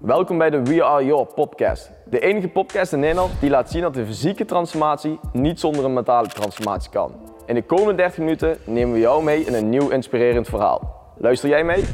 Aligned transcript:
Welkom 0.00 0.38
bij 0.38 0.50
de 0.50 0.62
We 0.62 0.84
Are 0.84 1.04
Your 1.04 1.26
podcast. 1.26 1.90
De 2.04 2.20
enige 2.20 2.48
podcast 2.48 2.92
in 2.92 3.00
Nederland 3.00 3.40
die 3.40 3.50
laat 3.50 3.70
zien 3.70 3.82
dat 3.82 3.94
de 3.94 4.06
fysieke 4.06 4.44
transformatie 4.44 5.18
niet 5.32 5.60
zonder 5.60 5.84
een 5.84 5.92
mentale 5.92 6.28
transformatie 6.28 6.90
kan. 6.90 7.14
In 7.46 7.54
de 7.54 7.62
komende 7.62 7.94
30 7.94 8.18
minuten 8.18 8.58
nemen 8.64 8.94
we 8.94 9.00
jou 9.00 9.24
mee 9.24 9.44
in 9.44 9.54
een 9.54 9.68
nieuw 9.68 9.88
inspirerend 9.88 10.48
verhaal. 10.48 11.12
Luister 11.18 11.48
jij 11.48 11.64
mee? 11.64 11.84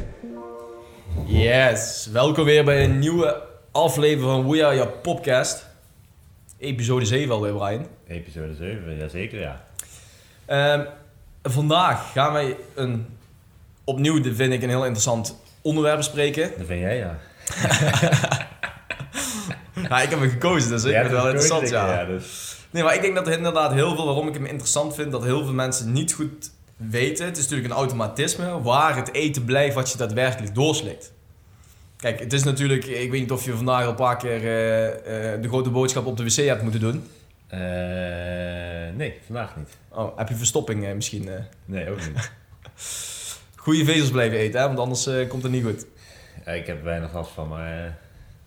Yes, 1.24 2.08
welkom 2.12 2.44
weer 2.44 2.64
bij 2.64 2.84
een 2.84 2.98
nieuwe 2.98 3.42
aflevering 3.72 4.32
van 4.32 4.50
We 4.50 4.66
Are 4.66 4.74
Your 4.76 4.90
podcast. 4.90 5.66
Episode 6.58 7.04
7 7.04 7.34
alweer, 7.34 7.52
Brian. 7.52 7.86
Episode 8.08 8.54
7, 8.54 8.96
jazeker 8.96 9.40
ja. 9.40 9.64
Ehm, 10.44 10.84
vandaag 11.42 12.12
gaan 12.12 12.32
wij 12.32 12.56
een, 12.74 13.06
opnieuw, 13.84 14.22
vind 14.22 14.52
ik 14.52 14.62
een 14.62 14.68
heel 14.68 14.84
interessant 14.84 15.36
onderwerp 15.62 15.96
bespreken. 15.96 16.50
Dat 16.58 16.66
vind 16.66 16.80
jij 16.80 16.96
ja. 16.96 17.18
Ja, 19.88 20.02
ik 20.02 20.10
heb 20.10 20.20
hem 20.20 20.30
gekozen, 20.30 20.70
dus 20.70 20.84
ik 20.84 20.90
vind 20.90 21.02
het 21.02 21.12
wel 21.12 21.26
interessant, 21.26 21.68
gekozen, 21.68 21.86
ja. 21.86 22.00
ja, 22.00 22.06
dus. 22.06 22.56
Nee, 22.70 22.82
maar 22.82 22.94
ik 22.94 23.00
denk 23.00 23.14
dat 23.14 23.26
er 23.26 23.32
inderdaad 23.32 23.72
heel 23.72 23.94
veel, 23.94 24.04
waarom 24.04 24.28
ik 24.28 24.34
hem 24.34 24.44
interessant 24.44 24.94
vind, 24.94 25.12
dat 25.12 25.24
heel 25.24 25.44
veel 25.44 25.52
mensen 25.52 25.92
niet 25.92 26.12
goed 26.12 26.50
weten. 26.76 27.26
Het 27.26 27.36
is 27.36 27.42
natuurlijk 27.42 27.70
een 27.70 27.78
automatisme 27.78 28.62
waar 28.62 28.96
het 28.96 29.12
eten 29.12 29.44
blijft 29.44 29.74
wat 29.74 29.92
je 29.92 29.98
daadwerkelijk 29.98 30.54
doorslikt. 30.54 31.12
Kijk, 31.96 32.20
het 32.20 32.32
is 32.32 32.42
natuurlijk, 32.42 32.84
ik 32.84 33.10
weet 33.10 33.20
niet 33.20 33.30
of 33.30 33.44
je 33.44 33.56
vandaag 33.56 33.82
al 33.82 33.88
een 33.88 33.94
paar 33.94 34.16
keer 34.16 34.42
eh, 34.44 35.32
eh, 35.32 35.42
de 35.42 35.48
grote 35.48 35.70
boodschap 35.70 36.06
op 36.06 36.16
de 36.16 36.24
wc 36.24 36.36
hebt 36.36 36.62
moeten 36.62 36.80
doen. 36.80 37.04
Eh, 37.46 37.60
nee, 38.96 39.18
vandaag 39.26 39.56
niet. 39.56 39.76
Oh, 39.88 40.18
heb 40.18 40.28
je 40.28 40.34
verstopping 40.34 40.94
misschien? 40.94 41.28
Nee, 41.64 41.90
ook 41.90 41.98
niet. 42.06 42.30
Goede 43.56 43.84
vezels 43.84 44.10
blijven 44.10 44.38
eten, 44.38 44.60
hè? 44.60 44.66
want 44.66 44.78
anders 44.78 45.08
komt 45.28 45.42
het 45.42 45.52
niet 45.52 45.64
goed. 45.64 45.86
Ja, 46.46 46.52
ik 46.52 46.66
heb 46.66 46.82
weinig 46.82 47.12
last 47.12 47.30
van, 47.30 47.48
maar 47.48 47.84
eh, 47.84 47.90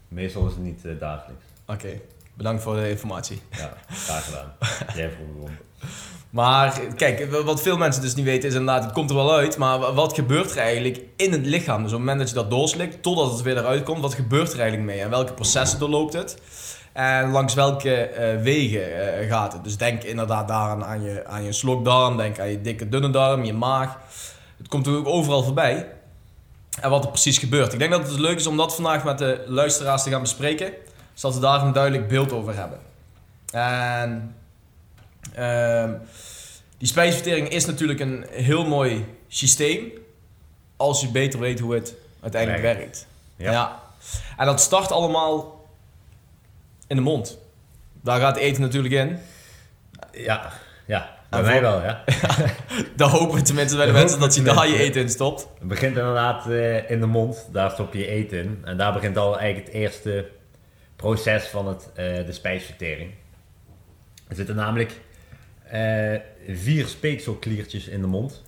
meestal 0.08 0.46
is 0.48 0.52
het 0.54 0.64
niet 0.64 0.86
eh, 0.86 0.92
dagelijks. 1.00 1.44
Oké, 1.68 1.90
bedankt 2.34 2.62
voor 2.64 2.76
de 2.76 2.90
informatie. 2.90 3.42
Ja, 3.58 3.74
graag 3.90 4.26
gedaan. 4.26 4.52
Jij 4.96 5.10
vroeg. 5.12 5.50
Maar 6.30 6.80
kijk, 6.96 7.32
wat 7.46 7.62
veel 7.62 7.78
mensen 7.78 8.02
dus 8.02 8.16
niet 8.16 8.26
weten 8.26 8.50
is 8.50 8.56
inderdaad, 8.56 8.84
het 8.84 8.94
komt 8.94 9.10
er 9.10 9.16
wel 9.16 9.34
uit, 9.36 9.58
maar 9.58 9.80
wa- 9.80 9.94
wat 9.94 10.14
gebeurt 10.14 10.52
er 10.52 10.58
eigenlijk 10.58 11.00
in 11.16 11.32
het 11.32 11.46
lichaam? 11.46 11.78
Dus 11.84 11.92
op 11.92 11.98
het 11.98 12.00
moment 12.00 12.20
dat 12.20 12.30
je 12.30 12.36
dat 12.36 12.50
doorslikt, 12.50 13.04
totdat 13.04 13.32
het 13.32 13.42
weer 13.42 13.58
eruit 13.58 13.84
komt, 13.84 14.02
wat 14.02 14.14
gebeurt 14.14 14.54
er 14.54 14.60
eigenlijk 14.60 14.90
mee? 14.92 15.02
En 15.02 15.10
welke 15.10 15.34
processen 15.34 15.80
doorloopt 15.80 16.14
het? 16.14 16.38
En 16.94 17.32
langs 17.32 17.54
welke 17.54 17.96
eh, 17.96 18.42
wegen 18.42 19.28
gaat 19.28 19.54
het? 19.54 19.64
Dus 19.64 19.78
denk 19.78 20.04
inderdaad 20.04 20.48
daaraan 20.48 20.86
aan 20.86 21.02
je, 21.02 21.26
aan 21.28 21.44
je 21.44 21.52
slokdarm, 21.54 22.18
denk 22.18 22.40
aan 22.40 22.50
je 22.50 22.62
dikke 22.62 22.90
dunne 22.90 23.10
darm, 23.10 23.44
je 23.44 23.54
maag. 23.54 23.98
Het 24.58 24.68
komt 24.68 24.88
er 24.88 24.96
ook 24.98 25.08
overal 25.08 25.44
voorbij. 25.44 25.88
En 26.82 26.90
wat 26.90 27.04
er 27.04 27.10
precies 27.10 27.38
gebeurt. 27.38 27.74
Ik 27.74 27.80
denk 27.80 27.92
dat 27.92 28.10
het 28.10 28.20
leuk 28.20 28.38
is 28.38 28.48
om 28.48 28.58
dat 28.58 28.76
vandaag 28.76 29.04
met 29.04 29.18
de 29.18 29.44
luisteraars 29.48 30.04
te 30.04 30.10
gaan 30.10 30.22
bespreken. 30.22 30.74
Zodat 31.14 31.36
we 31.36 31.42
daar 31.42 31.62
een 31.62 31.74
duidelijk 31.74 32.08
beeld 32.08 32.32
over 32.32 32.56
hebben. 32.56 32.80
En 33.52 34.34
Ehm, 35.34 35.94
die 36.78 36.88
spijsvertering 36.88 37.50
is 37.50 37.66
natuurlijk 37.66 38.00
een 38.00 38.26
heel 38.30 38.66
mooi 38.66 39.06
systeem. 39.28 39.92
Als 40.78 41.02
je 41.02 41.08
beter 41.08 41.40
weet 41.40 41.60
hoe 41.60 41.74
het 41.74 41.94
uiteindelijk 42.22 42.64
Werkt. 42.64 42.80
werkt. 42.80 43.08
Ja. 43.36 43.80
En 44.38 44.46
dat 44.46 44.62
start 44.62 44.92
allemaal 44.92 45.66
in 46.88 46.96
de 46.96 47.02
mond. 47.02 47.38
Daar 48.02 48.20
gaat 48.20 48.38
eten 48.38 48.62
natuurlijk 48.62 48.94
in. 48.94 49.20
Ja, 50.12 50.52
ja. 50.86 51.18
Bij 51.30 51.42
mij 51.42 51.62
wel, 51.62 51.82
ja. 51.82 52.04
Daar 52.96 53.10
hopen 53.10 53.36
we 53.36 53.42
tenminste 53.42 53.78
bij 53.78 53.86
de 53.86 53.92
mensen 53.92 54.20
dat 54.20 54.36
je 54.36 54.42
daar 54.42 54.68
je 54.68 54.78
eten 54.78 55.02
in 55.02 55.10
stopt. 55.10 55.48
Het 55.60 55.68
begint 55.68 55.98
inderdaad 55.98 56.50
eh, 56.50 56.90
in 56.90 57.00
de 57.00 57.06
mond, 57.06 57.50
daar 57.52 57.72
stop 57.72 57.94
je 57.94 58.08
eten 58.08 58.38
in. 58.38 58.62
En 58.64 58.78
daar 58.78 58.94
begint 58.94 59.18
al 59.18 59.40
eigenlijk 59.40 59.68
het 59.68 59.76
eerste 59.76 60.30
proces 60.96 61.44
van 61.48 61.68
het, 61.68 61.90
eh, 61.94 62.26
de 62.26 62.32
spijsvertering. 62.32 63.12
Er 64.28 64.36
zitten 64.36 64.56
namelijk 64.56 65.00
eh, 65.64 66.16
vier 66.48 66.88
speekselkliertjes 66.88 67.88
in 67.88 68.02
de 68.02 68.08
mond. 68.08 68.44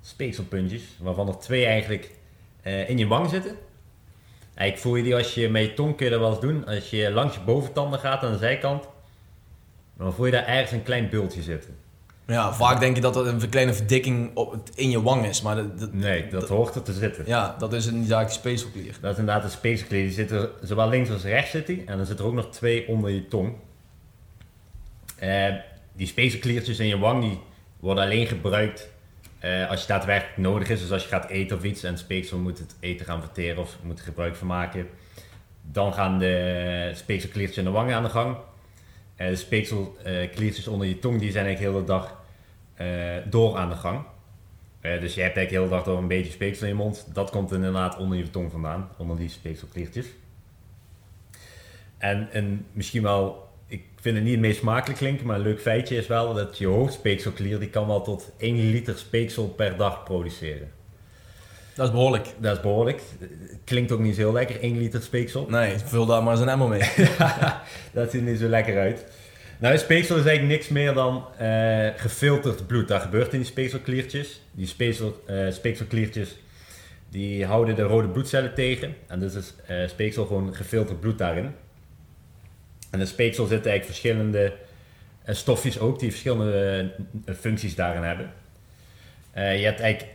Speekselpuntjes, 0.00 0.82
waarvan 1.00 1.28
er 1.28 1.38
twee 1.38 1.66
eigenlijk 1.66 2.10
in 2.86 2.98
je 2.98 3.06
wang 3.06 3.30
zitten. 3.30 3.56
Eigenlijk 4.54 4.78
voel 4.78 4.96
je 4.96 5.02
die 5.02 5.14
als 5.14 5.34
je 5.34 5.48
met 5.48 5.62
je 5.62 5.74
tong 5.74 5.96
kun 5.96 6.04
je 6.04 6.12
dat 6.12 6.20
wel 6.20 6.30
eens 6.30 6.40
doen. 6.40 6.66
Als 6.66 6.90
je 6.90 7.10
langs 7.10 7.34
je 7.34 7.40
boventanden 7.40 7.98
gaat 7.98 8.22
aan 8.22 8.32
de 8.32 8.38
zijkant, 8.38 8.88
dan 9.96 10.14
voel 10.14 10.26
je 10.26 10.32
daar 10.32 10.46
ergens 10.46 10.72
een 10.72 10.82
klein 10.82 11.08
bultje 11.08 11.42
zitten. 11.42 11.76
Ja, 12.28 12.52
vaak 12.52 12.80
denk 12.80 12.94
je 12.96 13.02
dat 13.02 13.14
dat 13.14 13.26
een 13.26 13.48
kleine 13.48 13.74
verdikking 13.74 14.30
op 14.36 14.50
het, 14.52 14.70
in 14.74 14.90
je 14.90 15.02
wang 15.02 15.26
is. 15.26 15.42
Maar 15.42 15.56
dat, 15.56 15.78
dat- 15.80 15.92
Nee, 15.92 16.28
dat 16.28 16.48
hoort 16.48 16.74
er 16.74 16.82
te 16.82 16.92
zitten. 16.92 17.24
ja, 17.26 17.54
dat 17.58 17.72
is 17.72 17.86
een 17.86 18.04
zaak 18.04 18.30
speekselklier. 18.30 18.96
Dat 19.00 19.12
is 19.12 19.18
inderdaad 19.18 19.44
een 19.44 19.50
speekselklier. 19.50 20.02
Die 20.02 20.12
zit 20.12 20.30
er 20.30 20.50
zowel 20.62 20.88
links 20.88 21.10
als 21.10 21.22
rechts 21.24 21.50
zit 21.50 21.66
die. 21.66 21.82
En 21.86 21.96
dan 21.96 22.06
zit 22.06 22.18
er 22.18 22.24
ook 22.24 22.32
nog 22.34 22.50
twee 22.50 22.88
onder 22.88 23.10
je 23.10 23.28
tong. 23.28 23.54
Eh, 25.18 25.54
die 25.92 26.06
speekselkliertjes 26.06 26.78
in 26.78 26.86
je 26.86 26.98
wang 26.98 27.22
die 27.22 27.40
worden 27.80 28.04
alleen 28.04 28.26
gebruikt 28.26 28.88
eh, 29.38 29.70
als 29.70 29.80
je 29.80 29.86
daadwerkelijk 29.86 30.36
nodig 30.38 30.68
is. 30.68 30.80
Dus 30.80 30.92
als 30.92 31.02
je 31.02 31.08
gaat 31.08 31.28
eten 31.28 31.56
of 31.56 31.62
iets 31.64 31.82
en 31.82 31.98
speeksel 31.98 32.38
moet 32.38 32.58
het 32.58 32.76
eten 32.80 33.06
gaan 33.06 33.20
verteren 33.20 33.62
of 33.62 33.76
moet 33.82 33.98
er 33.98 34.04
gebruik 34.04 34.36
van 34.36 34.46
maken. 34.46 34.86
Dan 35.62 35.94
gaan 35.94 36.18
de 36.18 36.90
speekselkliertjes 36.94 37.58
in 37.58 37.64
de 37.64 37.70
wangen 37.70 37.94
aan 37.96 38.02
de 38.02 38.08
gang. 38.08 38.36
Eh, 39.16 39.28
de 39.28 39.36
speekselkliertjes 39.36 40.68
onder 40.68 40.86
je 40.86 40.98
tong 40.98 41.20
die 41.20 41.30
zijn 41.32 41.44
eigenlijk 41.46 41.74
heel 41.74 41.84
de 41.86 41.92
dag 41.92 42.16
door 43.30 43.56
aan 43.56 43.68
de 43.68 43.76
gang. 43.76 44.04
Eh, 44.80 45.00
dus 45.00 45.14
je 45.14 45.20
hebt 45.20 45.36
eigenlijk 45.36 45.48
de 45.48 45.54
hele 45.54 45.68
dag 45.68 45.82
door 45.82 45.98
een 45.98 46.08
beetje 46.08 46.32
speeksel 46.32 46.66
in 46.66 46.72
je 46.72 46.78
mond. 46.78 47.06
Dat 47.12 47.30
komt 47.30 47.52
inderdaad 47.52 47.96
onder 47.96 48.18
je 48.18 48.30
tong 48.30 48.50
vandaan, 48.50 48.88
onder 48.96 49.16
die 49.16 49.28
speekselkliertjes. 49.28 50.06
En, 51.98 52.28
en 52.32 52.66
misschien 52.72 53.02
wel, 53.02 53.48
ik 53.66 53.84
vind 54.00 54.14
het 54.14 54.24
niet 54.24 54.32
het 54.32 54.42
meest 54.42 54.58
smakelijk 54.58 54.98
klinken, 54.98 55.26
maar 55.26 55.36
een 55.36 55.42
leuk 55.42 55.60
feitje 55.60 55.96
is 55.96 56.06
wel 56.06 56.34
dat 56.34 56.58
je 56.58 56.66
hoofdspeekselklier 56.66 57.58
die 57.58 57.70
kan 57.70 57.86
wel 57.86 58.02
tot 58.02 58.32
1 58.36 58.70
liter 58.70 58.98
speeksel 58.98 59.48
per 59.48 59.76
dag 59.76 60.02
produceren. 60.02 60.70
Dat 61.74 61.86
is 61.86 61.92
behoorlijk. 61.92 62.34
Dat 62.38 62.56
is 62.56 62.62
behoorlijk. 62.62 63.02
Het 63.18 63.58
Klinkt 63.64 63.92
ook 63.92 64.00
niet 64.00 64.14
zo 64.14 64.20
heel 64.20 64.32
lekker, 64.32 64.60
1 64.60 64.78
liter 64.78 65.02
speeksel. 65.02 65.46
Nee, 65.48 65.78
vul 65.78 66.06
daar 66.06 66.22
maar 66.22 66.32
eens 66.32 66.42
een 66.42 66.48
emmer 66.48 66.68
mee. 66.68 66.80
dat 67.92 68.10
ziet 68.10 68.20
er 68.20 68.30
niet 68.30 68.38
zo 68.38 68.48
lekker 68.48 68.78
uit. 68.78 69.06
Nou, 69.58 69.78
speeksel 69.78 70.16
is 70.16 70.24
eigenlijk 70.24 70.58
niks 70.58 70.68
meer 70.68 70.94
dan 70.94 71.24
eh, 71.38 71.88
gefilterd 71.96 72.66
bloed. 72.66 72.88
Dat 72.88 73.02
gebeurt 73.02 73.32
in 73.32 73.38
die 73.38 73.48
speekselkliertjes. 73.48 74.40
Die 74.52 74.66
speeksel, 74.66 75.22
eh, 75.26 75.50
speekselkliertjes 75.50 76.36
die 77.08 77.44
houden 77.44 77.74
de 77.74 77.82
rode 77.82 78.08
bloedcellen 78.08 78.54
tegen. 78.54 78.94
En 79.06 79.20
dus 79.20 79.34
is 79.34 79.54
eh, 79.66 79.88
speeksel 79.88 80.26
gewoon 80.26 80.54
gefilterd 80.54 81.00
bloed 81.00 81.18
daarin. 81.18 81.54
En 82.90 83.00
in 83.00 83.06
speeksel 83.06 83.46
zitten 83.46 83.70
eigenlijk 83.70 84.00
verschillende 84.00 84.52
stofjes 85.26 85.78
ook 85.78 85.98
die 85.98 86.10
verschillende 86.10 86.90
functies 87.40 87.74
daarin 87.74 88.02
hebben. 88.02 88.32
Je 89.34 89.64
hebt 89.64 89.80
eigenlijk 89.80 90.14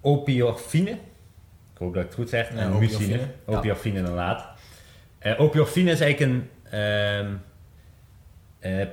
opiorfine. 0.00 0.90
Ik 0.90 1.78
hoop 1.78 1.94
dat 1.94 2.02
ik 2.02 2.08
het 2.08 2.18
goed 2.18 2.28
zeg. 2.28 2.52
Ja, 2.52 2.58
en 2.58 2.78
mucine. 2.78 3.20
Opiorfine 3.44 3.98
inderdaad. 3.98 4.46
Opiorfine 5.38 5.90
is 5.90 6.00
eigenlijk 6.00 6.32
een 6.32 6.48
ehm, 6.70 7.26
eh, 7.26 7.30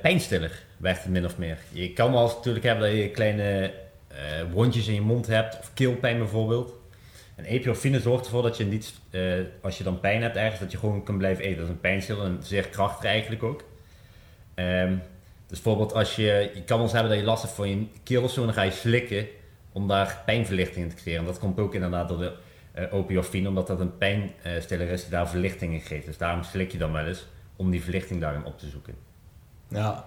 pijnstiller, 0.00 0.62
werkt 0.76 1.02
het 1.02 1.12
min 1.12 1.24
of 1.24 1.38
meer. 1.38 1.58
Je 1.68 1.92
kan 1.92 2.12
wel 2.12 2.26
natuurlijk 2.26 2.64
hebben 2.64 2.90
dat 2.90 2.98
je 2.98 3.10
kleine 3.10 3.72
eh, 4.12 4.52
wondjes 4.52 4.86
in 4.86 4.94
je 4.94 5.00
mond 5.00 5.26
hebt, 5.26 5.58
of 5.58 5.70
keelpijn 5.74 6.18
bijvoorbeeld. 6.18 6.74
En 7.34 7.44
epiorfine 7.44 8.00
zorgt 8.00 8.24
ervoor 8.24 8.42
dat 8.42 8.56
je 8.56 8.64
niet, 8.64 8.92
eh, 9.10 9.22
als 9.60 9.78
je 9.78 9.84
dan 9.84 10.00
pijn 10.00 10.22
hebt 10.22 10.36
ergens, 10.36 10.60
dat 10.60 10.72
je 10.72 10.78
gewoon 10.78 11.02
kan 11.02 11.18
blijven 11.18 11.44
eten. 11.44 11.56
Dat 11.56 11.66
is 11.66 11.72
een 11.72 11.80
pijnstiller 11.80 12.24
en 12.24 12.38
zeer 12.42 12.68
krachtig 12.68 13.04
eigenlijk 13.04 13.42
ook. 13.42 13.64
Ehm, 14.54 14.94
dus 15.46 15.60
bijvoorbeeld 15.60 15.94
als 15.94 16.16
je, 16.16 16.50
je 16.54 16.62
kan 16.64 16.76
wel 16.76 16.86
eens 16.86 16.92
hebben 16.92 17.10
dat 17.10 17.20
je 17.20 17.26
last 17.26 17.42
hebt 17.42 17.54
van 17.54 17.68
je 17.68 17.86
keel 18.02 18.22
of 18.22 18.30
zo, 18.30 18.44
dan 18.44 18.54
ga 18.54 18.62
je 18.62 18.70
slikken 18.70 19.26
om 19.72 19.88
daar 19.88 20.22
pijnverlichting 20.26 20.84
in 20.84 20.90
te 20.90 21.02
creëren. 21.02 21.20
En 21.20 21.26
dat 21.26 21.38
komt 21.38 21.58
ook 21.58 21.74
inderdaad 21.74 22.08
door 22.08 22.18
de 22.18 22.32
eh 22.72 22.94
opiorfine, 22.94 23.48
omdat 23.48 23.66
dat 23.66 23.80
een 23.80 23.98
pijnstiller 23.98 24.88
is 24.88 25.00
die 25.00 25.10
daar 25.10 25.28
verlichting 25.28 25.72
in 25.72 25.80
geeft. 25.80 26.06
Dus 26.06 26.18
daarom 26.18 26.42
slik 26.42 26.72
je 26.72 26.78
dan 26.78 26.92
wel 26.92 27.06
eens 27.06 27.26
om 27.56 27.70
die 27.70 27.82
verlichting 27.82 28.20
daarin 28.20 28.44
op 28.44 28.58
te 28.58 28.68
zoeken. 28.68 28.94
Ja, 29.72 29.90
Dan 29.90 30.04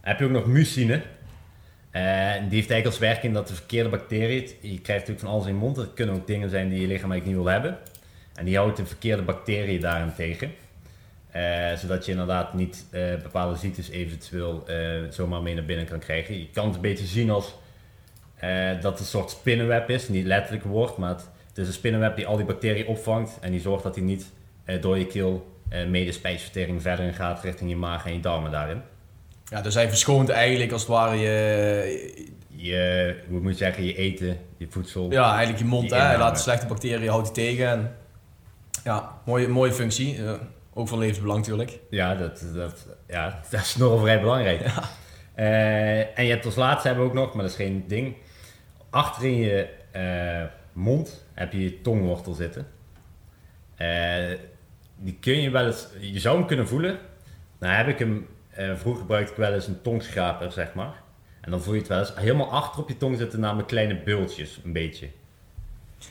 heb 0.00 0.18
je 0.18 0.24
ook 0.24 0.30
nog 0.30 0.46
mucine. 0.46 1.02
Eh, 1.90 2.32
die 2.32 2.58
heeft 2.58 2.70
eigenlijk 2.70 2.86
als 2.86 2.98
werking 2.98 3.34
dat 3.34 3.48
de 3.48 3.54
verkeerde 3.54 3.88
bacteriën, 3.88 4.48
je 4.60 4.80
krijgt 4.80 4.88
natuurlijk 4.88 5.20
van 5.20 5.28
alles 5.28 5.46
in 5.46 5.52
je 5.52 5.58
mond, 5.58 5.76
dat 5.76 5.94
kunnen 5.94 6.14
ook 6.14 6.26
dingen 6.26 6.50
zijn 6.50 6.68
die 6.68 6.80
je 6.80 6.86
lichaam 6.86 7.10
eigenlijk 7.10 7.24
niet 7.24 7.44
wil 7.44 7.52
hebben. 7.52 7.78
En 8.34 8.44
die 8.44 8.56
houdt 8.56 8.76
de 8.76 8.86
verkeerde 8.86 9.22
bacteriën 9.22 9.80
daarin 9.80 10.14
tegen. 10.14 10.52
Eh, 11.30 11.76
zodat 11.76 12.04
je 12.04 12.10
inderdaad 12.10 12.54
niet 12.54 12.86
eh, 12.90 13.02
bepaalde 13.22 13.56
ziektes 13.56 13.88
eventueel 13.90 14.64
eh, 14.66 14.76
zomaar 15.10 15.42
mee 15.42 15.54
naar 15.54 15.64
binnen 15.64 15.86
kan 15.86 15.98
krijgen. 15.98 16.38
Je 16.38 16.50
kan 16.50 16.66
het 16.66 16.74
een 16.74 16.80
beetje 16.80 17.06
zien 17.06 17.30
als 17.30 17.54
dat 18.80 18.92
het 18.92 18.98
een 18.98 19.06
soort 19.06 19.30
spinnenweb 19.30 19.90
is, 19.90 20.08
niet 20.08 20.26
letterlijk 20.26 20.64
woord, 20.64 20.96
maar 20.96 21.08
het, 21.08 21.28
het 21.48 21.58
is 21.58 21.66
een 21.66 21.72
spinnenweb 21.72 22.16
die 22.16 22.26
al 22.26 22.36
die 22.36 22.46
bacteriën 22.46 22.86
opvangt 22.86 23.38
en 23.40 23.50
die 23.50 23.60
zorgt 23.60 23.82
dat 23.82 23.94
die 23.94 24.02
niet 24.02 24.26
door 24.80 24.98
je 24.98 25.06
keel 25.06 25.57
eh 25.68 25.86
mee 25.86 26.04
de 26.04 26.12
spijsvertering 26.12 26.82
verder 26.82 27.04
in 27.04 27.14
gaat 27.14 27.42
richting 27.42 27.70
je 27.70 27.76
maag 27.76 28.06
en 28.06 28.12
je 28.12 28.20
darmen 28.20 28.50
daarin. 28.50 28.82
ja 29.44 29.60
dus 29.60 29.74
hij 29.74 29.88
verschoont 29.88 30.28
eigenlijk 30.28 30.72
als 30.72 30.80
het 30.80 30.90
ware 30.90 31.16
je, 31.16 32.28
Je, 32.48 33.16
hoe 33.28 33.40
moet 33.40 33.52
je 33.52 33.58
zeggen, 33.58 33.84
je 33.84 33.94
eten, 33.94 34.38
je 34.56 34.66
voedsel. 34.70 35.10
Ja, 35.10 35.28
eigenlijk 35.28 35.58
je 35.58 35.64
mond, 35.64 35.88
Die 35.88 35.98
hè. 35.98 36.04
Hij 36.04 36.18
laat 36.18 36.34
de 36.34 36.42
slechte 36.42 36.66
bacteriën, 36.66 37.08
houdt 37.08 37.26
hij 37.26 37.34
tegen. 37.34 37.68
En 37.68 37.96
Ja, 38.84 39.12
mooie, 39.24 39.48
mooie 39.48 39.72
functie. 39.72 40.18
Uh, 40.18 40.32
ook 40.74 40.88
van 40.88 40.98
levensbelang 40.98 41.38
natuurlijk. 41.38 41.78
Ja, 41.90 42.14
dat, 42.14 42.44
dat, 42.54 42.86
ja, 43.08 43.40
dat 43.50 43.60
is 43.60 43.76
nogal 43.76 43.98
vrij 43.98 44.20
belangrijk. 44.20 44.60
Ja. 44.66 44.82
Uh, 45.36 46.18
en 46.18 46.24
je 46.24 46.30
hebt 46.30 46.44
als 46.44 46.54
laatste 46.54 46.88
hebben 46.88 47.04
we 47.04 47.10
ook 47.10 47.16
nog, 47.16 47.34
maar 47.34 47.42
dat 47.42 47.50
is 47.50 47.56
geen 47.56 47.84
ding. 47.86 48.16
Achter 48.90 49.24
in 49.24 49.36
je 49.36 49.68
uh, 49.96 50.44
mond 50.72 51.24
heb 51.34 51.52
je 51.52 51.62
je 51.62 51.80
tongwortel 51.80 52.32
zitten. 52.32 52.66
Die 54.98 55.16
kun 55.20 55.40
je 55.40 55.50
wel 55.50 55.66
eens, 55.66 55.86
je 56.00 56.20
zou 56.20 56.38
hem 56.38 56.46
kunnen 56.46 56.68
voelen. 56.68 56.98
Nou 57.58 57.74
heb 57.74 57.88
ik 57.88 57.98
hem, 57.98 58.26
vroeger 58.50 59.00
gebruikte 59.00 59.32
ik 59.32 59.38
wel 59.38 59.52
eens 59.52 59.66
een 59.66 59.82
tongschraper, 59.82 60.52
zeg 60.52 60.74
maar. 60.74 61.02
En 61.40 61.50
dan 61.50 61.62
voel 61.62 61.74
je 61.74 61.80
het 61.80 61.88
wel 61.88 61.98
eens 61.98 62.12
helemaal 62.14 62.50
achter 62.50 62.80
op 62.80 62.88
je 62.88 62.96
tong 62.96 63.16
zitten, 63.18 63.40
namelijk 63.40 63.68
kleine 63.68 64.00
bultjes, 64.04 64.60
een 64.64 64.72
beetje. 64.72 65.08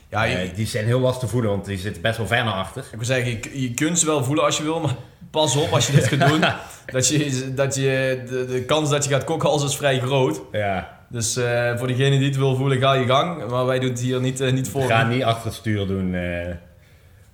Ja, 0.09 0.23
je, 0.23 0.51
die 0.51 0.65
zijn 0.65 0.85
heel 0.85 0.99
lastig 0.99 1.23
te 1.23 1.27
voelen, 1.27 1.51
want 1.51 1.65
die 1.65 1.77
zitten 1.77 2.01
best 2.01 2.17
wel 2.17 2.27
ver 2.27 2.43
naar 2.43 2.53
achter. 2.53 2.83
Ik 2.91 2.97
wil 2.97 3.05
zeggen, 3.05 3.31
je, 3.31 3.61
je 3.61 3.73
kunt 3.73 3.99
ze 3.99 4.05
wel 4.05 4.23
voelen 4.23 4.43
als 4.43 4.57
je 4.57 4.63
wil, 4.63 4.79
maar 4.79 4.95
pas 5.31 5.55
op 5.55 5.71
als 5.71 5.87
je 5.87 5.93
dit 5.93 6.07
gaat 6.07 6.29
doen. 6.29 6.39
dat 6.95 7.07
je, 7.07 7.53
dat 7.53 7.75
je, 7.75 8.23
de, 8.29 8.45
de 8.45 8.63
kans 8.65 8.89
dat 8.89 9.03
je 9.03 9.09
gaat 9.09 9.23
kokhalzen 9.23 9.69
is 9.69 9.77
vrij 9.77 9.99
groot. 9.99 10.41
Ja. 10.51 10.97
Dus 11.09 11.37
uh, 11.37 11.77
voor 11.77 11.87
degene 11.87 12.17
die 12.17 12.27
het 12.27 12.37
wil 12.37 12.55
voelen, 12.55 12.79
ga 12.79 12.93
je 12.93 13.05
gang. 13.05 13.49
Maar 13.49 13.65
wij 13.65 13.79
doen 13.79 13.89
het 13.89 13.99
hier 13.99 14.21
niet, 14.21 14.41
uh, 14.41 14.51
niet 14.51 14.69
voor. 14.69 14.83
Ga 14.83 15.07
niet 15.07 15.23
achter 15.23 15.45
het 15.45 15.53
stuur 15.53 15.87
doen. 15.87 16.13
Uh. 16.13 16.47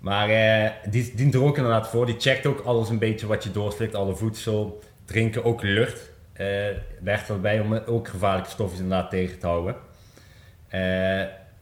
Maar 0.04 0.28
die 0.90 1.16
dient 1.16 1.34
er 1.34 1.44
ook 1.44 1.58
inderdaad 1.58 1.88
voor. 1.88 2.06
Die 2.06 2.20
checkt 2.20 2.46
ook 2.46 2.60
alles 2.60 2.90
een 2.90 3.00
beetje 3.00 3.28
wat 3.28 3.44
je 3.44 3.52
doorslikt. 3.52 3.96
Alle 3.96 4.16
voedsel, 4.16 4.84
drinken, 5.06 5.44
ook 5.44 5.62
lucht. 5.62 6.10
werkt 7.02 7.30
erbij 7.30 7.60
om 7.60 7.74
ook 7.74 8.08
gevaarlijke 8.08 8.50
stoffen 8.50 8.80
inderdaad 8.80 9.10
tegen 9.10 9.40
te 9.40 9.48
houden 9.48 9.76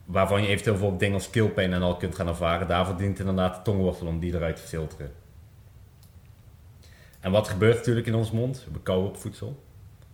waarvan 0.04 0.42
je 0.42 0.48
eventueel 0.48 0.72
bijvoorbeeld 0.72 1.00
dingen 1.00 1.16
als 1.16 1.30
keelpijn 1.30 1.72
en 1.72 1.82
al 1.82 1.96
kunt 1.96 2.14
gaan 2.14 2.28
ervaren. 2.28 2.68
Daarvoor 2.68 2.96
dient 2.96 3.18
inderdaad 3.18 3.54
de 3.54 3.62
tongwortel 3.62 4.06
om 4.06 4.18
die 4.18 4.34
eruit 4.34 4.56
te 4.56 4.62
filteren. 4.62 5.12
En 7.20 7.30
wat 7.30 7.48
gebeurt 7.48 7.76
natuurlijk 7.76 8.06
in 8.06 8.14
ons 8.14 8.30
mond? 8.30 8.66
We 8.72 8.80
kauwen 8.82 9.08
op 9.08 9.16
voedsel. 9.16 9.62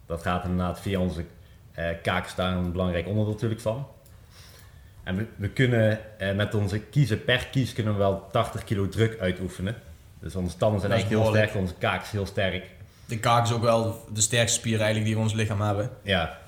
Dat 0.07 0.23
gaat 0.23 0.45
inderdaad 0.45 0.81
via 0.81 1.01
onze 1.01 1.25
eh, 1.73 1.89
kaak 2.03 2.37
daar 2.37 2.57
een 2.57 2.73
belangrijk 2.73 3.07
onderdeel 3.07 3.33
natuurlijk 3.33 3.61
van. 3.61 3.87
En 5.09 5.17
we, 5.17 5.27
we 5.37 5.49
kunnen 5.49 6.19
eh, 6.19 6.35
met 6.35 6.55
onze 6.55 6.79
kiezen 6.81 7.25
per 7.25 7.47
kies 7.47 7.73
kunnen 7.73 7.93
we 7.93 7.99
wel 7.99 8.27
80 8.31 8.65
kilo 8.65 8.89
druk 8.89 9.21
uitoefenen. 9.21 9.75
Dus 10.21 10.35
onze 10.35 10.57
tanden 10.57 10.81
zijn 10.81 10.93
eigenlijk 10.93 11.23
heel 11.23 11.33
sterk, 11.33 11.55
onze 11.55 11.75
kaak 11.75 12.03
is 12.03 12.11
heel 12.11 12.27
sterk. 12.27 12.67
De 13.07 13.19
kaak 13.19 13.45
is 13.45 13.53
ook 13.53 13.63
wel 13.63 14.05
de 14.13 14.21
sterkste 14.21 14.59
spier 14.59 14.81
eigenlijk 14.81 15.05
die 15.05 15.15
we 15.15 15.21
in 15.21 15.27
ons 15.27 15.35
lichaam 15.35 15.61
hebben. 15.61 15.91
Ja, 16.03 16.39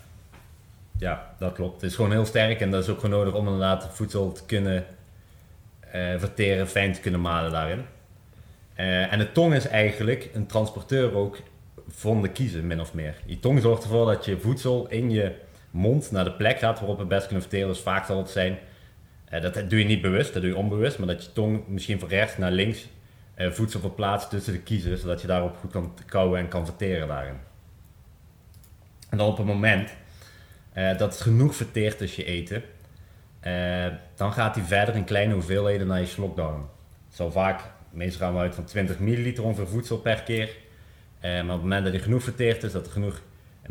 ja, 0.98 1.34
dat 1.38 1.52
klopt. 1.52 1.80
Het 1.80 1.90
is 1.90 1.96
gewoon 1.96 2.10
heel 2.10 2.24
sterk 2.24 2.60
en 2.60 2.70
dat 2.70 2.82
is 2.82 2.88
ook 2.88 3.00
gewoon 3.00 3.18
nodig 3.18 3.34
om 3.34 3.44
inderdaad 3.44 3.88
voedsel 3.92 4.32
te 4.32 4.44
kunnen 4.46 4.86
uh, 5.94 6.14
verteren, 6.16 6.68
fijn 6.68 6.92
te 6.92 7.00
kunnen 7.00 7.20
malen 7.20 7.50
daarin. 7.50 7.84
Uh, 8.76 9.12
en 9.12 9.18
de 9.18 9.32
tong 9.32 9.54
is 9.54 9.66
eigenlijk 9.66 10.30
een 10.32 10.46
transporteur 10.46 11.14
ook 11.14 11.38
van 11.88 12.22
de 12.22 12.28
kiezen, 12.28 12.66
min 12.66 12.80
of 12.80 12.94
meer. 12.94 13.14
Je 13.26 13.40
tong 13.40 13.60
zorgt 13.60 13.82
ervoor 13.82 14.06
dat 14.06 14.24
je 14.24 14.38
voedsel 14.38 14.86
in 14.88 15.10
je 15.10 15.34
mond 15.70 16.10
naar 16.10 16.24
de 16.24 16.32
plek 16.32 16.58
gaat 16.58 16.78
waarop 16.78 16.98
het 16.98 17.08
best 17.08 17.24
kunnen 17.24 17.42
verteren. 17.42 17.68
Dus 17.68 17.80
vaak 17.80 18.06
zal 18.06 18.18
het 18.18 18.30
zijn, 18.30 18.58
uh, 19.32 19.40
dat 19.40 19.54
doe 19.54 19.78
je 19.78 19.84
niet 19.84 20.00
bewust, 20.00 20.32
dat 20.32 20.42
doe 20.42 20.50
je 20.50 20.56
onbewust, 20.56 20.98
maar 20.98 21.06
dat 21.06 21.24
je 21.24 21.32
tong 21.32 21.66
misschien 21.66 21.98
van 21.98 22.08
rechts 22.08 22.36
naar 22.36 22.52
links 22.52 22.88
voedsel 23.48 23.80
verplaatst 23.80 24.30
tussen 24.30 24.52
de 24.52 24.60
kiezen, 24.60 24.98
zodat 24.98 25.20
je 25.20 25.26
daarop 25.26 25.56
goed 25.56 25.70
kan 25.70 25.94
kauwen 26.06 26.40
en 26.40 26.48
kan 26.48 26.64
verteren 26.64 27.08
daarin. 27.08 27.34
En 29.08 29.18
dan 29.18 29.28
op 29.28 29.36
het 29.36 29.46
moment 29.46 29.90
uh, 30.74 30.98
dat 30.98 31.12
het 31.12 31.20
genoeg 31.20 31.54
verteert 31.54 32.00
als 32.00 32.16
je 32.16 32.24
eten. 32.24 32.62
Dan 34.14 34.32
gaat 34.32 34.54
hij 34.54 34.64
verder 34.64 34.94
in 34.94 35.04
kleine 35.04 35.34
hoeveelheden 35.34 35.86
naar 35.86 36.00
je 36.00 36.06
slokdarm. 36.06 36.68
Zo 37.08 37.30
vaak, 37.30 37.60
meestal 37.90 38.26
gaan 38.26 38.34
we 38.34 38.40
uit 38.40 38.54
van 38.54 38.64
20 38.64 38.98
milliliter 38.98 39.44
ongeveer 39.44 39.68
voedsel 39.68 39.98
per 39.98 40.22
keer. 40.22 40.56
Maar 41.20 41.42
op 41.42 41.50
het 41.50 41.60
moment 41.60 41.84
dat 41.84 41.92
hij 41.92 42.02
genoeg 42.02 42.22
verteerd 42.22 42.62
is, 42.62 42.72
dat 42.72 42.86
er 42.86 42.92
genoeg 42.92 43.20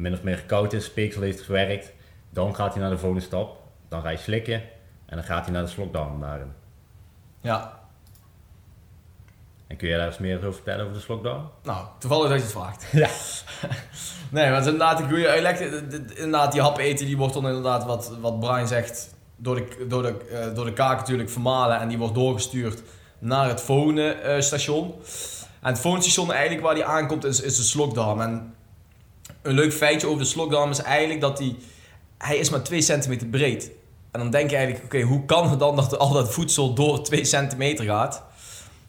min 0.01 0.13
of 0.13 0.23
meer 0.23 0.43
koud 0.43 0.73
is, 0.73 0.85
speeksel 0.85 1.21
heeft 1.21 1.41
gewerkt, 1.41 1.93
dan 2.29 2.55
gaat 2.55 2.73
hij 2.73 2.81
naar 2.81 2.91
de 2.91 2.97
volgende 2.97 3.25
stap. 3.25 3.57
Dan 3.89 4.01
ga 4.01 4.09
je 4.09 4.17
slikken 4.17 4.61
en 5.05 5.15
dan 5.15 5.23
gaat 5.23 5.43
hij 5.43 5.53
naar 5.53 5.63
de 5.63 5.69
slokdarm 5.69 6.21
daarin. 6.21 6.51
Ja, 7.41 7.79
en 9.69 9.77
kun 9.77 9.87
jij 9.87 9.97
daar 9.97 10.07
eens 10.07 10.17
meer 10.17 10.37
over 10.37 10.53
vertellen 10.53 10.81
over 10.81 10.93
de 10.93 11.01
slokdarm? 11.01 11.49
Nou, 11.63 11.85
toevallig 11.99 12.29
dat 12.29 12.37
je 12.37 12.43
het 12.43 12.51
vraagt. 12.51 12.85
Ja. 13.03 13.09
nee, 14.39 14.51
want 14.51 14.65
inderdaad, 14.65 14.99
ik 14.99 15.05
goede 15.05 15.27
uitleg. 15.27 15.59
Inderdaad, 15.59 16.51
die 16.51 16.61
hap 16.61 16.77
eten, 16.77 17.05
die 17.05 17.17
wordt 17.17 17.33
dan 17.33 17.47
inderdaad, 17.47 17.85
wat, 17.85 18.11
wat 18.21 18.39
Brian 18.39 18.67
zegt, 18.67 19.15
door 19.35 19.55
de, 19.55 19.85
door, 19.87 20.01
de, 20.01 20.15
uh, 20.31 20.55
door 20.55 20.65
de 20.65 20.73
kaak 20.73 20.97
natuurlijk 20.97 21.29
vermalen. 21.29 21.79
En 21.79 21.87
die 21.87 21.97
wordt 21.97 22.13
doorgestuurd 22.13 22.81
naar 23.19 23.47
het 23.47 23.61
volgende 23.61 24.17
uh, 24.23 24.41
station. 24.41 24.93
En 25.61 25.69
het 25.69 25.79
volgende 25.79 26.05
station 26.05 26.31
eigenlijk 26.31 26.61
waar 26.61 26.75
die 26.75 26.85
aankomt 26.85 27.23
is, 27.23 27.41
is 27.41 27.55
de 27.55 27.63
slokdarm. 27.63 28.21
En 28.21 28.53
een 29.41 29.53
leuk 29.53 29.73
feitje 29.73 30.07
over 30.07 30.19
de 30.19 30.29
slokdarm 30.29 30.69
is 30.69 30.81
eigenlijk 30.81 31.21
dat 31.21 31.37
die, 31.37 31.57
hij 32.17 32.37
is 32.37 32.49
maar 32.49 32.63
2 32.63 32.81
centimeter 32.81 33.27
breed. 33.27 33.71
En 34.11 34.19
dan 34.19 34.29
denk 34.29 34.49
je 34.49 34.55
eigenlijk, 34.55 34.85
oké, 34.85 35.01
hoe 35.01 35.25
kan 35.25 35.49
het 35.49 35.59
dan 35.59 35.75
dat 35.75 35.97
al 35.97 36.13
dat 36.13 36.33
voedsel 36.33 36.73
door 36.73 37.03
2 37.03 37.25
centimeter 37.25 37.85
gaat? 37.85 38.27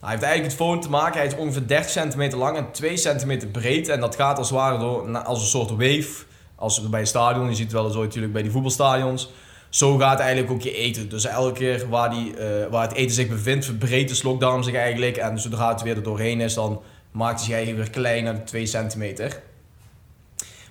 hij 0.00 0.10
heeft 0.10 0.22
eigenlijk 0.22 0.52
het 0.52 0.62
phone 0.62 0.80
te 0.80 0.90
maken. 0.90 1.18
Hij 1.18 1.26
is 1.26 1.36
ongeveer 1.36 1.66
30 1.66 1.90
centimeter 1.90 2.38
lang 2.38 2.56
en 2.56 2.70
2 2.72 2.96
centimeter 2.96 3.48
breed. 3.48 3.88
En 3.88 4.00
dat 4.00 4.16
gaat 4.16 4.38
als 4.38 4.50
het 4.50 4.58
ware 4.58 4.78
door, 4.78 5.18
als 5.18 5.40
een 5.40 5.46
soort 5.46 5.70
wave. 5.70 6.24
Als 6.54 6.88
bij 6.88 7.00
een 7.00 7.06
stadion, 7.06 7.48
je 7.48 7.54
ziet 7.54 7.64
het 7.64 7.72
wel 7.72 7.84
eens 7.84 7.96
natuurlijk 7.96 8.32
bij 8.32 8.42
die 8.42 8.50
voetbalstadions. 8.50 9.30
Zo 9.68 9.96
gaat 9.96 10.20
eigenlijk 10.20 10.52
ook 10.52 10.62
je 10.62 10.74
eten. 10.74 11.08
Dus 11.08 11.24
elke 11.24 11.52
keer 11.52 11.88
waar, 11.88 12.10
die, 12.10 12.32
uh, 12.32 12.66
waar 12.70 12.88
het 12.88 12.96
eten 12.96 13.14
zich 13.14 13.28
bevindt, 13.28 13.64
verbreedt 13.64 14.08
de 14.08 14.14
slokdarm 14.14 14.62
zich 14.62 14.74
eigenlijk. 14.74 15.16
En 15.16 15.40
zodra 15.40 15.68
het 15.68 15.82
weer 15.82 15.96
er 15.96 16.02
doorheen 16.02 16.40
is, 16.40 16.54
dan 16.54 16.80
maakt 17.10 17.46
hij 17.46 17.64
zich 17.64 17.74
weer 17.74 17.90
klein 17.90 18.24
naar 18.24 18.34
de 18.34 18.44
2 18.44 18.66
centimeter. 18.66 19.42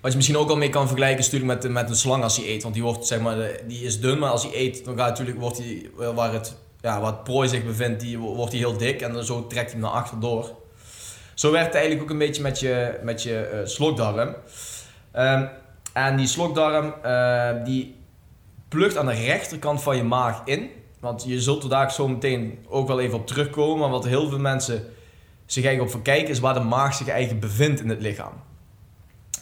Wat 0.00 0.10
je 0.10 0.16
misschien 0.16 0.38
ook 0.38 0.48
al 0.48 0.56
mee 0.56 0.68
kan 0.68 0.86
vergelijken 0.86 1.18
is 1.18 1.30
natuurlijk 1.30 1.62
met, 1.62 1.72
met 1.72 1.88
een 1.88 1.96
slang 1.96 2.22
als 2.22 2.36
hij 2.36 2.46
eet. 2.46 2.62
Want 2.62 2.74
die, 2.74 2.82
wordt, 2.82 3.06
zeg 3.06 3.20
maar, 3.20 3.36
die 3.66 3.84
is 3.84 4.00
dun, 4.00 4.18
maar 4.18 4.30
als 4.30 4.42
hij 4.42 4.54
eet, 4.54 4.84
dan 4.84 4.96
gaat 4.96 5.08
natuurlijk, 5.08 5.40
wordt 5.40 5.58
hij, 5.58 5.90
waar 6.14 6.32
het 6.32 6.56
ja, 6.80 7.12
prooi 7.12 7.48
zich 7.48 7.64
bevindt, 7.64 8.00
die, 8.00 8.18
wordt 8.18 8.52
hij 8.52 8.60
heel 8.60 8.76
dik 8.76 9.00
en 9.00 9.12
dan 9.12 9.24
zo 9.24 9.46
trekt 9.46 9.72
hij 9.72 9.80
hem 9.80 9.90
naar 9.90 10.00
achter 10.00 10.20
door. 10.20 10.50
Zo 11.34 11.50
werkt 11.50 11.66
het 11.66 11.74
eigenlijk 11.74 12.04
ook 12.04 12.10
een 12.10 12.18
beetje 12.18 12.42
met 12.42 12.60
je, 12.60 12.98
met 13.02 13.22
je 13.22 13.50
uh, 13.52 13.66
slokdarm. 13.66 14.34
Um, 15.16 15.48
en 15.92 16.16
die 16.16 16.26
slokdarm 16.26 16.94
uh, 17.04 17.64
die 17.64 17.96
plukt 18.68 18.96
aan 18.96 19.06
de 19.06 19.12
rechterkant 19.12 19.82
van 19.82 19.96
je 19.96 20.02
maag 20.02 20.42
in. 20.44 20.70
Want 21.00 21.24
je 21.26 21.40
zult 21.40 21.62
er 21.62 21.68
daar 21.68 21.92
zo 21.92 22.08
meteen 22.08 22.58
ook 22.68 22.88
wel 22.88 23.00
even 23.00 23.18
op 23.18 23.26
terugkomen. 23.26 23.78
Maar 23.78 23.90
wat 23.90 24.04
heel 24.04 24.28
veel 24.28 24.38
mensen 24.38 24.84
zich 25.46 25.64
eigenlijk 25.64 25.94
op 25.94 26.02
verkijken 26.02 26.30
is 26.30 26.38
waar 26.38 26.54
de 26.54 26.60
maag 26.60 26.94
zich 26.94 27.08
eigenlijk 27.08 27.40
bevindt 27.40 27.80
in 27.80 27.88
het 27.88 28.00
lichaam. 28.00 28.32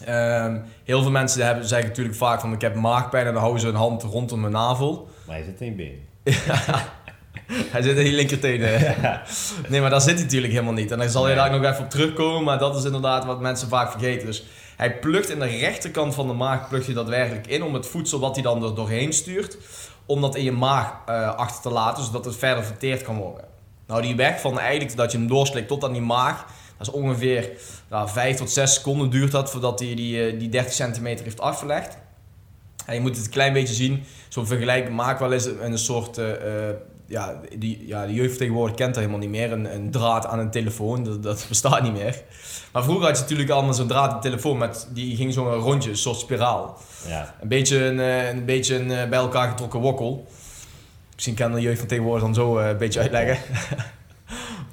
Um, 0.07 0.63
heel 0.83 1.01
veel 1.01 1.11
mensen 1.11 1.45
hebben, 1.45 1.67
zeggen 1.67 1.87
natuurlijk 1.87 2.17
vaak 2.17 2.39
van 2.39 2.53
ik 2.53 2.61
heb 2.61 2.75
maagpijn 2.75 3.25
en 3.25 3.31
dan 3.31 3.41
houden 3.41 3.61
ze 3.61 3.67
hun 3.67 3.75
hand 3.75 4.03
rondom 4.03 4.39
mijn 4.39 4.53
navel. 4.53 5.07
Maar 5.27 5.37
je 5.37 5.43
zit 5.43 5.61
in 5.61 5.65
je 5.65 5.71
been. 5.71 6.07
hij 7.71 7.81
zit 7.81 7.97
in 7.97 8.03
die 8.03 8.13
linkertenen. 8.13 8.95
Nee, 9.69 9.81
maar 9.81 9.89
dat 9.89 10.03
zit 10.03 10.13
hij 10.13 10.23
natuurlijk 10.23 10.53
helemaal 10.53 10.73
niet. 10.73 10.91
En 10.91 10.97
dan 10.97 11.09
zal 11.09 11.29
je 11.29 11.35
daar 11.35 11.51
nog 11.51 11.63
even 11.63 11.83
op 11.83 11.89
terugkomen, 11.89 12.43
maar 12.43 12.59
dat 12.59 12.75
is 12.75 12.83
inderdaad 12.83 13.25
wat 13.25 13.39
mensen 13.39 13.67
vaak 13.67 13.91
vergeten. 13.91 14.25
Dus 14.25 14.43
hij 14.77 14.99
plukt 14.99 15.29
in 15.29 15.39
de 15.39 15.45
rechterkant 15.45 16.15
van 16.15 16.27
de 16.27 16.33
maag 16.33 16.67
plukt 16.69 16.85
hij 16.85 16.95
daadwerkelijk 16.95 17.47
in 17.47 17.63
om 17.63 17.73
het 17.73 17.87
voedsel 17.87 18.19
wat 18.19 18.35
hij 18.35 18.43
dan 18.43 18.63
er 18.63 18.75
doorheen 18.75 19.13
stuurt, 19.13 19.57
om 20.05 20.21
dat 20.21 20.35
in 20.35 20.43
je 20.43 20.51
maag 20.51 20.93
uh, 21.09 21.35
achter 21.35 21.61
te 21.61 21.69
laten, 21.69 22.03
zodat 22.03 22.25
het 22.25 22.35
verder 22.35 22.63
verteerd 22.63 23.01
kan 23.01 23.17
worden. 23.17 23.45
Nou, 23.87 24.01
die 24.01 24.15
weg 24.15 24.41
van 24.41 24.59
eigenlijk 24.59 24.97
dat 24.97 25.11
je 25.11 25.17
hem 25.17 25.27
doorslikt 25.27 25.67
tot 25.67 25.83
aan 25.83 25.93
die 25.93 26.01
maag, 26.01 26.45
dat 26.79 26.87
is 26.87 26.93
ongeveer 26.93 27.49
nou, 27.89 28.09
5 28.09 28.37
tot 28.37 28.51
6 28.51 28.73
seconden 28.73 29.09
duurt 29.09 29.31
dat 29.31 29.51
voordat 29.51 29.79
hij 29.79 29.95
die, 29.95 30.25
eh, 30.25 30.39
die 30.39 30.49
30 30.49 30.73
centimeter 30.73 31.25
heeft 31.25 31.39
afgelegd. 31.39 31.97
En 32.85 32.95
je 32.95 33.01
moet 33.01 33.15
het 33.15 33.25
een 33.25 33.31
klein 33.31 33.53
beetje 33.53 33.73
zien, 33.73 34.03
zo'n 34.27 34.47
vergelijk 34.47 34.89
maak 34.89 35.19
wel 35.19 35.33
eens 35.33 35.45
een 35.61 35.77
soort 35.77 36.17
uh, 36.17 36.25
ja, 37.05 37.39
die, 37.57 37.87
ja, 37.87 38.05
de 38.05 38.13
jeugd 38.13 38.37
tegenwoordig 38.37 38.75
kent 38.75 38.93
dat 38.93 39.03
helemaal 39.03 39.21
niet 39.21 39.29
meer. 39.29 39.51
Een, 39.51 39.75
een 39.75 39.91
draad 39.91 40.25
aan 40.25 40.39
een 40.39 40.51
telefoon, 40.51 41.03
dat, 41.03 41.23
dat 41.23 41.45
bestaat 41.49 41.81
niet 41.81 41.93
meer. 41.93 42.21
Maar 42.71 42.83
vroeger 42.83 43.05
had 43.05 43.15
je 43.15 43.21
natuurlijk 43.21 43.49
allemaal 43.49 43.73
zo'n 43.73 43.87
draad 43.87 44.09
aan 44.09 44.15
een 44.15 44.21
telefoon 44.21 44.57
met, 44.57 44.87
die 44.93 45.15
ging 45.15 45.33
zo'n 45.33 45.53
rondje, 45.53 45.89
een 45.89 45.97
soort 45.97 46.19
spiraal. 46.19 46.77
Ja. 47.07 47.35
Een 47.41 47.47
beetje 47.47 47.85
een, 47.85 47.97
een, 47.99 48.45
beetje 48.45 48.75
een 48.75 48.87
bij 48.87 49.19
elkaar 49.19 49.49
getrokken 49.49 49.79
wokkel. 49.79 50.27
Misschien 51.13 51.35
kan 51.35 51.53
de 51.53 51.61
jeugd 51.61 51.79
van 51.79 51.87
tegenwoordig 51.87 52.23
dan 52.23 52.33
zo 52.33 52.57
een 52.57 52.77
beetje 52.77 52.99
uitleggen. 52.99 53.37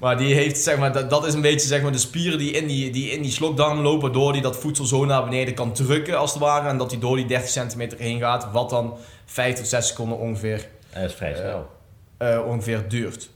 maar 0.01 0.17
die 0.17 0.35
heeft, 0.35 0.59
zeg 0.59 0.79
maar, 0.79 0.93
dat, 0.93 1.11
dat 1.11 1.27
is 1.27 1.35
een 1.35 1.41
beetje 1.41 1.67
zeg 1.67 1.83
maar, 1.83 1.93
de 1.93 1.99
spieren 1.99 2.39
die 2.39 2.51
in 2.51 2.67
die, 2.67 2.91
die 2.91 3.11
in 3.11 3.23
die 3.23 3.31
slokdarm 3.31 3.81
lopen, 3.81 4.01
waardoor 4.01 4.33
die 4.33 4.43
dat 4.43 4.57
voedsel 4.57 4.85
zo 4.85 5.05
naar 5.05 5.25
beneden 5.25 5.55
kan 5.55 5.73
drukken 5.73 6.19
als 6.19 6.31
het 6.33 6.43
ware. 6.43 6.69
En 6.69 6.79
dat 6.79 6.91
die 6.91 6.99
door 6.99 7.17
die 7.17 7.27
30 7.27 7.51
centimeter 7.51 7.99
heen 7.99 8.19
gaat, 8.19 8.51
wat 8.53 8.71
dan 8.71 8.97
5 9.25 9.55
tot 9.55 9.67
6 9.67 9.87
seconden 9.87 10.19
ongeveer. 10.19 10.69
Dat 10.93 11.03
is 11.03 11.15
vrij 11.15 11.35
snel 11.35 11.75
uh, 12.19 12.47
ongeveer 12.47 12.89
duurt. 12.89 13.31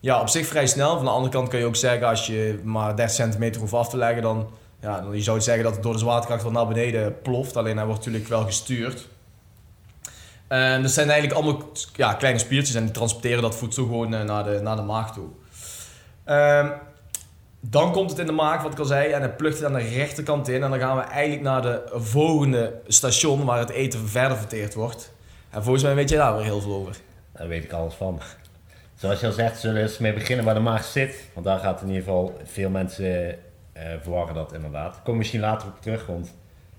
Ja, 0.00 0.20
op 0.20 0.28
zich 0.28 0.46
vrij 0.46 0.66
snel. 0.66 0.96
Van 0.96 1.04
de 1.04 1.10
andere 1.10 1.32
kant 1.32 1.48
kan 1.48 1.58
je 1.58 1.66
ook 1.66 1.76
zeggen, 1.76 2.08
als 2.08 2.26
je 2.26 2.60
maar 2.64 2.96
30 2.96 3.14
centimeter 3.14 3.60
hoeft 3.60 3.72
af 3.72 3.88
te 3.88 3.96
leggen, 3.96 4.22
dan, 4.22 4.50
ja, 4.80 5.00
dan 5.00 5.14
je 5.14 5.22
zou 5.22 5.40
zeggen 5.40 5.64
dat 5.64 5.74
het 5.74 5.82
door 5.82 5.92
de 5.92 5.98
zwaartekracht 5.98 6.42
wel 6.42 6.52
naar 6.52 6.68
beneden 6.68 7.20
ploft. 7.22 7.56
Alleen 7.56 7.76
hij 7.76 7.86
wordt 7.86 8.00
natuurlijk 8.00 8.28
wel 8.28 8.44
gestuurd. 8.44 9.08
En 10.48 10.82
dat 10.82 10.90
zijn 10.90 11.10
eigenlijk 11.10 11.40
allemaal 11.40 11.70
ja, 11.94 12.14
kleine 12.14 12.38
spiertjes 12.38 12.74
en 12.74 12.84
die 12.84 12.92
transporteren 12.92 13.42
dat 13.42 13.56
voedsel 13.56 13.84
gewoon 13.84 14.14
uh, 14.14 14.22
naar, 14.22 14.44
de, 14.44 14.60
naar 14.62 14.76
de 14.76 14.82
maag 14.82 15.12
toe. 15.12 15.26
Ehm, 16.26 16.70
dan 17.60 17.92
komt 17.92 18.10
het 18.10 18.18
in 18.18 18.26
de 18.26 18.32
maag, 18.32 18.62
wat 18.62 18.72
ik 18.72 18.78
al 18.78 18.84
zei, 18.84 19.12
en 19.12 19.22
het 19.22 19.36
plukt 19.36 19.56
het 19.56 19.64
aan 19.64 19.72
de 19.72 19.88
rechterkant 19.88 20.48
in. 20.48 20.62
En 20.62 20.70
dan 20.70 20.78
gaan 20.78 20.96
we 20.96 21.02
eigenlijk 21.02 21.42
naar 21.42 21.62
de 21.62 21.82
volgende 21.92 22.74
station 22.86 23.44
waar 23.44 23.58
het 23.58 23.70
eten 23.70 24.08
verder 24.08 24.36
verteerd 24.36 24.74
wordt. 24.74 25.12
En 25.50 25.62
volgens 25.62 25.84
mij 25.84 25.94
weet 25.94 26.08
jij 26.08 26.18
daar 26.18 26.36
weer 26.36 26.44
heel 26.44 26.60
veel 26.60 26.74
over. 26.74 26.96
Daar 27.32 27.48
weet 27.48 27.64
ik 27.64 27.72
alles 27.72 27.94
van. 27.94 28.20
Zoals 28.94 29.20
je 29.20 29.26
al 29.26 29.32
zegt, 29.32 29.60
zullen 29.60 29.76
we 29.76 29.82
eens 29.82 29.98
mee 29.98 30.12
beginnen 30.12 30.44
waar 30.44 30.54
de 30.54 30.60
maag 30.60 30.84
zit. 30.84 31.24
Want 31.32 31.46
daar 31.46 31.58
gaat 31.58 31.80
in 31.80 31.86
ieder 31.86 32.02
geval 32.02 32.40
veel 32.44 32.70
mensen 32.70 33.38
eh 33.72 33.82
verwarren 34.02 34.34
dat 34.34 34.52
inderdaad. 34.52 34.92
Komen 34.92 35.12
we 35.12 35.16
misschien 35.16 35.40
later 35.40 35.68
op 35.68 35.80
terug, 35.80 36.06
want 36.06 36.34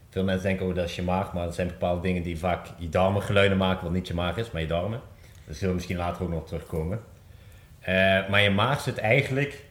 veel 0.09 0.23
mensen 0.23 0.47
denken, 0.47 0.65
oh 0.65 0.75
dat 0.75 0.85
is 0.85 0.95
je 0.95 1.01
maag. 1.01 1.33
Maar 1.33 1.45
dat 1.45 1.55
zijn 1.55 1.67
bepaalde 1.67 2.01
dingen 2.01 2.23
die 2.23 2.39
vaak 2.39 2.67
je 2.77 2.89
darmen 2.89 3.21
geluiden 3.21 3.57
maken, 3.57 3.83
wat 3.83 3.93
niet 3.93 4.07
je 4.07 4.13
maag 4.13 4.37
is, 4.37 4.51
maar 4.51 4.61
je 4.61 4.67
darmen. 4.67 5.01
Daar 5.45 5.55
zullen 5.55 5.69
we 5.69 5.75
misschien 5.75 5.97
later 5.97 6.23
ook 6.23 6.29
nog 6.29 6.47
terugkomen. 6.47 6.99
Eh, 7.87 8.29
maar 8.29 8.41
je 8.41 8.49
maag 8.49 8.81
zit 8.81 8.97
eigenlijk, 8.97 9.63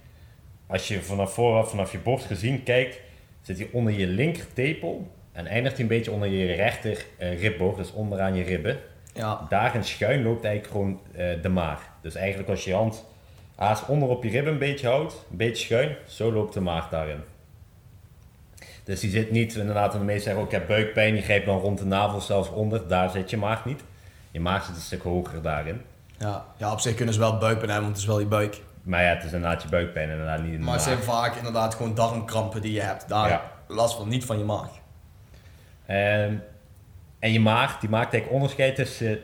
als 0.66 0.88
je 0.88 1.02
vanaf 1.02 1.32
vooraf, 1.32 1.70
vanaf 1.70 1.92
je 1.92 1.98
borst 1.98 2.26
gezien 2.26 2.62
kijkt, 2.62 3.00
zit 3.40 3.58
hij 3.58 3.68
onder 3.72 3.92
je 3.92 4.06
linkertepel 4.06 5.10
en 5.32 5.46
eindigt 5.46 5.74
hij 5.74 5.82
een 5.82 5.88
beetje 5.88 6.10
onder 6.10 6.28
je 6.28 6.52
rechter 6.52 7.04
eh, 7.18 7.40
ribboog, 7.40 7.76
dus 7.76 7.92
onderaan 7.92 8.34
je 8.34 8.42
ribben 8.42 8.78
Ja. 9.12 9.46
daarin 9.48 9.84
schuin 9.84 10.22
loopt 10.22 10.44
eigenlijk 10.44 10.72
gewoon 10.72 11.00
eh, 11.14 11.42
de 11.42 11.48
maag. 11.48 11.88
Dus 12.02 12.14
eigenlijk 12.14 12.48
als 12.48 12.64
je 12.64 12.70
je 12.70 12.76
hand 12.76 13.04
haast 13.54 13.86
onder 13.88 14.08
op 14.08 14.24
je 14.24 14.30
ribben 14.30 14.52
een 14.52 14.58
beetje 14.58 14.86
houdt, 14.86 15.26
een 15.30 15.36
beetje 15.36 15.64
schuin, 15.64 15.96
zo 16.06 16.32
loopt 16.32 16.54
de 16.54 16.60
maag 16.60 16.88
daarin. 16.88 17.20
Dus 18.84 19.00
die 19.00 19.10
zit 19.10 19.30
niet, 19.30 19.54
inderdaad, 19.54 19.92
de 19.92 19.98
meesten 19.98 20.22
zeggen 20.22 20.42
ook, 20.42 20.52
ik 20.52 20.58
heb 20.58 20.68
buikpijn, 20.68 21.14
die 21.14 21.22
grijpt 21.22 21.46
dan 21.46 21.58
rond 21.58 21.78
de 21.78 21.84
navel, 21.84 22.20
zelfs 22.20 22.50
onder, 22.50 22.88
daar 22.88 23.10
zit 23.10 23.30
je 23.30 23.36
maag 23.36 23.64
niet. 23.64 23.82
Je 24.30 24.40
maag 24.40 24.64
zit 24.64 24.74
een 24.74 24.80
stuk 24.80 25.02
hoger 25.02 25.42
daarin. 25.42 25.80
Ja. 26.18 26.44
ja, 26.56 26.72
op 26.72 26.80
zich 26.80 26.94
kunnen 26.94 27.14
ze 27.14 27.20
wel 27.20 27.38
buikpijn 27.38 27.70
hebben, 27.70 27.82
want 27.82 27.88
het 27.88 27.96
is 27.96 28.06
wel 28.06 28.20
je 28.20 28.26
buik. 28.26 28.62
Maar 28.82 29.02
ja, 29.02 29.08
het 29.08 29.24
is 29.24 29.32
inderdaad 29.32 29.62
je 29.62 29.68
buikpijn 29.68 30.04
en 30.06 30.10
inderdaad 30.10 30.42
niet 30.42 30.52
in 30.52 30.58
de 30.58 30.64
Maar 30.64 30.74
het 30.74 30.84
maag. 30.86 30.92
zijn 30.94 31.04
vaak 31.06 31.36
inderdaad 31.36 31.74
gewoon 31.74 31.94
darmkrampen 31.94 32.60
die 32.60 32.72
je 32.72 32.80
hebt. 32.80 33.08
Daar 33.08 33.28
Ja. 33.28 33.50
last 33.68 33.96
van, 33.96 34.08
niet 34.08 34.24
van 34.24 34.38
je 34.38 34.44
maag. 34.44 34.68
Ehm, 35.86 36.34
en 37.18 37.32
je 37.32 37.40
maag, 37.40 37.78
die 37.78 37.88
maakt 37.88 38.12
eigenlijk 38.12 38.32
onderscheid 38.32 38.74
tussen 38.74 39.08
eh, 39.10 39.16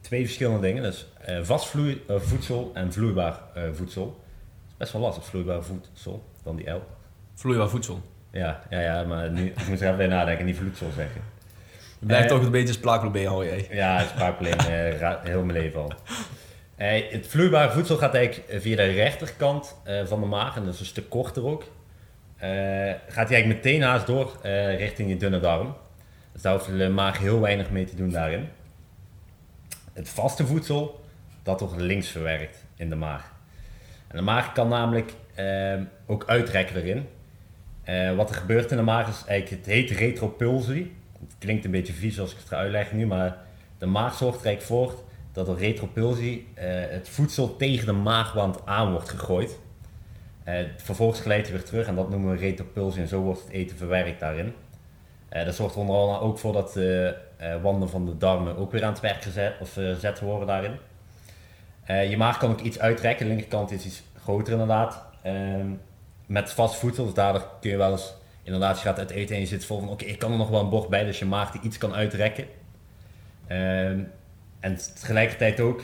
twee 0.00 0.24
verschillende 0.24 0.60
dingen. 0.60 0.82
Dus 0.82 1.06
eh, 1.20 1.38
vast 1.42 1.66
vloei- 1.66 2.04
eh, 2.08 2.16
voedsel 2.18 2.70
en 2.74 2.92
vloeibaar 2.92 3.38
eh, 3.54 3.62
voedsel. 3.72 4.04
Het 4.04 4.70
is 4.70 4.76
best 4.76 4.92
wel 4.92 5.02
lastig, 5.02 5.24
vloeibaar 5.24 5.62
voedsel, 5.62 6.24
dan 6.42 6.56
die 6.56 6.70
L. 6.70 6.82
Vloeibaar 7.34 7.68
voedsel. 7.68 8.00
Ja, 8.30 8.60
ja, 8.70 8.80
ja, 8.80 9.04
maar 9.04 9.30
nu 9.30 9.46
ik 9.46 9.68
moet 9.68 9.80
er 9.80 9.84
even 9.86 9.96
bij 9.96 10.06
nadenken, 10.06 10.44
niet 10.44 10.56
voedsel 10.56 10.90
zeggen. 10.96 11.20
Blijft 12.06 12.30
Eh, 12.30 12.36
toch 12.36 12.44
een 12.44 12.50
beetje 12.50 12.72
spraakprobleem 12.72 13.26
houden, 13.26 13.48
jij. 13.48 13.68
Ja, 13.70 13.96
het 13.98 14.08
spraakprobleem 14.08 14.58
eh, 14.58 15.14
heel 15.22 15.44
mijn 15.44 15.58
leven 15.58 15.80
al. 15.80 15.92
Eh, 16.76 17.10
het 17.12 17.26
vloeibare 17.26 17.72
voedsel 17.72 17.96
gaat 17.96 18.14
eigenlijk 18.14 18.62
via 18.62 18.76
de 18.76 18.82
rechterkant 18.82 19.76
van 20.04 20.20
de 20.20 20.26
maag, 20.26 20.56
en 20.56 20.64
dat 20.64 20.74
is 20.74 20.80
een 20.80 20.86
stuk 20.86 21.08
korter 21.08 21.46
ook. 21.46 21.62
Gaat 23.08 23.28
hij 23.28 23.36
eigenlijk 23.36 23.46
meteen 23.46 23.82
haast 23.82 24.06
door 24.06 24.38
richting 24.76 25.08
je 25.08 25.16
dunne 25.16 25.40
darm. 25.40 25.76
Dus 26.32 26.42
daar 26.42 26.52
hoeft 26.52 26.78
de 26.78 26.88
maag 26.88 27.18
heel 27.18 27.40
weinig 27.40 27.70
mee 27.70 27.84
te 27.84 27.96
doen 27.96 28.10
daarin. 28.10 28.48
Het 29.92 30.08
vaste 30.08 30.46
voedsel, 30.46 31.04
dat 31.42 31.60
wordt 31.60 31.76
links 31.76 32.08
verwerkt 32.08 32.64
in 32.76 32.88
de 32.88 32.96
maag. 32.96 33.32
En 34.08 34.16
de 34.16 34.22
maag 34.22 34.52
kan 34.52 34.68
namelijk 34.68 35.12
ook 36.06 36.24
uitrekken 36.26 36.76
erin. 36.76 37.08
Wat 38.16 38.30
er 38.30 38.36
gebeurt 38.36 38.70
in 38.70 38.76
de 38.76 38.82
maag 38.82 39.08
is 39.08 39.24
eigenlijk, 39.26 39.64
het 39.64 39.74
heet 39.74 39.90
retropulsie. 39.90 40.95
Klinkt 41.38 41.64
een 41.64 41.70
beetje 41.70 41.92
vies 41.92 42.20
als 42.20 42.32
ik 42.32 42.38
het 42.38 42.48
ga 42.48 42.56
uitleggen 42.56 42.96
nu, 42.96 43.06
maar 43.06 43.36
de 43.78 43.86
maag 43.86 44.16
zorgt 44.16 44.44
eigenlijk 44.44 44.62
voor 44.62 45.04
dat 45.36 45.46
door 45.46 45.58
retropulsie 45.58 46.48
eh, 46.54 46.66
het 46.68 47.08
voedsel 47.08 47.56
tegen 47.56 47.86
de 47.86 47.92
maagwand 47.92 48.66
aan 48.66 48.90
wordt 48.90 49.08
gegooid. 49.08 49.58
Eh, 50.44 50.54
vervolgens 50.76 51.20
glijdt 51.20 51.48
hij 51.48 51.56
weer 51.56 51.66
terug 51.66 51.86
en 51.86 51.94
dat 51.94 52.10
noemen 52.10 52.30
we 52.30 52.36
retropulsie 52.36 53.02
en 53.02 53.08
zo 53.08 53.20
wordt 53.20 53.40
het 53.40 53.50
eten 53.50 53.76
verwerkt 53.76 54.20
daarin. 54.20 54.54
Eh, 55.28 55.44
dat 55.44 55.54
zorgt 55.54 55.74
er 55.74 55.80
onder 55.80 55.96
andere 55.96 56.20
ook 56.20 56.38
voor 56.38 56.52
dat 56.52 56.72
de 56.72 57.16
wanden 57.62 57.88
van 57.88 58.06
de 58.06 58.16
darmen 58.16 58.56
ook 58.56 58.72
weer 58.72 58.84
aan 58.84 58.92
het 58.92 59.00
werk 59.00 59.22
gezet, 59.22 59.54
of, 59.60 59.72
gezet 59.72 60.20
worden 60.20 60.46
daarin. 60.46 60.76
Je 62.10 62.16
maag 62.16 62.38
kan 62.38 62.50
ook 62.50 62.60
iets 62.60 62.78
uitrekken, 62.78 63.26
de 63.26 63.32
linkerkant 63.32 63.70
is 63.70 63.86
iets 63.86 64.02
groter 64.22 64.52
inderdaad. 64.52 65.04
Ehm, 65.22 65.66
met 66.26 66.50
vast 66.50 66.74
voedsel, 66.74 67.04
dus 67.04 67.14
daardoor 67.14 67.48
kun 67.60 67.70
je 67.70 67.76
wel 67.76 67.92
eens, 67.92 68.14
inderdaad, 68.46 68.76
je 68.76 68.82
gaat 68.82 68.98
uit 68.98 69.10
eten 69.10 69.34
en 69.34 69.40
je 69.40 69.46
zit 69.46 69.64
vol 69.64 69.80
van, 69.80 69.88
oké, 69.88 70.04
ik 70.04 70.18
kan 70.18 70.32
er 70.32 70.38
nog 70.38 70.48
wel 70.48 70.60
een 70.60 70.68
bord 70.68 70.88
bij, 70.88 71.04
dus 71.04 71.18
je 71.18 71.24
maag 71.24 71.50
die 71.50 71.60
iets 71.60 71.78
kan 71.78 71.94
uitrekken. 71.94 72.46
Ehm, 73.46 74.00
en 74.60 74.76
tegelijkertijd 75.00 75.60
ook, 75.60 75.82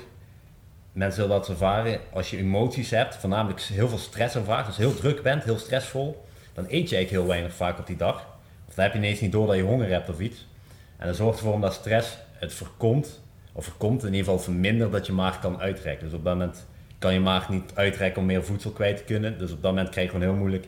mensen 0.93 1.23
zullen 1.23 1.39
dat 1.39 1.49
ervaren, 1.49 2.01
als 2.13 2.31
je 2.31 2.37
emoties 2.37 2.91
hebt, 2.91 3.17
voornamelijk 3.17 3.61
heel 3.61 3.89
veel 3.89 3.99
stress 3.99 4.35
ervaart, 4.35 4.67
dus 4.67 4.77
heel 4.77 4.95
druk 4.95 5.23
bent, 5.23 5.45
heel 5.45 5.59
stressvol, 5.59 6.25
dan 6.53 6.65
eet 6.65 6.89
je 6.89 6.97
eigenlijk 6.97 7.11
heel 7.11 7.27
weinig 7.27 7.55
vaak 7.55 7.79
op 7.79 7.87
die 7.87 7.97
dag. 7.97 8.27
Of 8.69 8.75
dan 8.75 8.85
heb 8.85 8.93
je 8.93 8.99
ineens 8.99 9.21
niet 9.21 9.33
door 9.33 9.47
dat 9.47 9.57
je 9.57 9.63
honger 9.63 9.89
hebt 9.89 10.09
of 10.09 10.21
iets. 10.21 10.49
En 10.97 11.07
dat 11.07 11.17
zorgt 11.17 11.39
ervoor 11.39 11.55
omdat 11.55 11.75
stress 11.75 12.19
het 12.33 12.53
voorkomt, 12.53 13.23
of 13.53 13.65
voorkomt 13.65 14.01
in 14.01 14.15
ieder 14.15 14.25
geval 14.25 14.39
vermindert 14.39 14.93
dat 14.93 15.07
je 15.07 15.13
maag 15.13 15.41
kan 15.41 15.61
uitrekken. 15.61 16.05
Dus 16.05 16.19
op 16.19 16.25
dat 16.25 16.35
moment 16.35 16.67
kan 16.99 17.13
je 17.13 17.21
maag 17.21 17.49
niet 17.49 17.71
uitrekken 17.75 18.21
om 18.21 18.27
meer 18.27 18.45
voedsel 18.45 18.71
kwijt 18.71 18.97
te 18.97 19.05
kunnen. 19.05 19.39
Dus 19.39 19.53
op 19.53 19.63
dat 19.63 19.71
moment 19.71 19.89
krijg 19.89 20.07
je 20.07 20.13
gewoon 20.13 20.29
heel 20.29 20.39
moeilijk 20.39 20.67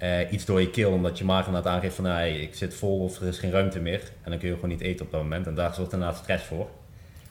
eh, 0.00 0.32
iets 0.32 0.44
door 0.44 0.60
je 0.60 0.70
keel, 0.70 0.92
omdat 0.92 1.18
je 1.18 1.24
maag 1.24 1.46
inderdaad 1.46 1.72
aangeeft 1.72 1.94
van 1.94 2.04
hey, 2.04 2.40
ik 2.40 2.54
zit 2.54 2.74
vol 2.74 2.98
of 2.98 3.20
er 3.20 3.26
is 3.26 3.38
geen 3.38 3.50
ruimte 3.50 3.80
meer. 3.80 4.00
En 4.22 4.30
dan 4.30 4.38
kun 4.38 4.48
je 4.48 4.54
gewoon 4.54 4.70
niet 4.70 4.80
eten 4.80 5.04
op 5.06 5.12
dat 5.12 5.22
moment. 5.22 5.46
En 5.46 5.54
daar 5.54 5.74
zorgt 5.74 5.92
inderdaad 5.92 6.16
stress 6.16 6.44
voor. 6.44 6.68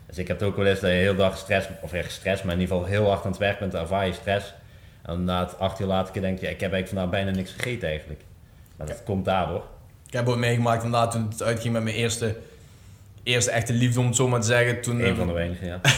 Dus 0.06 0.18
ik 0.18 0.28
heb 0.28 0.40
het 0.40 0.50
ook 0.50 0.56
wel 0.56 0.66
eens 0.66 0.80
dat 0.80 0.90
je 0.90 0.96
heel 0.96 1.16
dag 1.16 1.38
stress, 1.38 1.68
of 1.82 1.94
echt 1.94 2.12
stress, 2.12 2.44
maar 2.44 2.54
in 2.54 2.60
ieder 2.60 2.76
geval 2.76 2.92
heel 2.92 3.08
hard 3.08 3.26
aan 3.26 3.32
het 3.32 3.40
werk 3.40 3.60
bent, 3.60 3.72
dan 3.72 3.82
ervaar 3.82 4.06
je 4.06 4.14
stress. 4.14 4.54
En 5.02 5.14
inderdaad, 5.14 5.60
acht 5.60 5.80
uur 5.80 5.88
later 5.88 6.22
denk 6.22 6.40
je, 6.40 6.50
ik 6.50 6.60
heb 6.60 6.72
eigenlijk 6.74 6.88
vandaag 6.88 7.10
bijna 7.10 7.32
niks 7.32 7.52
gegeten 7.52 7.88
eigenlijk. 7.88 8.22
Maar 8.76 8.88
dat 8.88 9.04
komt 9.04 9.26
daardoor. 9.26 9.64
Ik 10.08 10.14
heb 10.14 10.28
ook 10.28 10.38
meegemaakt 10.38 10.84
inderdaad 10.84 11.12
toen 11.12 11.28
het 11.30 11.44
uitging 11.44 11.74
met 11.74 11.84
mijn 11.84 11.96
eerste, 11.96 12.36
eerste 13.24 13.52
echte 13.52 13.74
liefde, 13.74 14.00
om 14.00 14.06
het 14.06 14.16
zo 14.16 14.28
maar 14.28 14.40
te 14.40 14.48
zeggen. 14.48 14.82
Toen, 14.82 15.00
Een 15.00 15.12
eh, 15.12 15.18
van 15.18 15.28
de 15.28 15.34
weinigen, 15.34 15.68
ja. 15.68 15.80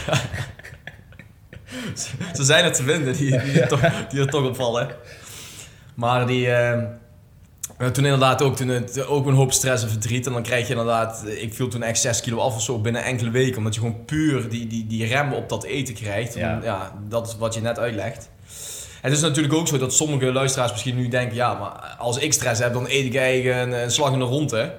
Ze 2.36 2.44
zijn 2.44 2.66
er 2.66 2.74
te 2.74 2.84
vinden 2.84 3.14
die, 3.14 3.40
die, 3.40 3.60
er, 3.62 3.68
toch, 3.68 4.08
die 4.08 4.20
er 4.20 4.30
toch 4.30 4.46
opvallen. 4.46 4.88
Maar 6.02 6.28
die, 6.28 6.52
eh, 6.52 6.80
toen 7.78 8.06
inderdaad 8.06 8.42
ook, 8.42 8.56
toen 8.56 8.68
het, 8.68 9.06
ook 9.06 9.26
een 9.26 9.34
hoop 9.34 9.52
stress 9.54 9.84
en 9.84 9.90
verdriet. 9.90 10.26
En 10.26 10.34
dan 10.34 10.44
krijg 10.44 10.68
je 10.68 10.74
inderdaad, 10.74 11.24
ik 11.28 11.54
viel 11.54 11.68
toen 11.68 11.84
echt 11.84 12.00
6 12.00 12.22
kilo 12.22 12.38
af 12.38 12.56
of 12.56 12.62
zo 12.62 12.80
binnen 12.80 13.04
enkele 13.04 13.30
weken. 13.30 13.58
Omdat 13.58 13.74
je 13.74 13.80
gewoon 13.80 14.06
puur 14.06 14.50
die, 14.50 14.68
die, 14.68 14.88
die 14.88 15.06
rem 15.06 15.34
op 15.34 15.50
dat 15.50 15.64
eten 15.64 15.94
krijgt. 15.94 16.34
Ja. 16.34 16.50
Ja. 16.50 16.60
ja, 16.64 16.94
dat 17.08 17.28
is 17.28 17.38
wat 17.38 17.54
je 17.54 17.62
net 17.62 17.80
uitlegt. 17.80 18.30
Het 19.02 19.14
is 19.14 19.22
natuurlijk 19.22 19.54
ook 19.54 19.68
zo 19.68 19.78
dat 19.78 19.94
sommige 19.94 20.32
luisteraars 20.32 20.72
misschien 20.72 20.96
nu 20.96 21.08
denken... 21.08 21.36
Ja, 21.36 21.54
maar 21.54 21.96
als 21.98 22.18
ik 22.18 22.34
stress 22.34 22.62
heb, 22.62 22.74
dan 22.74 22.86
eet 22.88 23.06
ik 23.06 23.16
eigenlijk 23.16 23.58
een, 23.66 23.82
een 23.84 23.92
slag 23.92 24.14
in 24.14 24.20
de 24.20 24.26
ronde. 24.26 24.74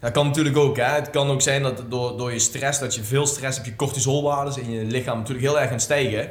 Dat 0.00 0.12
kan 0.12 0.26
natuurlijk 0.26 0.56
ook. 0.56 0.76
Hè. 0.76 0.84
Het 0.84 1.10
kan 1.10 1.30
ook 1.30 1.42
zijn 1.42 1.62
dat 1.62 1.82
door, 1.88 2.16
door 2.16 2.32
je 2.32 2.38
stress, 2.38 2.78
dat 2.78 2.94
je 2.94 3.02
veel 3.02 3.26
stress 3.26 3.56
hebt, 3.56 3.68
je 3.68 3.76
cortisolwaardes 3.76 4.58
in 4.58 4.70
je 4.70 4.84
lichaam 4.84 5.18
natuurlijk 5.18 5.46
heel 5.46 5.60
erg 5.60 5.68
gaan 5.68 5.80
stijgen. 5.80 6.30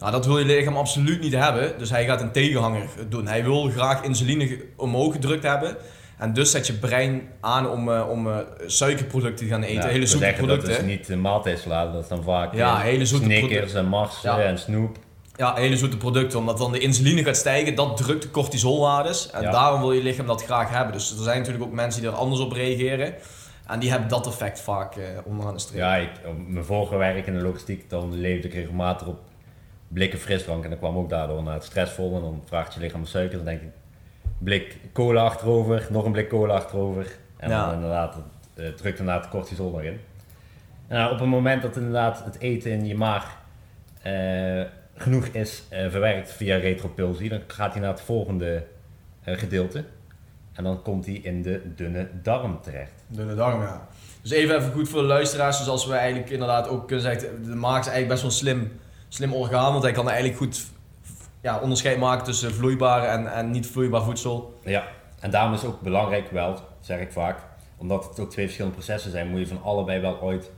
Nou, 0.00 0.12
dat 0.12 0.26
wil 0.26 0.38
je 0.38 0.44
lichaam 0.44 0.76
absoluut 0.76 1.20
niet 1.20 1.34
hebben. 1.34 1.78
Dus 1.78 1.90
hij 1.90 2.04
gaat 2.04 2.20
een 2.20 2.30
tegenhanger 2.32 2.82
doen. 3.08 3.26
Hij 3.26 3.44
wil 3.44 3.68
graag 3.70 4.02
insuline 4.02 4.58
omhoog 4.76 5.12
gedrukt 5.12 5.42
hebben. 5.42 5.76
En 6.18 6.32
dus 6.32 6.50
zet 6.50 6.66
je 6.66 6.72
brein 6.72 7.22
aan 7.40 7.68
om, 7.70 7.92
eh, 7.92 8.08
om 8.08 8.28
eh, 8.28 8.36
suikerproducten 8.66 9.46
te 9.46 9.52
gaan 9.52 9.62
eten. 9.62 9.82
Ja, 9.82 9.88
hele 9.88 10.06
zoete 10.06 10.24
zeggen 10.24 10.46
Dat 10.46 10.56
producten. 10.58 10.84
is 10.84 10.90
niet 10.96 11.06
de 11.06 11.16
maaltijdsalade, 11.16 11.92
dat 11.92 12.02
is 12.02 12.08
dan 12.08 12.22
vaak 12.22 12.54
Ja, 12.54 12.74
eh, 12.76 12.80
hele 12.82 13.06
zoete 13.06 13.24
Snickers 13.24 13.48
producten. 13.50 13.78
en 13.78 13.86
Mars 13.86 14.20
Ja. 14.22 14.38
eh, 14.38 14.48
en 14.48 14.58
snoep. 14.58 14.96
Ja, 15.36 15.54
hele 15.54 15.76
zoete 15.76 15.96
producten. 15.96 16.38
Omdat 16.38 16.58
dan 16.58 16.72
de 16.72 16.78
insuline 16.78 17.24
gaat 17.24 17.36
stijgen, 17.36 17.74
dat 17.74 17.96
drukt 17.96 18.22
de 18.22 18.30
cortisolwaardes. 18.30 19.30
En 19.30 19.42
Ja. 19.42 19.50
daarom 19.50 19.80
wil 19.80 19.92
je 19.92 20.02
lichaam 20.02 20.26
dat 20.26 20.44
graag 20.44 20.70
hebben. 20.70 20.92
Dus 20.92 21.10
er 21.16 21.22
zijn 21.22 21.38
natuurlijk 21.38 21.64
ook 21.64 21.72
mensen 21.72 22.00
die 22.00 22.10
er 22.10 22.16
anders 22.16 22.40
op 22.40 22.52
reageren. 22.52 23.14
En 23.66 23.78
die 23.80 23.90
hebben 23.90 24.08
dat 24.08 24.26
effect 24.26 24.60
vaak 24.60 24.96
eh, 24.96 25.04
onderaan 25.24 25.54
de 25.54 25.60
streep. 25.60 25.78
Ja, 25.80 25.96
ik, 25.96 26.10
op 26.26 26.34
mijn 26.48 26.64
vorige 26.64 26.96
werk 26.96 27.26
in 27.26 27.34
de 27.34 27.40
logistiek, 27.42 27.90
dan 27.90 28.14
leefde 28.20 28.48
ik 28.48 28.54
regelmatig 28.54 29.06
op 29.06 29.18
blikken 29.92 30.18
frisdrank. 30.18 30.64
En 30.64 30.70
dat 30.70 30.78
kwam 30.78 30.96
ook 30.96 31.08
daardoor 31.08 31.42
naar 31.42 31.54
het 31.54 31.64
stressvol. 31.64 32.14
En 32.16 32.20
dan 32.20 32.42
vraagt 32.44 32.74
je 32.74 32.80
lichaam 32.80 33.00
om 33.00 33.06
suiker. 33.06 33.36
Dan 33.36 33.46
denk 33.46 33.60
ik, 33.60 33.68
blik 34.38 34.76
cola 34.92 35.22
achterover, 35.22 35.86
nog 35.90 36.04
een 36.04 36.12
blik 36.12 36.28
cola 36.28 36.54
achterover. 36.54 37.06
En 37.36 37.50
Ja. 37.50 37.64
dan 37.64 37.74
inderdaad, 37.74 38.14
het 38.14 38.24
uh, 38.64 38.72
drukt 38.74 38.98
inderdaad 38.98 39.22
de 39.24 39.28
cortisol 39.30 39.80
erin. 39.80 40.00
En 40.86 40.96
nou, 40.96 41.12
op 41.12 41.18
het 41.18 41.28
moment 41.28 41.62
dat 41.62 41.76
inderdaad 41.76 42.24
het 42.24 42.38
eten 42.38 42.70
in 42.70 42.86
je 42.86 42.94
maag 42.96 43.38
eh, 44.02 44.62
genoeg 44.96 45.26
is 45.26 45.62
eh, 45.68 45.90
verwerkt 45.90 46.32
via 46.32 46.56
retropulsie, 46.56 47.28
dan 47.28 47.40
gaat 47.46 47.72
hij 47.72 47.80
naar 47.82 47.90
het 47.90 48.00
volgende 48.00 48.64
eh, 49.22 49.38
gedeelte. 49.38 49.84
En 50.52 50.64
dan 50.64 50.82
komt 50.82 51.06
hij 51.06 51.14
in 51.14 51.42
de 51.42 51.60
dunne 51.74 52.08
darm 52.22 52.60
terecht. 52.60 53.04
Dunne 53.06 53.34
darm, 53.34 53.62
ja. 53.62 53.86
Dus 54.22 54.30
even, 54.30 54.56
even 54.56 54.72
goed 54.72 54.88
voor 54.88 55.00
de 55.00 55.06
luisteraars. 55.06 55.58
Dus 55.58 55.68
als 55.68 55.86
we 55.86 55.94
eigenlijk 55.94 56.30
inderdaad 56.30 56.68
ook 56.68 56.86
kunnen 56.86 57.04
zeggen... 57.04 57.44
De 57.44 57.54
maag 57.54 57.78
is 57.80 57.86
eigenlijk 57.86 58.08
best 58.08 58.22
wel 58.22 58.30
slim, 58.30 58.79
slim 59.10 59.32
orgaan. 59.34 59.72
Want 59.72 59.82
hij 59.82 59.92
kan 59.92 60.08
eigenlijk 60.08 60.38
goed 60.38 60.66
ja, 61.40 61.58
onderscheid 61.58 61.98
maken 61.98 62.24
tussen 62.24 62.54
vloeibaar 62.54 63.04
en, 63.04 63.32
en 63.32 63.50
niet 63.50 63.66
vloeibaar 63.66 64.02
voedsel. 64.02 64.60
Ja, 64.64 64.84
en 65.20 65.30
daarom 65.30 65.54
is 65.54 65.62
het 65.62 65.70
ook 65.70 65.80
belangrijk 65.80 66.30
wel, 66.30 66.58
zeg 66.80 67.00
ik 67.00 67.12
vaak, 67.12 67.38
omdat 67.76 68.08
het 68.08 68.20
ook 68.20 68.30
twee 68.30 68.44
verschillende 68.44 68.76
processen 68.76 69.10
zijn, 69.10 69.28
moet 69.28 69.40
je 69.40 69.46
van 69.46 69.62
allebei 69.62 70.00
wel 70.00 70.20
ooit 70.20 70.50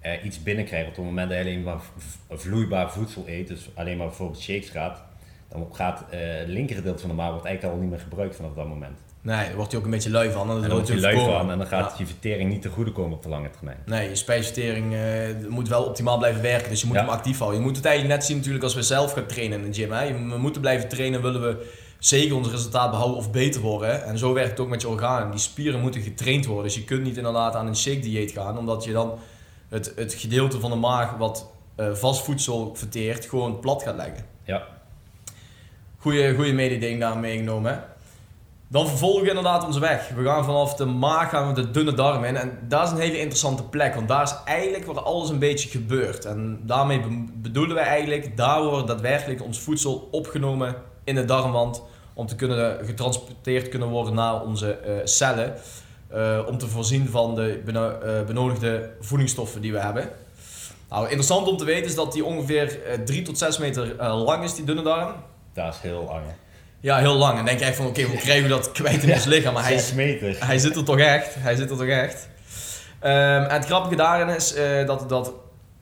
eh, 0.00 0.24
iets 0.24 0.42
binnenkrijgen. 0.42 0.88
Op 0.88 0.96
het 0.96 1.04
moment 1.04 1.28
dat 1.28 1.38
je 1.38 1.44
alleen 1.44 1.62
maar 1.62 1.80
vloeibaar 2.28 2.92
voedsel 2.92 3.24
eet, 3.26 3.48
dus 3.48 3.70
alleen 3.74 3.96
maar 3.96 4.06
bijvoorbeeld 4.06 4.40
shakes 4.40 4.70
gaat, 4.70 5.02
dan 5.48 5.68
gaat 5.72 6.04
eh, 6.10 6.18
het 6.20 6.48
linkergedeelte 6.48 7.00
van 7.00 7.08
de 7.08 7.16
maag 7.16 7.30
eigenlijk 7.30 7.64
al 7.64 7.80
niet 7.80 7.90
meer 7.90 8.00
gebruikt 8.00 8.36
vanaf 8.36 8.52
dat 8.54 8.68
moment. 8.68 8.98
Nee, 9.22 9.46
daar 9.46 9.54
wordt 9.56 9.70
hij 9.70 9.78
ook 9.80 9.84
een 9.86 9.90
beetje 9.92 10.10
lui 10.10 10.30
van. 10.30 10.48
En 10.50 10.54
En 10.56 10.60
dan 10.62 10.70
wordt 10.70 10.88
je 10.88 11.00
lui 11.00 11.14
voorkomen. 11.14 11.40
van 11.40 11.50
en 11.50 11.58
dan 11.58 11.66
gaat 11.66 11.90
Ja. 11.90 11.94
je 11.98 12.06
vertering 12.06 12.50
niet 12.50 12.62
te 12.62 12.68
goede 12.68 12.92
komen 12.92 13.12
op 13.16 13.22
de 13.22 13.28
lange 13.28 13.50
termijn. 13.50 13.76
Nee, 13.86 14.08
je 14.08 14.14
spijsvertering 14.16 14.94
eh, 14.94 15.00
moet 15.48 15.68
wel 15.68 15.82
optimaal 15.82 16.18
blijven 16.18 16.42
werken, 16.42 16.70
dus 16.70 16.80
je 16.80 16.86
moet 16.86 16.96
Ja. 16.96 17.00
hem 17.02 17.10
actief 17.10 17.38
houden. 17.38 17.60
Je 17.60 17.66
moet 17.66 17.76
het 17.76 17.84
eigenlijk 17.84 18.16
net 18.16 18.26
zien 18.26 18.36
natuurlijk 18.36 18.64
als 18.64 18.74
we 18.74 18.82
zelf 18.82 19.12
gaan 19.12 19.26
trainen 19.26 19.64
in 19.64 19.70
de 19.70 19.78
gym. 19.80 19.92
Hè. 19.92 20.02
Je- 20.02 20.12
We 20.28 20.38
moeten 20.38 20.60
blijven 20.60 20.88
trainen, 20.88 21.22
willen 21.22 21.42
we 21.42 21.70
zeker 21.98 22.36
ons 22.36 22.50
resultaat 22.50 22.90
behouden 22.90 23.18
of 23.18 23.30
beter 23.30 23.60
worden. 23.60 24.04
En 24.04 24.18
zo 24.18 24.32
werkt 24.32 24.50
het 24.50 24.60
ook 24.60 24.68
met 24.68 24.80
je 24.80 24.88
organen. 24.88 25.30
Die 25.30 25.40
spieren 25.40 25.80
moeten 25.80 26.00
getraind 26.02 26.46
worden, 26.46 26.64
dus 26.64 26.74
je 26.74 26.84
kunt 26.84 27.02
niet 27.02 27.16
inderdaad 27.16 27.54
aan 27.54 27.66
een 27.66 27.76
shake 27.76 27.98
dieet 28.00 28.30
gaan, 28.32 28.58
omdat 28.58 28.84
je 28.84 28.92
dan 28.92 29.18
het, 29.68 29.92
het 29.96 30.14
gedeelte 30.14 30.60
van 30.60 30.70
de 30.70 30.76
maag 30.76 31.16
wat 31.16 31.46
eh, 31.74 31.92
vast 31.92 32.24
voedsel 32.24 32.70
verteert, 32.74 33.24
gewoon 33.24 33.60
plat 33.60 33.82
gaat 33.82 33.96
leggen. 33.96 34.24
Ja, 34.44 34.62
Goeie, 35.98 36.34
goeie 36.34 36.52
mededeling 36.52 37.00
daar 37.00 37.16
meegenomen. 37.18 37.84
Dan 38.72 38.88
vervolgen 38.88 39.22
we 39.22 39.28
inderdaad 39.28 39.66
onze 39.66 39.80
weg. 39.80 40.08
We 40.16 40.24
gaan 40.24 40.44
vanaf 40.44 40.74
de 40.74 40.84
maag 40.84 41.30
gaan 41.30 41.48
we 41.54 41.60
de 41.62 41.70
dunne 41.70 41.92
darm 41.94 42.24
in. 42.24 42.36
En 42.36 42.58
daar 42.68 42.84
is 42.84 42.90
een 42.90 42.98
hele 42.98 43.18
interessante 43.18 43.62
plek. 43.62 43.94
Want 43.94 44.08
daar 44.08 44.22
is 44.22 44.34
eigenlijk 44.44 44.84
waar 44.86 45.00
alles 45.00 45.28
een 45.28 45.38
beetje 45.38 45.68
gebeurt. 45.68 46.24
En 46.24 46.60
daarmee 46.62 47.00
be- 47.00 47.24
bedoelen 47.34 47.74
wij 47.74 47.84
eigenlijk... 47.84 48.36
Daar 48.36 48.62
wordt 48.64 48.86
daadwerkelijk 48.86 49.42
ons 49.42 49.58
voedsel 49.58 50.08
opgenomen 50.10 50.74
in 51.04 51.14
de 51.14 51.24
darmwand. 51.24 51.82
Om 52.14 52.26
te 52.26 52.36
kunnen 52.36 52.84
getransporteerd 52.84 53.68
kunnen 53.68 53.88
worden 53.88 54.14
naar 54.14 54.42
onze 54.42 54.72
eh, 54.72 54.92
cellen. 55.04 55.54
eh, 56.08 56.38
om 56.48 56.58
te 56.58 56.66
voorzien 56.68 57.08
van 57.08 57.34
de 57.34 57.62
eh, 57.66 58.26
benodigde 58.26 58.90
voedingsstoffen 59.00 59.60
die 59.60 59.72
we 59.72 59.78
hebben. 59.80 60.08
Nou, 60.90 61.02
interessant 61.04 61.48
om 61.48 61.56
te 61.56 61.64
weten 61.64 61.84
is 61.86 61.94
dat 61.94 62.12
die 62.12 62.24
ongeveer 62.24 62.80
3 63.04 63.22
tot 63.22 63.38
6 63.38 63.58
meter 63.58 64.06
lang 64.06 64.44
is, 64.44 64.54
die 64.54 64.64
dunne 64.64 64.82
darm. 64.82 65.12
dat 65.54 65.74
is 65.74 65.80
heel 65.80 66.04
lang. 66.04 66.20
hè. 66.26 66.32
Ja, 66.80 66.98
heel 66.98 67.14
lang. 67.16 67.38
En 67.38 67.44
denk 67.44 67.58
je 67.58 67.64
echt 67.64 67.76
van, 67.76 67.86
oké, 67.86 68.02
hoe 68.02 68.16
krijgen 68.16 68.42
we 68.42 68.48
dat 68.48 68.72
kwijt 68.72 69.02
in 69.02 69.12
ons 69.12 69.24
lichaam? 69.24 69.54
Maar 69.54 69.64
hij, 69.64 69.78
Zes 69.78 69.92
meter. 69.92 70.36
hij 70.46 70.58
zit 70.58 70.76
er 70.76 70.84
toch 70.84 70.98
echt. 70.98 71.34
Hij 71.38 71.56
zit 71.56 71.70
er 71.70 71.76
toch 71.76 71.86
echt. 71.86 72.28
Ehm, 73.00 73.42
en 73.42 73.50
het 73.56 73.64
grappige 73.64 73.96
daarin 73.96 74.28
is 74.36 74.54
eh, 74.54 74.86
dat, 74.86 75.08
dat 75.08 75.32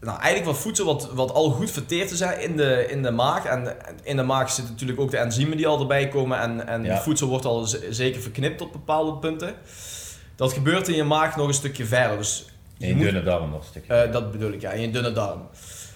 nou, 0.00 0.17
eigenlijk 0.21 0.45
wat 0.45 0.59
voedsel 0.59 0.85
wat, 0.85 1.09
wat 1.12 1.33
al 1.33 1.50
goed 1.50 1.71
verteerd 1.71 2.11
is 2.11 2.21
hè, 2.21 2.35
in, 2.38 2.57
de, 2.57 2.87
in 2.88 3.02
de 3.02 3.11
maag. 3.11 3.45
En 3.45 3.76
in 4.02 4.17
de 4.17 4.23
maag 4.23 4.50
zitten 4.50 4.73
natuurlijk 4.73 5.00
ook 5.00 5.11
de 5.11 5.17
enzymen 5.17 5.57
die 5.57 5.67
al 5.67 5.81
erbij 5.81 6.09
komen. 6.09 6.40
En, 6.40 6.67
en 6.67 6.85
Ja. 6.85 7.00
voedsel 7.00 7.28
wordt 7.28 7.45
al 7.45 7.67
zeker 7.90 8.21
verknipt 8.21 8.61
op 8.61 8.73
bepaalde 8.73 9.12
punten. 9.19 9.55
Dat 10.37 10.52
gebeurt 10.52 10.88
in 10.88 10.95
je 10.95 11.05
maag 11.05 11.37
nog 11.37 11.47
een 11.49 11.55
stukje 11.55 11.85
verder. 11.85 12.17
Dus 12.17 12.45
je 12.76 12.87
In 12.87 12.99
je 12.99 13.05
dunne 13.05 13.23
darm 13.23 13.50
nog 13.50 13.61
een 13.61 13.67
stukje. 13.67 13.95
eh, 13.95 14.12
dat 14.12 14.33
bedoel 14.33 14.52
ik, 14.52 14.61
ja, 14.61 14.71
in 14.71 14.81
je 14.81 14.90
dunne 14.90 15.12
darm. 15.12 15.49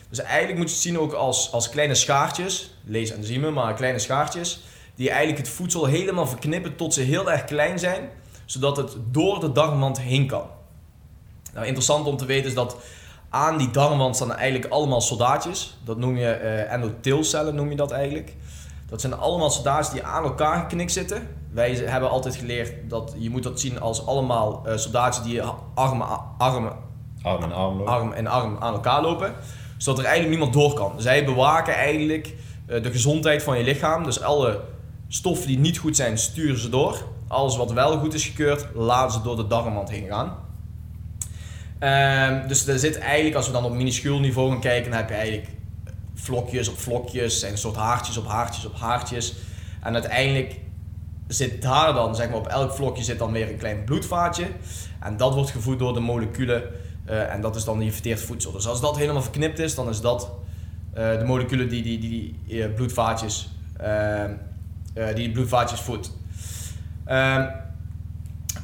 Dus 0.09 0.19
eigenlijk 0.21 0.59
moet 0.59 0.69
je 0.69 0.75
het 0.75 0.83
zien 0.83 0.99
ook 0.99 1.13
als, 1.13 1.53
als 1.53 1.69
kleine 1.69 1.95
schaartjes, 1.95 2.75
lees 2.85 3.11
enzymen, 3.13 3.53
maar 3.53 3.75
kleine 3.75 3.99
schaartjes, 3.99 4.61
die 4.95 5.09
eigenlijk 5.11 5.39
het 5.39 5.49
voedsel 5.49 5.85
helemaal 5.85 6.27
verknippen 6.27 6.77
tot 6.77 6.95
ze 6.95 7.01
heel 7.01 7.31
erg 7.31 7.45
klein 7.45 7.79
zijn, 7.79 8.09
zodat 8.45 8.77
het 8.77 8.97
door 9.11 9.41
de 9.41 9.53
darmwand 9.53 10.01
heen 10.01 10.27
kan. 10.27 10.45
Nou, 11.55 11.67
interessant 11.67 12.07
om 12.07 12.17
te 12.17 12.25
weten 12.25 12.49
is 12.49 12.55
dat 12.55 12.77
aan 13.29 13.59
die 13.59 13.71
darmwand 13.71 14.17
staan 14.17 14.35
eigenlijk 14.35 14.73
allemaal 14.73 15.01
soldaatjes. 15.01 15.79
Dat 15.85 15.99
noem 15.99 16.17
je 16.17 16.31
eh 16.31 16.73
endotheelcellen, 16.73 17.55
noem 17.55 17.71
je 17.71 17.77
dat 17.77 17.91
eigenlijk. 17.91 18.35
Dat 18.87 19.01
zijn 19.01 19.15
allemaal 19.15 19.51
soldaatjes 19.51 19.93
die 19.93 20.03
aan 20.03 20.25
elkaar 20.25 20.61
geknikt 20.61 20.93
zitten. 20.93 21.29
Wij 21.51 21.75
hebben 21.75 22.11
altijd 22.11 22.37
geleerd 22.37 22.91
dat 22.91 23.15
je 23.19 23.31
moet 23.31 23.43
dat 23.43 23.61
zien 23.61 23.81
als 23.81 24.07
allemaal 24.07 24.63
eh 24.67 24.77
soldaatjes 24.77 25.25
die 25.25 25.43
armen, 25.75 26.07
armen 26.39 26.91
Arm 27.23 27.43
in 27.43 27.53
arm 27.53 27.81
arm 27.81 28.13
en 28.13 28.27
arm 28.27 28.57
aan 28.61 28.73
elkaar 28.73 29.03
lopen. 29.03 29.35
Zodat 29.77 29.99
er 29.99 30.05
eigenlijk 30.05 30.39
niemand 30.39 30.53
door 30.53 30.75
kan. 30.75 30.93
Zij 30.97 31.25
bewaken 31.25 31.75
eigenlijk 31.75 32.35
eh, 32.67 32.83
de 32.83 32.91
gezondheid 32.91 33.43
van 33.43 33.59
je 33.59 33.65
lichaam. 33.65 34.05
Dus 34.05 34.23
alle 34.23 34.61
stoffen 35.14 35.47
die 35.47 35.59
niet 35.59 35.78
goed 35.78 35.97
zijn, 35.97 36.19
sturen 36.19 36.59
ze 36.59 36.69
door. 36.69 37.04
Alles 37.28 37.57
wat 37.57 37.73
wel 37.73 37.98
goed 37.98 38.14
is 38.14 38.25
gekeurd, 38.27 38.66
laten 38.75 39.12
ze 39.12 39.22
door 39.22 39.37
de 39.37 39.46
darmwand 39.46 39.90
heen 39.90 40.07
gaan. 40.09 40.37
Ehm, 41.79 42.48
dus 42.48 42.66
er 42.66 42.79
zit 42.79 42.98
eigenlijk, 42.98 43.37
als 43.37 43.46
we 43.46 43.53
dan 43.53 43.64
op 43.64 43.72
minuscuul 43.72 44.20
niveau 44.20 44.51
gaan 44.51 44.61
kijken, 44.61 44.90
dan 44.90 45.01
heb 45.01 45.09
je 45.09 45.14
eigenlijk 45.14 45.48
vlokjes 46.14 46.68
op 46.68 46.79
vlokjes, 46.79 47.40
zijn 47.40 47.53
een 47.53 47.59
soort 47.59 47.77
haartjes 47.77 48.16
op 48.16 48.27
haartjes 48.27 48.66
op 48.66 48.75
haartjes. 48.79 49.35
En 49.83 49.92
uiteindelijk 49.94 50.61
zit 51.29 51.62
daar 51.62 51.92
dan, 51.92 52.16
zeg 52.16 52.29
maar, 52.29 52.38
op 52.38 52.46
elk 52.46 52.72
vlokje 52.72 53.03
zit 53.03 53.18
dan 53.18 53.33
weer 53.33 53.48
een 53.48 53.59
klein 53.59 53.85
bloedvaatje. 53.85 54.46
En 55.01 55.16
dat 55.16 55.35
wordt 55.35 55.51
gevoed 55.51 55.79
door 55.79 55.94
de 55.94 56.01
moleculen. 56.01 56.62
eh, 57.05 57.33
en 57.35 57.40
dat 57.40 57.57
is 57.57 57.64
dan 57.64 57.79
die 57.79 57.92
verteerd 57.92 58.20
voedsel. 58.20 58.53
Dus 58.53 58.66
als 58.66 58.81
dat 58.81 58.96
helemaal 58.96 59.22
verknipt 59.22 59.59
is, 59.59 59.75
dan 59.75 59.88
is 59.88 60.01
dat 60.01 60.31
eh, 60.94 61.18
de 61.18 61.25
moleculen 61.25 61.68
die 61.68 61.83
die, 61.83 61.98
die, 61.98 62.37
die 62.46 62.62
eh, 62.62 62.75
bloedvaatjes, 62.75 63.48
eh, 63.77 64.25
eh, 64.94 65.14
die, 65.14 65.31
bloedvaatjes 65.31 65.81
voedt. 65.81 66.12
Ehm, 67.05 67.46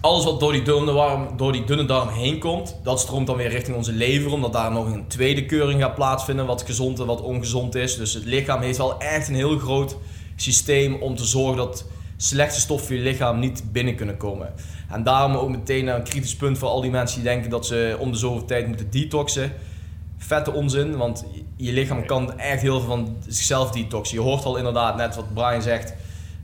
alles 0.01 0.25
wat 0.25 0.41
door 0.41 0.53
die, 0.53 0.63
dunne 0.63 0.93
warm, 0.93 1.37
door 1.37 1.53
die 1.53 1.65
dunne 1.65 1.85
darm 1.85 2.09
heen 2.09 2.39
komt, 2.39 2.77
dat 2.83 3.01
stroomt 3.01 3.27
dan 3.27 3.37
weer 3.37 3.49
richting 3.49 3.77
onze 3.77 3.93
lever, 3.93 4.33
omdat 4.33 4.53
daar 4.53 4.73
nog 4.73 4.93
een 4.93 5.07
tweede 5.07 5.47
keuring 5.47 5.81
gaat 5.81 5.95
plaatsvinden, 5.95 6.47
wat 6.47 6.63
gezond 6.63 7.01
en 7.01 7.07
wat 7.07 7.21
ongezond 7.21 7.75
is. 7.75 7.97
Dus 7.97 8.15
het 8.15 8.25
lichaam 8.25 8.61
heeft 8.61 8.79
wel 8.79 9.01
echt 9.01 9.29
een 9.29 9.35
heel 9.35 9.59
groot 9.59 9.97
systeem 10.37 10.95
om 10.95 11.17
te 11.17 11.25
zorgen 11.25 11.57
dat 11.57 11.85
slechte 12.17 12.61
stoffen 12.61 12.97
je 12.97 13.03
lichaam 13.03 13.39
niet 13.39 13.63
binnen 13.73 13.95
kunnen 13.95 14.17
komen. 14.17 14.53
En 14.91 15.03
daarom 15.03 15.35
ook 15.35 15.49
meteen 15.49 15.87
een 15.87 16.03
kritisch 16.03 16.37
punt 16.37 16.59
voor 16.59 16.69
al 16.69 16.81
die 16.81 16.91
mensen 16.91 17.21
die 17.21 17.29
denken 17.29 17.51
dat 17.51 17.67
ze 17.67 17.97
om 17.99 18.13
de 18.13 18.19
zoveel 18.19 18.45
tijd 18.45 18.67
moeten 18.67 18.91
detoxen. 18.91 19.53
Vette 20.19 20.53
onzin, 20.53 20.97
want 20.97 21.25
je 21.57 21.73
lichaam 21.73 22.07
kan 22.07 22.39
echt 22.39 22.63
heel 22.63 22.81
veel 22.81 22.89
van 22.89 23.17
zichzelf 23.27 23.71
detoxen. 23.71 24.17
Je 24.17 24.23
hoort 24.23 24.45
al 24.45 24.57
inderdaad 24.57 24.97
net 24.97 25.17
wat 25.17 25.35
Brian 25.35 25.63
zegt. 25.63 25.95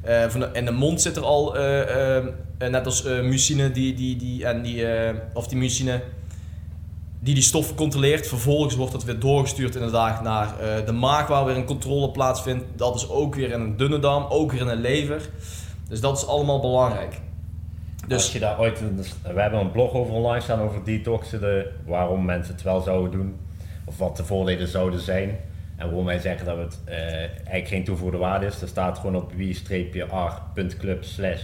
Eh, 0.04 0.28
van 0.28 0.40
de- 0.64 0.70
mond 0.70 1.00
zit 1.02 1.16
er 1.16 1.22
al, 1.24 1.56
eh, 1.56 1.80
eh, 1.80 2.16
eh, 2.58 2.70
net 2.70 2.86
als 2.86 3.02
mucine, 3.02 3.70
die, 3.70 3.94
die, 3.94 4.16
die, 4.16 4.46
en 4.46 4.62
die, 4.62 4.84
of 5.34 5.48
die 5.48 5.58
mucine, 5.58 6.00
die 7.20 7.34
die 7.34 7.42
stoffen 7.42 7.76
controleert. 7.76 8.26
Vervolgens 8.26 8.74
wordt 8.74 8.92
dat 8.92 9.04
weer 9.04 9.18
doorgestuurd 9.18 9.74
inderdaad 9.74 10.22
naar 10.22 10.54
de 10.86 10.92
maag, 10.92 11.26
waar 11.26 11.44
weer 11.44 11.56
een 11.56 11.64
controle 11.64 12.10
plaatsvindt. 12.10 12.64
Dat 12.76 12.94
is 12.94 13.08
ook 13.08 13.34
weer 13.34 13.50
in 13.50 13.60
een 13.60 13.76
dunne 13.76 13.98
darm, 13.98 14.24
ook 14.28 14.52
weer 14.52 14.60
in 14.60 14.68
een 14.68 14.80
lever. 14.80 15.28
Dus 15.88 16.00
dat 16.00 16.16
is 16.16 16.26
allemaal 16.26 16.60
belangrijk. 16.60 17.20
Dus 18.08 18.16
als 18.22 18.32
je 18.32 18.38
daar 18.38 18.60
ooit, 18.60 18.80
dus 18.96 19.14
we 19.34 19.40
hebben 19.40 19.60
een 19.60 19.70
blog 19.70 19.92
over 19.92 20.14
online 20.14 20.40
staan 20.40 20.60
over 20.60 20.84
detoxen, 20.84 21.40
de, 21.40 21.70
waarom 21.86 22.24
mensen 22.24 22.54
het 22.54 22.62
wel 22.62 22.80
zouden 22.80 23.10
doen, 23.12 23.36
of 23.84 23.98
wat 23.98 24.16
de 24.16 24.24
voordelen 24.24 24.68
zouden 24.68 25.00
zijn. 25.00 25.38
En 25.76 25.86
waarom 25.86 26.04
wij 26.04 26.18
zeggen 26.18 26.46
dat 26.46 26.56
het 26.56 26.80
eh, 26.84 26.96
eigenlijk 27.18 27.68
geen 27.68 27.84
toevoegde 27.84 28.16
waarde 28.18 28.46
is. 28.46 28.58
Dat 28.58 28.68
staat 28.68 28.98
gewoon 28.98 29.16
op 29.16 29.32
wie-r.club 29.32 31.04
slash 31.04 31.42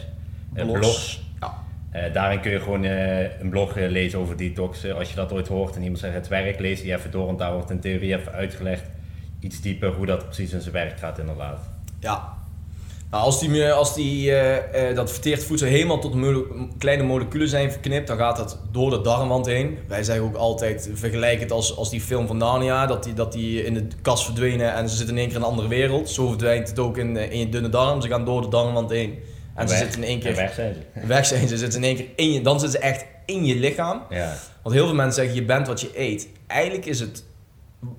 eh, 0.55 0.73
Blogs. 0.73 1.23
Ja. 1.41 1.55
Eh, 1.91 2.13
daarin 2.13 2.41
kun 2.41 2.51
je 2.51 2.61
gewoon 2.61 2.83
een 2.83 3.49
blog 3.49 3.75
lezen 3.75 4.19
over 4.19 4.37
detoxen. 4.37 4.97
Als 4.97 5.11
je 5.11 5.17
dat 5.17 5.33
ooit 5.33 5.49
hoort 5.49 5.77
en 5.77 5.83
iemand 5.83 6.01
zegt 6.01 6.15
het 6.15 6.29
werkt, 6.29 6.61
lees 6.61 6.83
die 6.83 6.95
even 6.95 7.11
door. 7.11 7.27
Want 7.27 7.39
daar 7.39 7.53
wordt 7.53 7.71
in 7.71 7.81
theorie 7.81 8.17
even 8.17 8.33
uitgelegd, 8.33 8.85
iets 9.41 9.61
dieper, 9.61 9.93
hoe 9.93 10.07
dat 10.07 10.25
precies 10.25 10.53
in 10.53 10.61
zijn 10.61 10.75
werk 10.75 10.99
gaat 10.99 11.19
inderdaad. 11.19 11.71
Ja. 11.99 12.39
Nou, 13.11 13.25
als 13.25 13.41
die, 13.41 13.73
als 13.73 13.95
die, 13.95 14.31
eh, 14.35 14.89
eh, 14.91 14.97
dat 14.97 15.11
verteerd 15.11 15.45
voedsel 15.45 15.67
helemaal 15.69 15.99
tot 16.01 16.15
mole- 16.15 16.47
kleine 16.79 17.03
moleculen 17.03 17.49
zijn 17.49 17.71
verknipt, 17.71 18.07
dan 18.07 18.17
gaat 18.17 18.39
het 18.39 18.57
door 18.73 18.91
de 18.91 19.01
darmwand 19.01 19.47
heen. 19.47 19.79
Wij 19.89 20.03
zeggen 20.03 20.25
ook 20.25 20.35
altijd, 20.37 20.91
vergelijk 20.95 21.41
het 21.41 21.51
als, 21.53 21.77
als 21.77 21.91
die 21.91 22.01
film 22.01 22.27
van 22.27 22.37
Narnia, 22.37 22.87
dat 22.87 23.05
die, 23.05 23.15
dat 23.15 23.33
die 23.33 23.65
in 23.65 23.75
de 23.75 23.87
kast 24.03 24.25
verdwenen 24.25 24.75
en 24.75 24.89
ze 24.89 24.97
zitten 24.97 25.15
in 25.15 25.21
één 25.21 25.29
keer 25.29 25.37
in 25.39 25.43
een 25.43 25.49
andere 25.51 25.69
wereld. 25.69 26.09
Zo 26.11 26.29
verdwijnt 26.29 26.69
het 26.69 26.79
ook 26.79 26.97
in, 26.99 27.17
eh, 27.17 27.31
in 27.33 27.39
je 27.39 27.49
dunne 27.49 27.69
darm. 27.69 28.01
Ze 28.01 28.09
gaan 28.09 28.25
door 28.25 28.41
de 28.43 28.49
darmwand 28.49 28.91
heen. 28.91 29.19
En 29.55 29.69
ze 29.69 29.75
weg- 29.75 29.83
zitten 29.83 30.03
in 30.03 30.09
één 30.09 30.17
En 30.17 30.23
keer 30.23 30.35
weg 30.35 30.55
zijn 30.55 30.75
ze. 30.95 31.07
weg 31.07 31.27
zijn. 31.27 31.49
Ze 31.49 31.57
zitten 31.57 31.79
in 31.83 31.87
één 31.89 31.97
keer 31.97 32.07
in 32.17 32.33
je, 32.33 32.41
dan 32.41 32.61
zitten 32.61 32.81
ze 32.81 32.87
echt 32.87 33.05
in 33.27 33.45
je 33.45 33.55
lichaam. 33.57 34.03
Ja. 34.11 34.37
Want 34.63 34.75
heel 34.75 34.87
veel 34.87 34.95
mensen 34.95 35.23
zeggen, 35.23 35.35
je 35.41 35.45
bent 35.47 35.67
wat 35.67 35.81
je 35.81 35.91
eet. 35.95 36.29
Eigenlijk 36.47 36.87
is 36.87 37.01
het, 37.01 37.25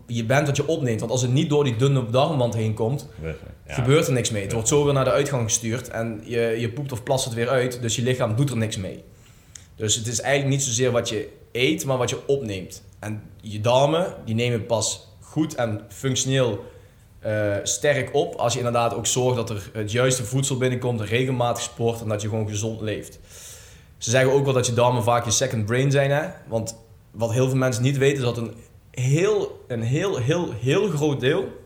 je 0.08 0.26
bent 0.26 0.48
wat 0.48 0.56
je 0.56 0.67
opneemt. 0.67 1.00
Want 1.00 1.12
als 1.12 1.22
het 1.22 1.32
niet 1.32 1.50
door 1.50 1.63
die 1.63 1.76
dunne 1.76 2.10
darmwand 2.10 2.54
heen 2.54 2.74
komt, 2.74 3.08
Ja. 3.24 3.34
gebeurt 3.74 4.08
er 4.08 4.13
niks 4.13 4.30
mee. 4.32 4.41
Het 4.44 4.52
wordt 4.52 4.67
zo 4.67 4.84
weer 4.84 4.94
naar 4.94 5.04
de 5.06 5.12
uitgang 5.12 5.44
gestuurd 5.44 5.89
en 5.89 6.22
je, 6.24 6.39
je 6.60 6.70
poept 6.72 6.91
of 6.91 7.04
plast 7.04 7.26
het 7.26 7.34
weer 7.34 7.50
uit, 7.50 7.82
dus 7.82 7.96
je 7.96 8.02
lichaam 8.02 8.36
doet 8.36 8.50
er 8.50 8.58
niks 8.58 8.78
mee. 8.78 9.04
Dus 9.76 9.96
het 9.96 10.08
is 10.08 10.22
eigenlijk 10.22 10.56
niet 10.56 10.63
zozeer 10.63 10.91
wat 10.91 11.10
je 11.10 11.30
eet, 11.52 11.86
maar 11.86 11.98
wat 11.98 12.10
je 12.10 12.28
opneemt. 12.28 12.84
En 13.00 13.22
je 13.41 13.62
darmen, 13.62 14.13
die 14.26 14.36
nemen 14.36 14.65
pas 14.65 15.08
goed 15.20 15.56
en 15.56 15.82
functioneel 15.89 16.65
eh, 17.20 17.56
sterk 17.63 18.15
op 18.15 18.36
als 18.36 18.52
je 18.54 18.60
inderdaad 18.60 18.94
ook 18.94 19.06
zorgt 19.08 19.36
dat 19.36 19.50
er 19.50 19.70
het 19.74 19.91
juiste 19.91 20.24
voedsel 20.24 20.58
binnenkomt, 20.58 21.02
regelmatig 21.02 21.63
sport 21.63 22.02
en 22.02 22.08
dat 22.08 22.22
je 22.22 22.30
gewoon 22.30 22.48
gezond 22.50 22.82
leeft. 22.82 23.20
Ze 23.98 24.10
zeggen 24.10 24.32
ook 24.32 24.44
wel 24.46 24.54
dat 24.54 24.65
je 24.65 24.74
darmen 24.74 25.04
vaak 25.04 25.26
je 25.26 25.32
second 25.32 25.65
brain 25.65 25.91
zijn, 25.91 26.12
hè? 26.12 26.28
want 26.48 26.76
wat 27.12 27.32
heel 27.32 27.48
veel 27.50 27.58
mensen 27.58 27.84
niet 27.84 27.98
weten 27.98 28.17
is 28.17 28.24
dat 28.24 28.38
een 28.38 28.54
heel, 28.91 29.63
een 29.67 29.82
heel, 29.82 30.17
heel, 30.17 30.51
heel 30.51 30.89
groot 30.89 31.19
deel 31.19 31.60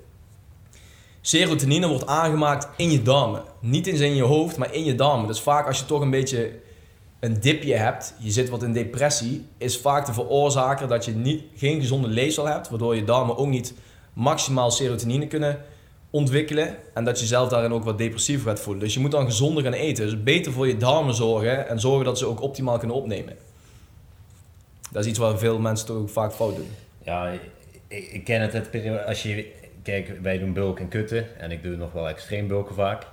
Serotonine 1.26 1.88
wordt 1.88 2.06
aangemaakt 2.06 2.68
in 2.78 2.92
je 2.92 3.02
darmen. 3.02 3.44
Niet 3.60 3.88
eens 3.88 4.00
in 4.00 4.16
je 4.16 4.24
hoofd, 4.24 4.58
maar 4.58 4.74
in 4.74 4.84
je 4.84 4.96
darmen. 4.96 5.28
Dus 5.28 5.40
vaak 5.40 5.68
als 5.68 5.80
je 5.80 5.86
toch 5.86 6.02
een 6.02 6.10
beetje 6.10 6.52
een 7.20 7.40
dipje 7.40 7.76
hebt, 7.76 8.14
je 8.18 8.32
zit 8.32 8.50
wat 8.50 8.64
in 8.64 8.74
depressie, 8.74 9.46
is 9.58 9.78
vaak 9.78 10.06
de 10.06 10.14
veroorzaker 10.14 10.88
dat 10.88 11.06
je 11.06 11.12
niet, 11.12 11.44
geen 11.56 11.80
gezonde 11.80 12.08
leefstijl 12.08 12.48
hebt, 12.48 12.70
waardoor 12.70 12.96
je 12.96 13.04
darmen 13.04 13.38
ook 13.38 13.48
niet 13.48 13.74
maximaal 14.14 14.72
serotonine 14.72 15.28
kunnen 15.28 15.62
ontwikkelen 16.10 16.76
en 16.94 17.04
dat 17.04 17.20
je 17.20 17.26
zelf 17.26 17.50
daarin 17.50 17.74
ook 17.74 17.84
wat 17.84 17.98
depressiever 17.98 18.48
gaat 18.48 18.60
voelen. 18.60 18.84
Dus 18.84 18.94
je 18.94 19.00
moet 19.00 19.12
dan 19.12 19.26
gezonder 19.26 19.64
gaan 19.64 19.74
eten. 19.74 20.06
Dus 20.06 20.24
beter 20.24 20.52
voor 20.52 20.68
je 20.68 20.78
darmen 20.78 21.14
zorgen 21.14 21.68
en 21.68 21.80
zorgen 21.80 22.06
dat 22.06 22.18
ze 22.18 22.26
ook 22.26 22.42
optimaal 22.42 22.78
kunnen 22.78 22.98
opnemen. 22.98 23.36
Dat 24.92 25.04
is 25.04 25.10
iets 25.10 25.20
waar 25.20 25.38
veel 25.38 25.60
mensen 25.60 25.88
toch 25.88 25.98
ook 25.98 26.10
vaak 26.10 26.34
fout 26.34 26.56
doen. 26.56 26.70
Ja, 27.06 27.34
ik, 27.88 28.24
ken 28.24 28.42
het, 28.42 28.54
het 28.54 29.06
als 29.06 29.24
je, 29.24 29.52
kijk, 29.84 30.20
wij 30.22 30.40
doen 30.40 30.54
bulk 30.54 30.80
en 30.80 30.88
kutten 30.88 31.40
en 31.40 31.52
ik 31.52 31.64
doe 31.64 31.76
nog 31.76 31.92
wel 31.92 32.10
extreem 32.10 32.48
bulken 32.48 32.76
vaak. 32.76 33.08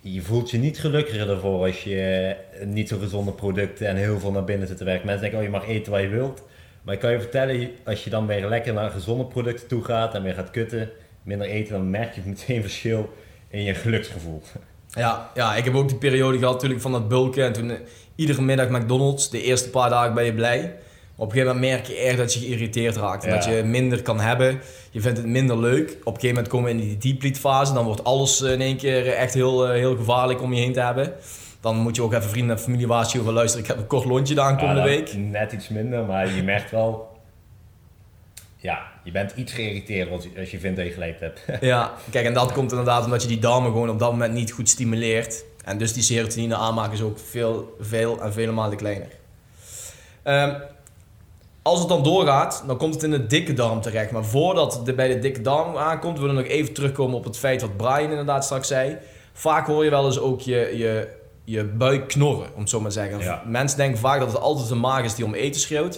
Je 0.00 0.22
voelt 0.22 0.50
je 0.50 0.58
niet 0.58 0.78
gelukkiger 0.78 1.30
ervoor 1.30 1.66
als 1.66 1.84
je 1.84 2.36
niet 2.64 2.88
zo 2.88 2.98
gezonde 2.98 3.32
producten 3.32 3.86
en 3.86 3.96
heel 3.96 4.18
veel 4.18 4.32
naar 4.32 4.44
binnen 4.44 4.68
zit 4.68 4.76
te 4.76 4.84
werken. 4.84 5.06
Mensen 5.06 5.22
denken, 5.22 5.38
oh 5.38 5.44
je 5.44 5.50
mag 5.50 5.68
eten 5.68 5.92
wat 5.92 6.00
je 6.00 6.08
wilt. 6.08 6.42
Maar 6.82 6.94
ik 6.94 7.00
kan 7.00 7.12
je 7.12 7.20
vertellen, 7.20 7.70
als 7.84 8.04
je 8.04 8.10
dan 8.10 8.26
weer 8.26 8.48
lekker 8.48 8.72
naar 8.72 8.90
gezonde 8.90 9.24
producten 9.24 9.68
toe 9.68 9.84
gaat 9.84 10.14
en 10.14 10.22
weer 10.22 10.34
gaat 10.34 10.50
kutten, 10.50 10.90
minder 11.22 11.46
eten, 11.46 11.72
dan 11.72 11.90
merk 11.90 12.14
je 12.14 12.20
meteen 12.24 12.62
verschil 12.68 13.12
in 13.48 13.62
je 13.62 13.74
geluksgevoel. 13.74 14.42
Ja, 14.88 15.30
ja, 15.34 15.56
ik 15.56 15.64
heb 15.64 15.74
ook 15.74 15.88
die 15.88 15.98
periode 15.98 16.38
gehad 16.38 16.54
natuurlijk 16.54 16.80
van 16.80 16.92
dat 16.92 17.08
bulken. 17.08 17.44
En 17.44 17.52
toen 17.52 17.70
eh, 17.70 17.76
iedere 18.14 18.42
middag 18.42 18.68
McDonald's. 18.68 19.30
De 19.30 19.42
eerste 19.42 19.70
paar 19.70 19.90
dagen 19.90 20.14
ben 20.14 20.24
je 20.24 20.34
blij. 20.34 20.76
Op 21.20 21.26
een 21.26 21.32
gegeven 21.32 21.54
moment 21.54 21.72
merk 21.72 21.86
je 21.86 21.94
echt 21.94 22.16
dat 22.16 22.34
je 22.34 22.40
geïrriteerd 22.40 22.96
raakt. 22.96 23.24
En 23.24 23.30
Ja. 23.30 23.34
dat 23.36 23.44
je 23.44 23.62
minder 23.64 24.02
kan 24.02 24.20
hebben. 24.20 24.60
Je 24.90 25.00
vindt 25.00 25.18
het 25.18 25.26
minder 25.26 25.58
leuk. 25.58 25.90
Op 25.90 26.14
een 26.14 26.20
gegeven 26.20 26.28
moment 26.28 26.48
komen 26.48 26.76
we 26.76 26.82
in 26.82 26.98
die 26.98 27.16
deep 27.16 27.36
fase. 27.36 27.72
Dan 27.72 27.84
wordt 27.84 28.04
alles 28.04 28.42
eh, 28.42 28.52
in 28.52 28.60
één 28.60 28.76
keer 28.76 29.06
echt 29.12 29.34
heel, 29.34 29.66
eh, 29.68 29.72
heel 29.72 29.96
gevaarlijk 29.96 30.42
om 30.42 30.52
je 30.52 30.60
heen 30.60 30.72
te 30.72 30.80
hebben. 30.80 31.12
Dan 31.60 31.76
moet 31.76 31.96
je 31.96 32.02
ook 32.02 32.12
even 32.12 32.30
vrienden 32.30 32.56
en 32.56 32.62
familie 32.62 32.86
waarschuwen 32.86 33.26
van 33.26 33.34
luisteren. 33.34 33.64
Ik 33.64 33.70
heb 33.70 33.80
een 33.80 33.86
kort 33.86 34.04
lontje 34.04 34.34
de 34.34 34.40
aankomende 34.40 34.80
Ja, 34.80 34.86
week. 34.86 35.14
Net 35.16 35.52
iets 35.52 35.68
minder, 35.68 36.04
maar 36.04 36.34
je 36.34 36.42
merkt 36.42 36.70
wel, 36.70 37.08
ja, 38.56 38.78
je 39.04 39.10
bent 39.10 39.32
iets 39.36 39.52
geïrriteerd 39.52 40.10
als 40.10 40.24
je, 40.24 40.40
als 40.40 40.50
je 40.50 40.58
vindt 40.60 40.76
dat 40.76 40.86
je 40.86 40.92
gelijk 40.92 41.20
hebt. 41.20 41.40
Ja, 41.60 41.92
kijk, 42.10 42.26
en 42.26 42.34
dat 42.34 42.52
komt 42.52 42.70
inderdaad 42.70 43.04
omdat 43.04 43.22
je 43.22 43.28
die 43.28 43.38
darmen 43.38 43.70
gewoon 43.72 43.90
op 43.90 43.98
dat 43.98 44.10
moment 44.10 44.32
niet 44.32 44.52
goed 44.52 44.68
stimuleert. 44.68 45.44
En 45.64 45.78
dus 45.78 45.92
die 45.92 46.02
serotonine 46.02 46.56
aanmaken 46.56 46.92
is 46.92 47.02
ook 47.02 47.18
veel, 47.18 47.76
veel 47.80 48.20
en 48.22 48.32
vele 48.32 48.52
malen 48.52 48.76
kleiner. 48.76 49.08
Ehm, 50.22 50.54
als 51.62 51.78
het 51.78 51.88
dan 51.88 52.02
doorgaat, 52.02 52.64
dan 52.66 52.76
komt 52.76 52.94
het 52.94 53.02
in 53.02 53.10
de 53.10 53.26
dikke 53.26 53.52
darm 53.52 53.80
terecht. 53.80 54.10
Maar 54.10 54.24
voordat 54.24 54.80
het 54.84 54.96
bij 54.96 55.08
de 55.08 55.18
dikke 55.18 55.40
darm 55.40 55.76
aankomt, 55.76 56.18
willen 56.18 56.34
we 56.34 56.42
nog 56.42 56.50
even 56.50 56.72
terugkomen 56.74 57.16
op 57.16 57.24
het 57.24 57.38
feit 57.38 57.60
wat 57.60 57.76
Brian 57.76 58.10
inderdaad 58.10 58.44
straks 58.44 58.68
zei. 58.68 58.96
Vaak 59.32 59.66
hoor 59.66 59.84
je 59.84 59.90
wel 59.90 60.06
eens 60.06 60.18
ook 60.18 60.40
je, 60.40 60.72
je, 60.76 61.08
je 61.44 61.64
buik 61.64 62.08
knorren, 62.08 62.48
om 62.54 62.60
het 62.60 62.70
zo 62.70 62.80
maar 62.80 62.90
te 62.90 62.98
zeggen. 62.98 63.18
Ja. 63.18 63.42
Mensen 63.46 63.78
denken 63.78 63.98
vaak 63.98 64.18
dat 64.20 64.32
het 64.32 64.40
altijd 64.40 64.68
de 64.68 64.74
maag 64.74 65.04
is 65.04 65.14
die 65.14 65.24
om 65.24 65.34
eten 65.34 65.60
schreeuwt. 65.60 65.92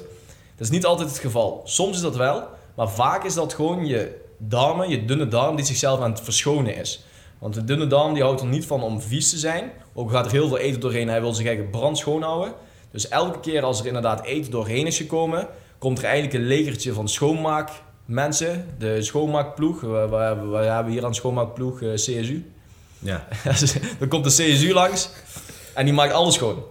Dat 0.56 0.66
is 0.66 0.70
niet 0.70 0.86
altijd 0.86 1.08
het 1.08 1.18
geval. 1.18 1.60
Soms 1.64 1.96
is 1.96 2.02
dat 2.02 2.16
wel, 2.16 2.48
maar 2.76 2.90
vaak 2.90 3.24
is 3.24 3.34
dat 3.34 3.54
gewoon 3.54 3.86
je 3.86 4.20
darmen, 4.38 4.88
je 4.88 5.04
dunne 5.04 5.28
darm, 5.28 5.56
die 5.56 5.64
zichzelf 5.64 6.00
aan 6.00 6.10
het 6.10 6.20
verschonen 6.20 6.76
is. 6.76 7.04
Want 7.38 7.54
de 7.54 7.64
dunne 7.64 7.86
darm 7.86 8.14
die 8.14 8.22
houdt 8.22 8.40
er 8.40 8.46
niet 8.46 8.66
van 8.66 8.82
om 8.82 9.00
vies 9.00 9.30
te 9.30 9.38
zijn. 9.38 9.70
Ook 9.94 10.10
gaat 10.10 10.26
er 10.26 10.32
heel 10.32 10.48
veel 10.48 10.58
eten 10.58 10.80
doorheen, 10.80 11.08
hij 11.08 11.20
wil 11.20 11.34
zich 11.34 11.46
eigenlijk 11.46 11.76
brandschoon 11.76 12.22
houden. 12.22 12.52
Dus 12.92 13.08
elke 13.08 13.40
keer 13.40 13.62
als 13.62 13.80
er 13.80 13.86
inderdaad 13.86 14.24
eten 14.24 14.50
doorheen 14.50 14.86
is 14.86 14.96
gekomen, 14.96 15.46
komt 15.78 15.98
er 15.98 16.04
eigenlijk 16.04 16.34
een 16.34 16.46
legertje 16.46 16.92
van 16.92 17.08
schoonmaakmensen. 17.08 18.74
De 18.78 19.02
schoonmaakploeg, 19.02 19.80
we, 19.80 19.88
we, 19.88 20.48
we, 20.50 20.56
hebben 20.56 20.92
hier 20.92 21.04
aan 21.04 21.14
schoonmaakploeg 21.14 21.82
eh, 21.82 21.92
CSU. 21.92 22.50
Ja. 22.98 23.26
dan 23.98 24.08
komt 24.08 24.24
de 24.24 24.30
CSU 24.30 24.72
langs 24.72 25.10
en 25.74 25.84
die 25.84 25.94
maakt 25.94 26.12
alles 26.12 26.34
schoon. 26.34 26.62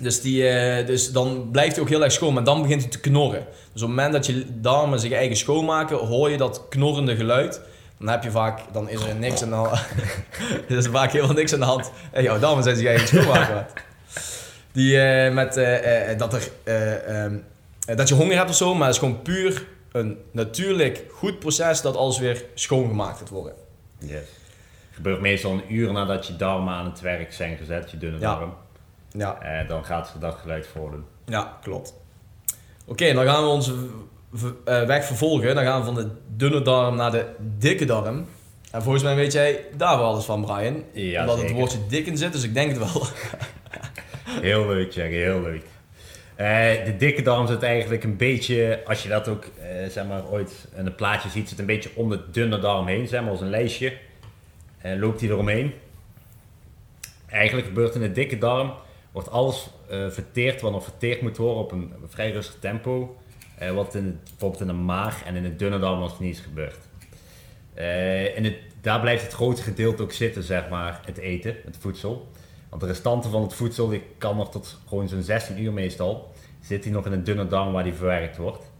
Dus, 0.00 0.20
die, 0.20 0.48
eh, 0.48 0.86
dus 0.86 1.12
dan 1.12 1.48
blijft 1.50 1.74
hij 1.74 1.84
ook 1.84 1.90
heel 1.90 2.02
erg 2.04 2.12
schoon, 2.12 2.34
maar 2.34 2.44
dan 2.44 2.62
begint 2.62 2.80
hij 2.80 2.90
te 2.90 3.00
knorren. 3.00 3.46
Dus 3.72 3.82
op 3.82 3.88
het 3.88 3.96
moment 3.96 4.12
dat 4.12 4.26
je 4.26 4.60
darmen 4.60 5.00
zich 5.00 5.12
eigen 5.12 5.36
schoonmaken, 5.36 5.96
hoor 5.96 6.30
je 6.30 6.36
dat 6.36 6.62
knorrende 6.68 7.16
geluid. 7.16 7.60
Dan 7.98 8.08
heb 8.08 8.22
je 8.22 8.30
vaak, 8.30 8.60
dan 8.72 8.88
is 8.88 9.02
er 9.04 9.14
niks 9.14 9.42
aan 9.42 9.48
de 9.48 9.54
hand. 9.54 9.70
er 10.68 10.76
is 10.76 10.86
vaak 10.86 11.12
helemaal 11.12 11.34
niks 11.34 11.52
aan 11.52 11.60
de 11.60 11.66
hand. 11.66 11.90
En 12.12 12.22
jouw 12.22 12.38
darmen 12.38 12.64
zijn 12.64 12.76
zich 12.76 12.86
eigen 12.86 13.08
schoonmaken. 13.08 13.66
Die 14.72 15.00
eh, 15.00 15.32
met 15.34 15.56
eh, 15.56 16.10
eh, 16.10 16.18
dat, 16.18 16.32
er, 16.34 16.48
eh, 16.64 17.24
ehm, 17.24 17.36
eh, 17.86 17.96
dat 17.96 18.08
je 18.08 18.14
honger 18.14 18.36
hebt 18.36 18.50
of 18.50 18.56
zo, 18.56 18.74
maar 18.74 18.86
het 18.86 18.94
is 18.96 19.00
gewoon 19.02 19.22
puur 19.22 19.66
een 19.92 20.18
natuurlijk 20.30 21.04
goed 21.12 21.38
proces 21.38 21.80
dat 21.80 21.96
alles 21.96 22.18
weer 22.18 22.44
schoongemaakt 22.54 23.18
gaat 23.18 23.28
worden. 23.28 23.52
Yes. 23.98 24.20
gebeurt 24.90 25.20
meestal 25.20 25.52
een 25.52 25.74
uur 25.74 25.92
nadat 25.92 26.26
je 26.26 26.36
darmen 26.36 26.74
aan 26.74 26.84
het 26.90 27.00
werk 27.00 27.32
zijn 27.32 27.56
gezet, 27.56 27.90
je 27.90 27.98
dunne 27.98 28.18
Ja. 28.18 28.34
darm. 28.34 28.54
Ja, 29.10 29.64
dan 29.68 29.84
gaat 29.84 30.08
ze 30.08 30.18
dat 30.18 30.34
geluid 30.34 30.66
voordoen. 30.66 31.04
Ja, 31.26 31.58
klopt. 31.62 31.94
Oké, 32.86 33.12
dan 33.12 33.24
gaan 33.26 33.42
we 33.42 33.48
onze 33.48 33.74
weg 34.64 35.04
vervolgen. 35.04 35.54
Dan 35.54 35.64
gaan 35.64 35.78
we 35.78 35.84
van 35.84 35.94
de 35.94 36.08
dunne 36.36 36.62
darm 36.62 36.96
naar 36.96 37.10
de 37.10 37.26
dikke 37.58 37.84
darm. 37.84 38.26
En 38.70 38.82
volgens 38.82 39.02
mij 39.04 39.14
weet 39.14 39.32
jij 39.32 39.64
daar 39.76 39.96
wel 39.98 40.06
alles 40.06 40.24
van, 40.24 40.44
Brian. 40.44 40.84
Ja, 40.92 41.20
Omdat 41.20 41.34
het 41.36 41.44
zeker. 41.46 41.56
woordje 41.60 41.78
dik 41.88 42.06
in 42.06 42.16
zit, 42.16 42.32
dus 42.32 42.42
ik 42.42 42.54
denk 42.54 42.68
het 42.70 42.78
wel. 42.78 43.02
Heel 44.40 44.66
leuk, 44.66 44.92
Jerry, 44.92 45.14
heel 45.14 45.42
leuk. 45.42 45.64
Eh, 46.34 46.84
de 46.84 46.96
dikke 46.96 47.22
darm 47.22 47.46
zit 47.46 47.62
eigenlijk 47.62 48.04
een 48.04 48.16
beetje, 48.16 48.80
als 48.84 49.02
je 49.02 49.08
dat 49.08 49.28
ook 49.28 49.44
eh, 49.44 49.88
zeg 49.88 50.06
maar, 50.06 50.28
ooit 50.30 50.68
in 50.76 50.86
een 50.86 50.94
plaatje 50.94 51.28
ziet, 51.28 51.48
zit 51.48 51.58
een 51.58 51.66
beetje 51.66 51.90
om 51.94 52.08
de 52.08 52.20
dunne 52.30 52.58
darm 52.58 52.86
heen, 52.86 53.08
zeg 53.08 53.20
maar, 53.20 53.30
als 53.30 53.40
een 53.40 53.50
lijstje. 53.50 53.92
Eh, 54.78 54.98
loopt 54.98 55.20
hij 55.20 55.28
eromheen. 55.28 55.72
Eigenlijk 57.26 57.66
gebeurt 57.66 57.94
in 57.94 58.00
de 58.00 58.12
dikke 58.12 58.38
darm, 58.38 58.72
wordt 59.12 59.30
alles 59.30 59.70
eh, 59.88 60.08
verteerd 60.08 60.60
wat 60.60 60.72
nog 60.72 60.84
verteerd 60.84 61.20
moet 61.20 61.36
worden 61.36 61.62
op 61.62 61.72
een 61.72 61.92
vrij 62.08 62.32
rustig 62.32 62.56
tempo. 62.60 63.16
wat 63.74 63.94
in 63.94 64.20
bijvoorbeeld 64.24 64.60
in 64.60 64.66
de 64.66 64.72
maag 64.72 65.24
en 65.24 65.36
in 65.36 65.42
de 65.42 65.56
dunne 65.56 65.78
darm 65.78 65.98
nog 66.00 66.20
niet 66.20 66.34
is 66.34 66.42
gebeurd. 66.42 66.78
Eh, 67.74 68.36
in 68.36 68.44
het, 68.44 68.56
daar 68.80 69.00
blijft 69.00 69.22
het 69.22 69.32
grootste 69.32 69.62
gedeelte 69.62 70.02
ook 70.02 70.12
zitten, 70.12 70.42
zeg 70.42 70.68
maar, 70.68 71.00
het 71.04 71.18
eten, 71.18 71.56
het 71.64 71.76
voedsel. 71.80 72.30
Want 72.72 72.84
de 72.84 72.90
restanten 72.90 73.30
van 73.30 73.42
het 73.42 73.54
voedsel, 73.54 73.88
die 73.88 74.02
kan 74.18 74.36
nog 74.36 74.50
tot 74.50 74.78
gewoon 74.88 75.08
zo'n 75.08 75.22
16 75.22 75.62
uur 75.62 75.72
meestal, 75.72 76.32
zit 76.60 76.82
die 76.82 76.92
nog 76.92 77.06
in 77.06 77.12
een 77.12 77.24
dunne 77.24 77.46
darm 77.46 77.72
waar 77.72 77.84
die 77.84 77.94
verwerkt 77.94 78.36
wordt. 78.36 78.70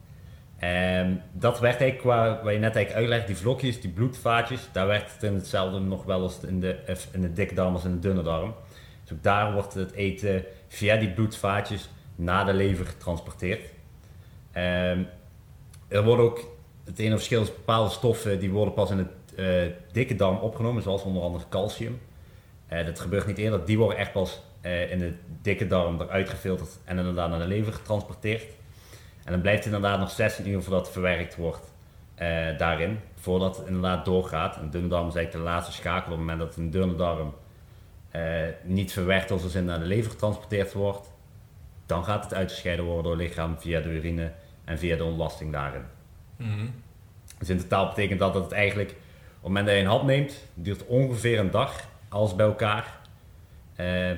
Ehm, 0.58 1.14
dat 1.32 1.60
werd 1.60 1.80
eigenlijk, 1.80 2.02
waar 2.42 2.52
je 2.52 2.58
net 2.58 2.74
eigenlijk 2.76 2.92
uitlegt, 2.92 3.26
die 3.26 3.36
vlokjes, 3.36 3.80
die 3.80 3.90
bloedvaatjes, 3.90 4.68
daar 4.72 4.86
werkt 4.86 5.12
het 5.12 5.22
in 5.22 5.34
hetzelfde 5.34 5.78
nog 5.78 6.04
wel 6.04 6.22
als 6.22 6.40
in 6.40 6.60
de, 6.60 6.96
in 7.12 7.20
de 7.20 7.32
dikke 7.32 7.54
darm 7.54 7.74
als 7.74 7.84
in 7.84 7.92
de 7.92 7.98
dunne 7.98 8.22
darm. 8.22 8.54
Dus 9.02 9.12
ook 9.12 9.22
daar 9.22 9.52
wordt 9.52 9.74
het 9.74 9.92
eten 9.92 10.44
via 10.68 10.96
die 10.96 11.10
bloedvaatjes 11.10 11.88
naar 12.14 12.46
de 12.46 12.54
lever 12.54 12.86
getransporteerd. 12.86 13.70
Ehm, 14.52 15.02
er 15.88 16.04
wordt 16.04 16.22
ook, 16.22 16.50
het 16.84 16.98
ene 16.98 17.14
verschil 17.14 17.42
is 17.42 17.54
bepaalde 17.54 17.90
stoffen 17.90 18.38
die 18.38 18.50
worden 18.50 18.74
pas 18.74 18.90
in 18.90 18.96
de 18.96 19.06
eh, 19.36 19.92
dikke 19.92 20.14
darm 20.14 20.36
opgenomen, 20.36 20.82
zoals 20.82 21.02
onder 21.02 21.22
andere 21.22 21.44
calcium. 21.48 22.00
Eh, 22.72 22.86
dat 22.86 23.00
gebeurt 23.00 23.26
niet 23.26 23.38
eerder, 23.38 23.64
die 23.64 23.78
worden 23.78 23.98
echt 23.98 24.12
pas 24.12 24.42
eh, 24.60 24.90
in 24.90 24.98
de 24.98 25.12
dikke 25.42 25.66
darm 25.66 26.00
eruit 26.00 26.28
gefilterd 26.28 26.78
en 26.84 26.98
inderdaad 26.98 27.30
naar 27.30 27.38
de 27.38 27.46
lever 27.46 27.72
getransporteerd. 27.72 28.44
En 29.24 29.32
dan 29.32 29.40
blijft 29.40 29.64
het 29.64 29.74
inderdaad 29.74 29.98
nog 29.98 30.10
16 30.10 30.48
uur 30.48 30.62
voordat 30.62 30.84
het 30.84 30.92
verwerkt 30.92 31.36
wordt 31.36 31.72
eh, 32.14 32.58
daarin, 32.58 32.98
voordat 33.14 33.56
het 33.56 33.66
inderdaad 33.66 34.04
doorgaat. 34.04 34.56
En 34.56 34.62
de 34.62 34.70
dunne 34.70 34.88
darm 34.88 35.08
is 35.08 35.14
eigenlijk 35.14 35.44
de 35.44 35.50
laatste 35.50 35.72
schakel 35.72 36.12
op 36.12 36.18
het 36.18 36.18
moment 36.18 36.38
dat 36.38 36.56
een 36.56 36.70
dunne 36.70 36.94
darm 36.94 37.34
niet 38.62 38.92
verwerkt 38.92 39.30
als 39.30 39.50
zin 39.50 39.64
naar 39.64 39.78
de 39.78 39.84
lever 39.84 40.10
getransporteerd 40.10 40.72
wordt. 40.72 41.10
Dan 41.86 42.04
gaat 42.04 42.24
het 42.24 42.34
uitgescheiden 42.34 42.84
worden 42.84 43.02
door 43.02 43.12
het 43.12 43.28
lichaam 43.28 43.58
via 43.58 43.80
de 43.80 43.88
urine 43.88 44.32
en 44.64 44.78
via 44.78 44.96
de 44.96 45.04
ontlasting 45.04 45.52
daarin. 45.52 45.82
Dus 47.38 47.48
in 47.48 47.58
totaal 47.58 47.88
betekent 47.88 48.18
dat 48.18 48.32
dat 48.32 48.42
het 48.42 48.52
eigenlijk, 48.52 48.90
op 48.90 48.96
het 49.34 49.42
moment 49.42 49.66
dat 49.66 49.74
je 49.74 49.80
een 49.80 49.88
hap 49.88 50.02
neemt, 50.02 50.46
duurt 50.54 50.86
ongeveer 50.86 51.38
een 51.38 51.50
dag, 51.50 51.90
alles 52.12 52.34
bij 52.34 52.46
elkaar, 52.46 52.98
eh, 53.76 54.10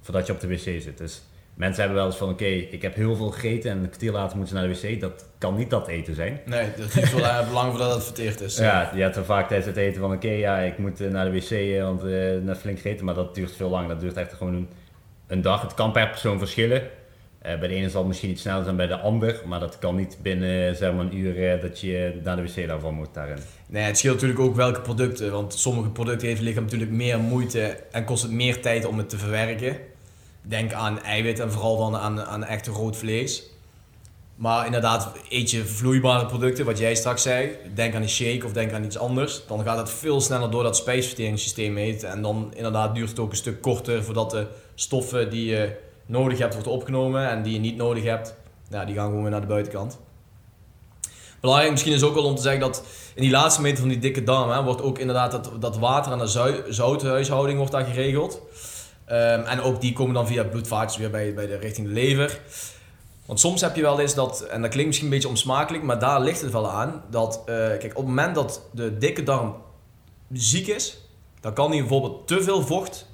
voordat 0.00 0.26
je 0.26 0.32
op 0.32 0.40
de 0.40 0.48
wc 0.48 0.58
zit. 0.58 0.98
Dus 0.98 1.22
mensen 1.54 1.80
hebben 1.80 1.98
wel 1.98 2.06
eens 2.06 2.16
van, 2.16 2.28
oké, 2.28 2.44
ik 2.44 2.82
heb 2.82 2.94
heel 2.94 3.16
veel 3.16 3.30
gegeten 3.30 3.70
en 3.70 3.78
een 3.78 3.86
kwartier 3.86 4.12
later 4.12 4.36
moeten 4.36 4.56
ze 4.56 4.62
naar 4.62 4.72
de 4.72 4.80
wc. 4.80 5.00
Dat 5.00 5.24
kan 5.38 5.56
niet 5.56 5.70
dat 5.70 5.88
eten 5.88 6.14
zijn. 6.14 6.40
Nee, 6.44 6.68
dat 6.76 6.92
duurt 6.92 7.14
wel 7.14 7.52
lang 7.52 7.70
voordat 7.70 7.94
het 7.94 8.04
verteerd 8.04 8.40
is. 8.40 8.56
Ja, 8.56 8.90
je 8.94 9.02
hebt 9.02 9.14
dan 9.14 9.24
vaak 9.24 9.48
tijdens 9.48 9.68
het 9.68 9.76
eten 9.76 10.00
van, 10.00 10.12
oké, 10.12 10.30
ja, 10.30 10.58
ik 10.58 10.78
moet 10.78 11.00
eh, 11.00 11.10
naar 11.10 11.24
de 11.24 11.30
wc, 11.30 11.50
eh, 11.50 11.82
want 11.82 12.02
net 12.44 12.58
flink 12.58 12.78
gegeten, 12.78 13.04
maar 13.04 13.14
dat 13.14 13.34
duurt 13.34 13.56
veel 13.56 13.68
langer. 13.68 13.88
Dat 13.88 14.00
duurt 14.00 14.16
echt 14.16 14.32
gewoon 14.32 14.54
een, 14.54 14.68
een 15.26 15.42
dag. 15.42 15.62
Het 15.62 15.74
kan 15.74 15.92
per 15.92 16.08
persoon 16.08 16.38
verschillen. 16.38 16.82
Eh, 17.38 17.58
bij 17.58 17.68
de 17.68 17.74
ene 17.74 17.90
zal 17.90 17.98
het 17.98 18.08
misschien 18.08 18.30
iets 18.30 18.40
sneller 18.40 18.64
zijn 18.64 18.76
bij 18.76 18.86
de 18.86 18.98
ander, 18.98 19.42
maar 19.46 19.60
dat 19.60 19.78
kan 19.78 19.96
niet 19.96 20.18
binnen 20.22 20.76
zeg 20.76 20.92
maar, 20.92 21.04
een 21.04 21.16
uur 21.16 21.52
eh, 21.52 21.60
dat 21.60 21.80
je 21.80 22.20
naar 22.24 22.36
de 22.36 22.42
wc 22.42 22.66
daarvan 22.66 22.94
moet 22.94 23.14
daarin. 23.14 23.38
Nee, 23.66 23.82
het 23.82 23.98
scheelt 23.98 24.14
natuurlijk 24.14 24.40
ook 24.40 24.56
welke 24.56 24.80
producten. 24.80 25.32
Want 25.32 25.54
sommige 25.54 25.88
producten 25.88 26.28
heeft 26.28 26.40
lichaam 26.40 26.62
natuurlijk 26.62 26.90
meer 26.90 27.18
moeite 27.18 27.78
en 27.90 28.04
kost 28.04 28.22
het 28.22 28.32
meer 28.32 28.60
tijd 28.60 28.84
om 28.84 28.98
het 28.98 29.08
te 29.08 29.18
verwerken. 29.18 29.76
Denk 30.42 30.72
aan 30.72 31.02
eiwit 31.02 31.38
en 31.38 31.52
vooral 31.52 31.76
dan 31.76 31.96
aan, 31.96 32.20
aan 32.20 32.44
echt 32.44 32.66
rood 32.66 32.96
vlees. 32.96 33.50
Maar 34.34 34.66
inderdaad, 34.66 35.12
eet 35.28 35.50
je 35.50 35.64
vloeibare 35.64 36.26
producten, 36.26 36.64
wat 36.64 36.78
jij 36.78 36.94
straks 36.94 37.22
zei. 37.22 37.50
Denk 37.74 37.94
aan 37.94 38.02
een 38.02 38.08
shake 38.08 38.46
of 38.46 38.52
denk 38.52 38.72
aan 38.72 38.84
iets 38.84 38.98
anders. 38.98 39.46
Dan 39.46 39.62
gaat 39.62 39.78
het 39.78 39.90
veel 39.90 40.20
sneller 40.20 40.50
door 40.50 40.62
dat 40.62 40.76
spijsverteringssysteem 40.76 41.76
heen. 41.76 42.00
En 42.00 42.22
dan 42.22 42.52
inderdaad 42.54 42.94
duurt 42.94 43.08
het 43.08 43.18
ook 43.18 43.30
een 43.30 43.36
stuk 43.36 43.62
korter 43.62 44.04
voordat 44.04 44.30
de 44.30 44.46
stoffen 44.74 45.30
die 45.30 45.46
je 45.46 45.86
nodig 46.08 46.38
hebt 46.38 46.54
worden 46.54 46.72
opgenomen. 46.72 47.28
En 47.28 47.42
die 47.42 47.52
je 47.52 47.58
niet 47.58 47.76
nodig 47.76 48.04
hebt, 48.04 48.34
die 48.68 48.94
gaan 48.94 49.06
gewoon 49.06 49.22
weer 49.22 49.30
naar 49.30 49.40
de 49.40 49.46
buitenkant. 49.46 49.98
Belangrijk 51.40 51.70
misschien 51.70 51.92
is 51.92 52.02
ook 52.02 52.14
wel 52.14 52.24
om 52.24 52.34
te 52.34 52.42
zeggen 52.42 52.60
dat 52.60 52.82
in 53.14 53.22
die 53.22 53.30
laatste 53.30 53.60
meter 53.60 53.78
van 53.78 53.88
die 53.88 53.98
dikke 53.98 54.22
darm 54.22 54.50
hè, 54.50 54.62
wordt 54.62 54.82
ook 54.82 54.98
inderdaad 54.98 55.30
dat, 55.30 55.50
dat 55.60 55.78
water 55.78 56.12
aan 56.12 56.18
de 56.18 56.62
zouthuishouding 56.68 57.58
wordt 57.58 57.72
daar 57.72 57.84
geregeld. 57.84 58.40
Ehm, 59.04 59.40
en 59.40 59.60
ook 59.60 59.80
die 59.80 59.92
komen 59.92 60.14
dan 60.14 60.26
via 60.26 60.44
bloedvaatjes 60.44 60.98
weer 60.98 61.10
bij, 61.10 61.34
bij 61.34 61.46
de, 61.46 61.56
richting 61.56 61.86
de 61.86 61.92
lever. 61.92 62.40
Want 63.26 63.40
soms 63.40 63.60
heb 63.60 63.76
je 63.76 63.82
wel 63.82 64.00
eens 64.00 64.14
dat, 64.14 64.40
en 64.40 64.60
dat 64.60 64.70
klinkt 64.70 64.86
misschien 64.86 65.08
een 65.08 65.14
beetje 65.14 65.28
onsmakelijk, 65.28 65.84
maar 65.84 65.98
daar 65.98 66.20
ligt 66.20 66.40
het 66.40 66.52
wel 66.52 66.70
aan. 66.70 67.02
Dat, 67.10 67.42
eh, 67.46 67.54
kijk, 67.54 67.90
op 67.90 67.96
het 67.96 68.06
moment 68.06 68.34
dat 68.34 68.62
de 68.72 68.98
dikke 68.98 69.22
darm 69.22 69.54
ziek 70.32 70.66
is, 70.66 70.98
dan 71.40 71.52
kan 71.52 71.70
hij 71.70 71.78
bijvoorbeeld 71.78 72.26
te 72.26 72.42
veel 72.42 72.66
vocht 72.66 73.06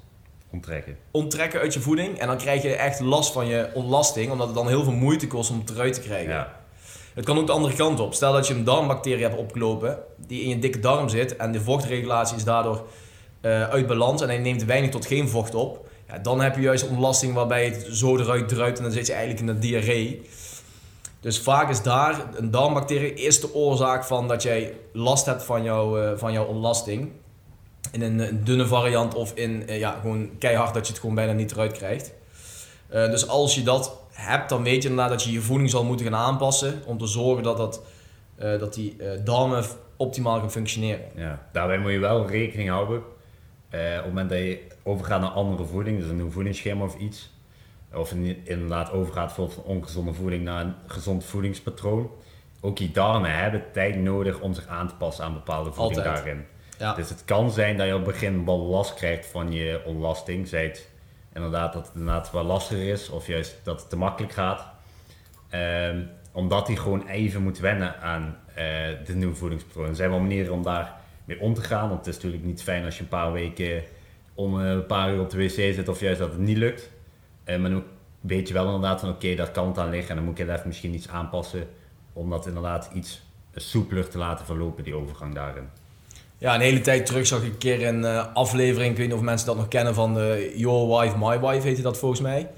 Onttrekken. 0.55 0.97
onttrekken 1.11 1.59
uit 1.59 1.73
je 1.73 1.79
voeding. 1.79 2.19
En 2.19 2.27
dan 2.27 2.37
krijg 2.37 2.61
je 2.61 2.75
echt 2.75 2.99
last 2.99 3.33
van 3.33 3.47
je 3.47 3.69
ontlasting, 3.73 4.31
omdat 4.31 4.47
het 4.47 4.55
dan 4.55 4.67
heel 4.67 4.83
veel 4.83 4.93
moeite 4.93 5.27
kost 5.27 5.51
om 5.51 5.59
het 5.59 5.69
eruit 5.69 5.93
te 5.93 6.01
krijgen. 6.01 6.33
Ja. 6.33 6.63
Het 7.13 7.25
kan 7.25 7.37
ook 7.37 7.47
de 7.47 7.51
andere 7.51 7.75
kant 7.75 7.99
op. 7.99 8.13
Stel 8.13 8.33
dat 8.33 8.47
je 8.47 8.53
een 8.53 8.63
darmbacterie 8.63 9.23
hebt 9.23 9.37
opgelopen, 9.37 9.97
die 10.17 10.41
in 10.41 10.49
je 10.49 10.59
dikke 10.59 10.79
darm 10.79 11.09
zit 11.09 11.35
en 11.35 11.51
de 11.51 11.61
vochtregulatie 11.61 12.37
is 12.37 12.43
daardoor 12.43 12.87
eh, 13.41 13.69
uit 13.69 13.87
balans 13.87 14.21
en 14.21 14.27
hij 14.27 14.37
neemt 14.37 14.63
weinig 14.63 14.89
tot 14.89 15.05
geen 15.05 15.29
vocht 15.29 15.55
op. 15.55 15.89
Ja, 16.07 16.17
dan 16.17 16.41
heb 16.41 16.55
je 16.55 16.61
juist 16.61 16.87
ontlasting 16.87 17.33
waarbij 17.33 17.65
het 17.65 17.87
zo 17.91 18.17
eruit 18.17 18.47
druipt 18.47 18.77
en 18.77 18.83
dan 18.83 18.93
zit 18.93 19.07
je 19.07 19.13
eigenlijk 19.13 19.41
in 19.41 19.47
een 19.47 19.59
diarree. 19.59 20.21
Dus 21.19 21.39
vaak 21.39 21.69
is 21.69 21.81
daar 21.81 22.25
een 22.35 22.51
darmbacterie 22.51 23.13
is 23.13 23.41
de 23.41 23.53
oorzaak 23.53 24.03
van 24.05 24.27
dat 24.27 24.43
jij 24.43 24.73
last 24.93 25.25
hebt 25.25 25.43
van, 25.43 25.63
jouw 25.63 25.97
eh, 25.97 26.17
van 26.17 26.31
jouw 26.31 26.45
ontlasting. 26.45 27.11
In 27.95 28.01
een, 28.01 28.19
een 28.19 28.43
dunne 28.43 28.65
variant 28.67 29.13
of 29.13 29.31
in 29.35 29.67
eh, 29.67 29.79
ja, 29.79 29.91
gewoon 30.01 30.29
keihard 30.39 30.73
dat 30.73 30.85
je 30.85 30.91
het 30.91 31.01
gewoon 31.01 31.15
bijna 31.15 31.31
niet 31.31 31.51
eruit 31.51 31.71
krijgt. 31.71 32.13
Eh, 32.87 33.09
dus 33.09 33.27
als 33.27 33.55
je 33.55 33.63
dat 33.63 33.99
hebt, 34.11 34.49
dan 34.49 34.63
weet 34.63 34.83
je 34.83 34.89
inderdaad 34.89 35.09
dat 35.11 35.23
je 35.23 35.31
je 35.31 35.41
voeding 35.41 35.69
zal 35.69 35.83
moeten 35.83 36.05
gaan 36.05 36.15
aanpassen 36.15 36.81
om 36.85 36.97
te 36.97 37.07
zorgen 37.07 37.43
dat, 37.43 37.57
dat, 37.57 37.81
eh, 38.35 38.59
dat 38.59 38.73
die 38.73 38.95
darmen 39.23 39.63
optimaal 39.97 40.39
gaan 40.39 40.51
functioneren. 40.51 41.05
Ja, 41.15 41.47
daarbij 41.51 41.77
moet 41.77 41.91
je 41.91 41.99
wel 41.99 42.27
rekening 42.27 42.69
houden. 42.69 42.97
op 42.97 43.03
het 43.71 44.05
moment 44.05 44.29
dat 44.29 44.39
je 44.39 44.67
overgaat 44.83 45.21
naar 45.21 45.29
andere 45.29 45.65
voeding, 45.65 45.99
dus 45.99 46.09
een 46.09 46.15
nieuw 46.15 46.31
voedingsschema 46.31 46.83
of 46.83 46.97
iets. 46.97 47.33
Of 47.93 48.11
in- 48.11 48.41
inderdaad 48.43 48.91
overgaat 48.91 49.31
van 49.31 49.49
ongezonde 49.63 50.13
voeding 50.13 50.43
naar 50.43 50.61
een 50.65 50.73
gezond 50.87 51.23
voedingspatroon. 51.25 52.09
Ook 52.61 52.77
die 52.77 52.91
darmen 52.91 53.37
hebben 53.39 53.63
tijd 53.73 53.95
nodig 53.95 54.39
om 54.39 54.53
zich 54.53 54.67
aan 54.67 54.87
te 54.87 54.95
passen 54.95 55.25
aan 55.25 55.33
bepaalde 55.33 55.71
voeding 55.71 55.97
Altijd. 55.97 56.15
daarin. 56.15 56.45
Ja. 56.77 56.93
Dus 56.93 57.09
het 57.09 57.25
kan 57.25 57.51
zijn 57.51 57.77
dat 57.77 57.87
je 57.87 57.95
op 57.95 58.05
het 58.05 58.13
begin 58.13 58.45
wel 58.45 58.57
last 58.59 58.93
krijgt 58.93 59.25
van 59.25 59.51
je 59.51 59.81
ontlasting. 59.85 60.47
Zij 60.47 60.63
het 60.63 60.89
inderdaad 61.33 61.73
dat 61.73 61.85
het 61.85 61.95
inderdaad 61.95 62.31
wel 62.31 62.43
lastiger 62.43 62.87
is 62.87 63.09
of 63.09 63.27
juist 63.27 63.59
dat 63.63 63.79
het 63.79 63.89
te 63.89 63.97
makkelijk 63.97 64.33
gaat. 64.33 64.65
Ehm, 65.49 66.01
omdat 66.31 66.67
hij 66.67 66.75
gewoon 66.75 67.07
even 67.07 67.41
moet 67.41 67.59
wennen 67.59 68.01
aan 68.01 68.37
eh, 68.47 68.65
de 69.05 69.15
nieuwe 69.15 69.35
voedingspatroon. 69.35 69.87
Er 69.87 69.95
zijn 69.95 70.09
wel 70.09 70.19
manieren 70.19 70.53
om 70.53 70.63
daar 70.63 70.93
mee 71.25 71.39
om 71.39 71.53
te 71.53 71.61
gaan. 71.61 71.87
Want 71.87 72.05
het 72.05 72.07
is 72.07 72.15
natuurlijk 72.15 72.43
niet 72.43 72.63
fijn 72.63 72.85
als 72.85 72.95
je 72.97 73.01
een 73.01 73.07
paar 73.07 73.31
weken 73.31 73.83
om 74.33 74.61
eh, 74.61 74.69
een 74.69 74.85
paar 74.85 75.13
uur 75.13 75.19
op 75.19 75.29
de 75.29 75.37
wc 75.37 75.49
zit 75.49 75.87
of 75.87 75.99
juist 75.99 76.19
dat 76.19 76.31
het 76.31 76.39
niet 76.39 76.57
lukt. 76.57 76.89
Eh, 77.43 77.59
maar 77.59 77.69
dan 77.69 77.83
weet 78.21 78.47
je 78.47 78.53
wel 78.53 78.65
inderdaad 78.65 78.99
van 78.99 79.09
oké, 79.09 79.35
daar 79.35 79.51
kan 79.51 79.67
het 79.67 79.77
aan 79.77 79.89
liggen. 79.89 80.09
En 80.09 80.15
dan 80.15 80.25
moet 80.25 80.37
je 80.37 80.51
even 80.51 80.67
misschien 80.67 80.93
iets 80.93 81.09
aanpassen 81.09 81.67
om 82.13 82.29
dat 82.29 82.47
inderdaad 82.47 82.89
iets 82.93 83.21
soepeler 83.55 84.09
te 84.09 84.17
laten 84.17 84.45
verlopen, 84.45 84.83
die 84.83 84.95
overgang 84.95 85.33
daarin. 85.33 85.69
Ja, 86.45 86.55
een 86.55 86.61
hele 86.61 86.81
tijd 86.81 87.05
terug 87.05 87.27
zag 87.27 87.39
ik 87.39 87.45
een 87.45 87.57
keer 87.57 87.87
een 87.87 88.05
eh, 88.05 88.25
aflevering, 88.33 88.91
ik 88.91 88.97
weet 88.97 89.07
niet 89.07 89.15
of 89.15 89.21
mensen 89.21 89.47
dat 89.47 89.55
nog 89.55 89.67
kennen, 89.67 89.93
van 89.93 90.13
de 90.13 90.53
Your 90.55 90.99
Wife, 90.99 91.17
My 91.17 91.39
Wife 91.39 91.67
heette 91.67 91.81
dat 91.81 91.97
volgens 91.97 92.21
mij. 92.21 92.49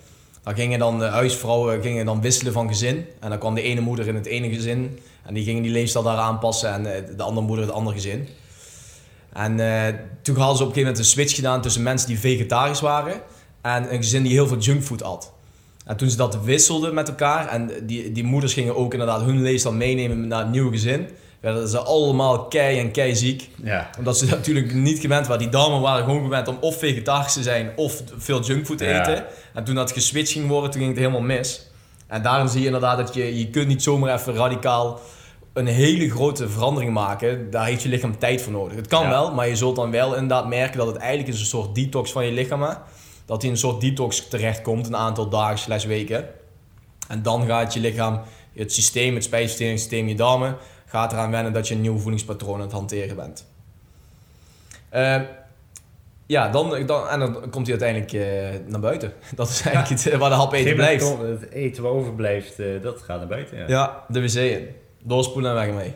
Daar 0.44 0.56
gingen 0.56 0.80
dan 0.80 1.00
de 1.00 1.06
huisvrouwen 1.06 1.82
gingen 1.82 2.06
dan 2.06 2.22
wisselen 2.22 2.54
van 2.54 2.68
gezin. 2.68 3.06
En 3.20 3.30
dan 3.30 3.40
kwam 3.40 3.56
de 3.56 3.62
ene 3.62 3.82
moeder 3.82 4.08
in 4.08 4.16
het 4.16 4.26
ene 4.26 4.50
gezin. 4.50 5.00
En 5.26 5.34
die 5.34 5.44
gingen 5.44 5.64
die 5.64 5.72
leefstijl 5.72 6.04
daar 6.04 6.18
aanpassen 6.18 6.72
en 6.72 6.96
eh, 6.96 7.18
de 7.18 7.24
andere 7.24 7.46
moeder 7.46 7.66
het 7.66 7.74
andere 7.74 7.96
gezin. 7.96 8.28
En 9.34 9.60
eh, 9.60 9.94
toen 10.22 10.36
hadden 10.36 10.58
ze 10.58 10.64
op 10.64 10.70
een 10.70 10.76
gegeven 10.76 10.82
moment 10.82 10.98
een 10.98 11.06
switch 11.06 11.36
gedaan 11.36 11.62
tussen 11.62 11.84
mensen 11.84 12.08
die 12.08 12.20
vegetarisch 12.20 12.82
waren 12.82 13.22
en 13.62 13.94
een 13.94 14.04
gezin 14.04 14.24
die 14.24 14.32
heel 14.32 14.48
veel 14.48 14.58
junkfood 14.58 15.04
at. 15.04 15.34
En 15.86 15.98
toen 15.98 16.10
ze 16.10 16.18
dat 16.18 16.44
wisselden 16.44 16.94
met 16.94 17.08
elkaar 17.08 17.48
en 17.48 17.72
die, 17.84 18.12
die 18.12 18.24
moeders 18.24 18.54
gingen 18.54 18.76
ook 18.76 18.92
inderdaad 18.92 19.22
hun 19.22 19.42
leefstijl 19.42 19.76
meenemen 19.76 20.28
naar 20.28 20.40
het 20.40 20.52
nieuwe 20.52 20.72
gezin, 20.72 21.08
werden 21.40 21.68
ze 21.68 21.80
allemaal 21.80 22.46
kei 22.46 22.80
en 22.80 22.92
kei 22.92 23.16
ziek 23.16 23.50
Ja, 23.64 23.90
omdat 23.98 24.18
ze 24.18 24.26
natuurlijk 24.26 24.74
niet 24.74 25.00
gewend 25.00 25.28
waren. 25.28 25.42
Die 25.42 25.52
dames 25.52 25.82
waren 25.82 26.06
gewoon 26.06 26.24
gewend 26.24 26.48
om 26.48 26.58
of 26.60 26.78
vegetarisch 26.80 27.34
te 27.34 27.44
zijn 27.44 27.72
of 27.76 28.02
veel 28.18 28.42
junkfood 28.44 28.78
te 28.78 28.86
Ja. 28.86 29.02
eten. 29.02 29.26
En 29.54 29.64
toen 29.64 29.76
dat 29.76 29.92
geswitcht 29.92 30.32
ging 30.32 30.48
worden, 30.48 30.70
toen 30.72 30.80
ging 30.82 30.92
het 30.94 31.00
helemaal 31.00 31.22
mis. 31.22 31.66
En 32.08 32.22
daarom 32.22 32.48
zie 32.48 32.60
je 32.60 32.66
inderdaad 32.66 32.98
dat 32.98 33.14
je, 33.14 33.40
je 33.40 33.50
kunt 33.50 33.68
niet 33.68 33.84
zomaar 33.84 34.14
even 34.16 34.34
radicaal 34.34 35.00
een 35.54 35.68
hele 35.68 36.10
grote 36.10 36.50
verandering 36.50 36.94
maken. 36.94 37.52
Daar 37.52 37.66
heeft 37.66 37.84
je 37.84 37.90
lichaam 37.90 38.18
tijd 38.20 38.42
voor 38.42 38.52
nodig. 38.52 38.76
Het 38.76 38.88
kan 38.88 39.04
Ja. 39.04 39.10
wel, 39.10 39.34
maar 39.34 39.48
je 39.48 39.56
zult 39.56 39.76
dan 39.76 39.92
wel 39.92 40.14
inderdaad 40.14 40.48
merken 40.48 40.78
dat 40.78 40.88
het 40.88 40.96
eigenlijk 40.98 41.30
is 41.34 41.40
een 41.40 41.46
soort 41.46 41.76
detox 41.76 42.12
van 42.12 42.26
je 42.26 42.32
lichaam. 42.32 42.64
is. 42.64 42.76
Dat 43.26 43.38
hij 43.38 43.46
in 43.46 43.52
een 43.56 43.62
soort 43.62 43.82
detox 43.82 44.28
terechtkomt, 44.28 44.88
een 44.88 44.96
aantal 44.96 45.30
dagen 45.30 45.58
slash 45.58 45.86
weken. 45.86 46.26
En 47.08 47.22
dan 47.22 47.46
gaat 47.46 47.74
je 47.74 47.80
lichaam, 47.80 48.22
het 48.56 48.74
systeem, 48.74 49.14
het 49.16 49.24
spijsverteringssysteem, 49.24 50.08
je 50.08 50.16
darmen, 50.16 50.56
gaat 50.88 51.12
eraan 51.12 51.32
wennen 51.32 51.54
dat 51.54 51.68
je 51.68 51.76
een 51.76 51.82
nieuw 51.82 51.98
voedingspatroon 51.98 52.56
aan 52.56 52.62
het 52.62 52.72
hanteren 52.72 53.16
bent. 53.16 53.46
Eh, 54.90 55.22
ja, 56.26 56.50
dan, 56.50 56.86
dan, 56.86 57.08
en 57.08 57.20
dan 57.20 57.50
komt 57.50 57.68
hij 57.68 57.80
uiteindelijk 57.80 58.14
eh, 58.14 58.70
naar 58.72 58.80
buiten. 58.80 59.14
Dat 59.36 59.50
is 59.50 59.62
eigenlijk 59.62 60.04
het, 60.04 60.16
waar 60.16 60.30
de 60.30 60.36
hap 60.36 60.54
eten 60.54 60.76
blijft. 60.76 61.18
Het 61.18 61.50
eten 61.52 61.84
wat 61.84 61.92
overblijft, 61.92 62.60
eh, 62.60 62.82
dat 62.82 63.02
gaat 63.02 63.18
naar 63.18 63.28
buiten. 63.28 63.58
Ja, 63.58 63.64
ja. 63.64 63.70
Ja, 63.70 64.04
de 64.08 64.22
wc 64.22 64.34
in. 64.34 64.68
Doorspoelen 65.04 65.52
en 65.52 65.58
weg 65.58 65.68
ermee. 65.68 65.94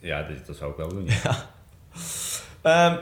dat, 0.00 0.46
dat 0.46 0.56
zou 0.56 0.70
ik 0.70 0.76
wel 0.76 0.88
doen. 0.88 1.08
Ehm, 2.62 2.96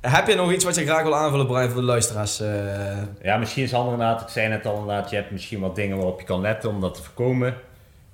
heb 0.00 0.26
je 0.26 0.34
nog 0.34 0.52
iets 0.52 0.64
wat 0.64 0.74
je 0.74 0.84
graag 0.84 1.02
wil 1.02 1.16
aanvullen, 1.16 1.46
Brian, 1.46 1.68
voor 1.68 1.80
de 1.80 1.86
luisteraars? 1.86 2.40
Eh, 2.40 3.02
Ja, 3.22 3.36
misschien 3.36 3.62
is 3.62 3.70
het 3.70 3.78
handig 3.78 3.94
inderdaad, 3.94 4.22
ik 4.22 4.28
zei 4.28 4.48
net 4.48 4.66
al 4.66 4.78
inderdaad, 4.78 5.10
je 5.10 5.16
hebt 5.16 5.30
misschien 5.30 5.60
wat 5.60 5.74
dingen 5.74 5.96
waarop 5.96 6.20
je 6.20 6.26
kan 6.26 6.40
letten 6.40 6.70
om 6.70 6.80
dat 6.80 6.94
te 6.94 7.02
voorkomen. 7.02 7.54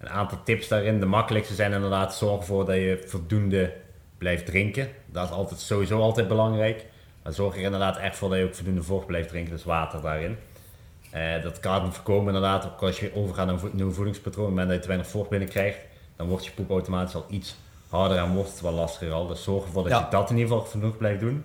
Een 0.03 0.09
aantal 0.11 0.39
tips 0.45 0.69
daarin. 0.69 1.01
De 1.01 1.07
makkelijkste 1.07 1.55
zijn 1.55 1.73
inderdaad 1.73 2.15
zorg 2.15 2.41
ervoor 2.41 2.65
dat 2.65 2.75
je 2.75 3.03
voldoende 3.07 3.73
blijft 4.19 4.47
drinken. 4.47 4.89
Dat 5.07 5.25
is 5.25 5.31
altijd, 5.31 5.61
sowieso 5.61 6.01
altijd 6.01 6.29
belangrijk. 6.29 6.85
Maar 7.23 7.33
zorg 7.33 7.57
er 7.57 7.63
inderdaad 7.63 7.97
echt 7.97 8.17
voor 8.17 8.29
dat 8.29 8.39
je 8.39 8.45
ook 8.45 8.55
voldoende 8.55 8.83
vocht 8.83 9.07
blijft 9.07 9.29
drinken, 9.29 9.53
dus 9.53 9.65
water 9.65 10.01
daarin. 10.01 10.37
Eh, 11.11 11.43
dat 11.43 11.61
kan 11.61 11.95
voorkomen 11.95 12.27
inderdaad, 12.27 12.65
ook 12.65 12.83
als 12.83 13.01
je 13.01 13.15
overgaat 13.15 13.47
naar 13.47 13.63
een 13.63 13.71
nieuw 13.73 13.91
voedingspatroon. 13.93 14.45
Op 14.45 14.51
het 14.51 14.59
moment 14.59 14.67
dat 14.69 14.77
je 14.77 14.83
te 14.83 14.89
weinig 14.89 15.09
vocht 15.11 15.29
binnenkrijgt, 15.29 15.79
dan 16.17 16.27
wordt 16.29 16.45
je 16.45 16.51
poep 16.51 16.71
automatisch 16.71 17.15
al 17.15 17.27
iets 17.29 17.57
harder 17.89 18.19
en 18.19 18.35
wordt 18.35 18.51
het 18.51 18.61
wel 18.61 18.73
lastiger 18.73 19.13
al. 19.15 19.27
Dus 19.27 19.43
zorg 19.43 19.65
ervoor 19.65 19.83
dat 19.83 19.93
Ja. 19.93 19.99
je 19.99 20.07
dat 20.11 20.31
in 20.31 20.37
ieder 20.37 20.53
geval 20.53 20.71
genoeg 20.71 20.97
blijft 20.97 21.21
doen. 21.21 21.45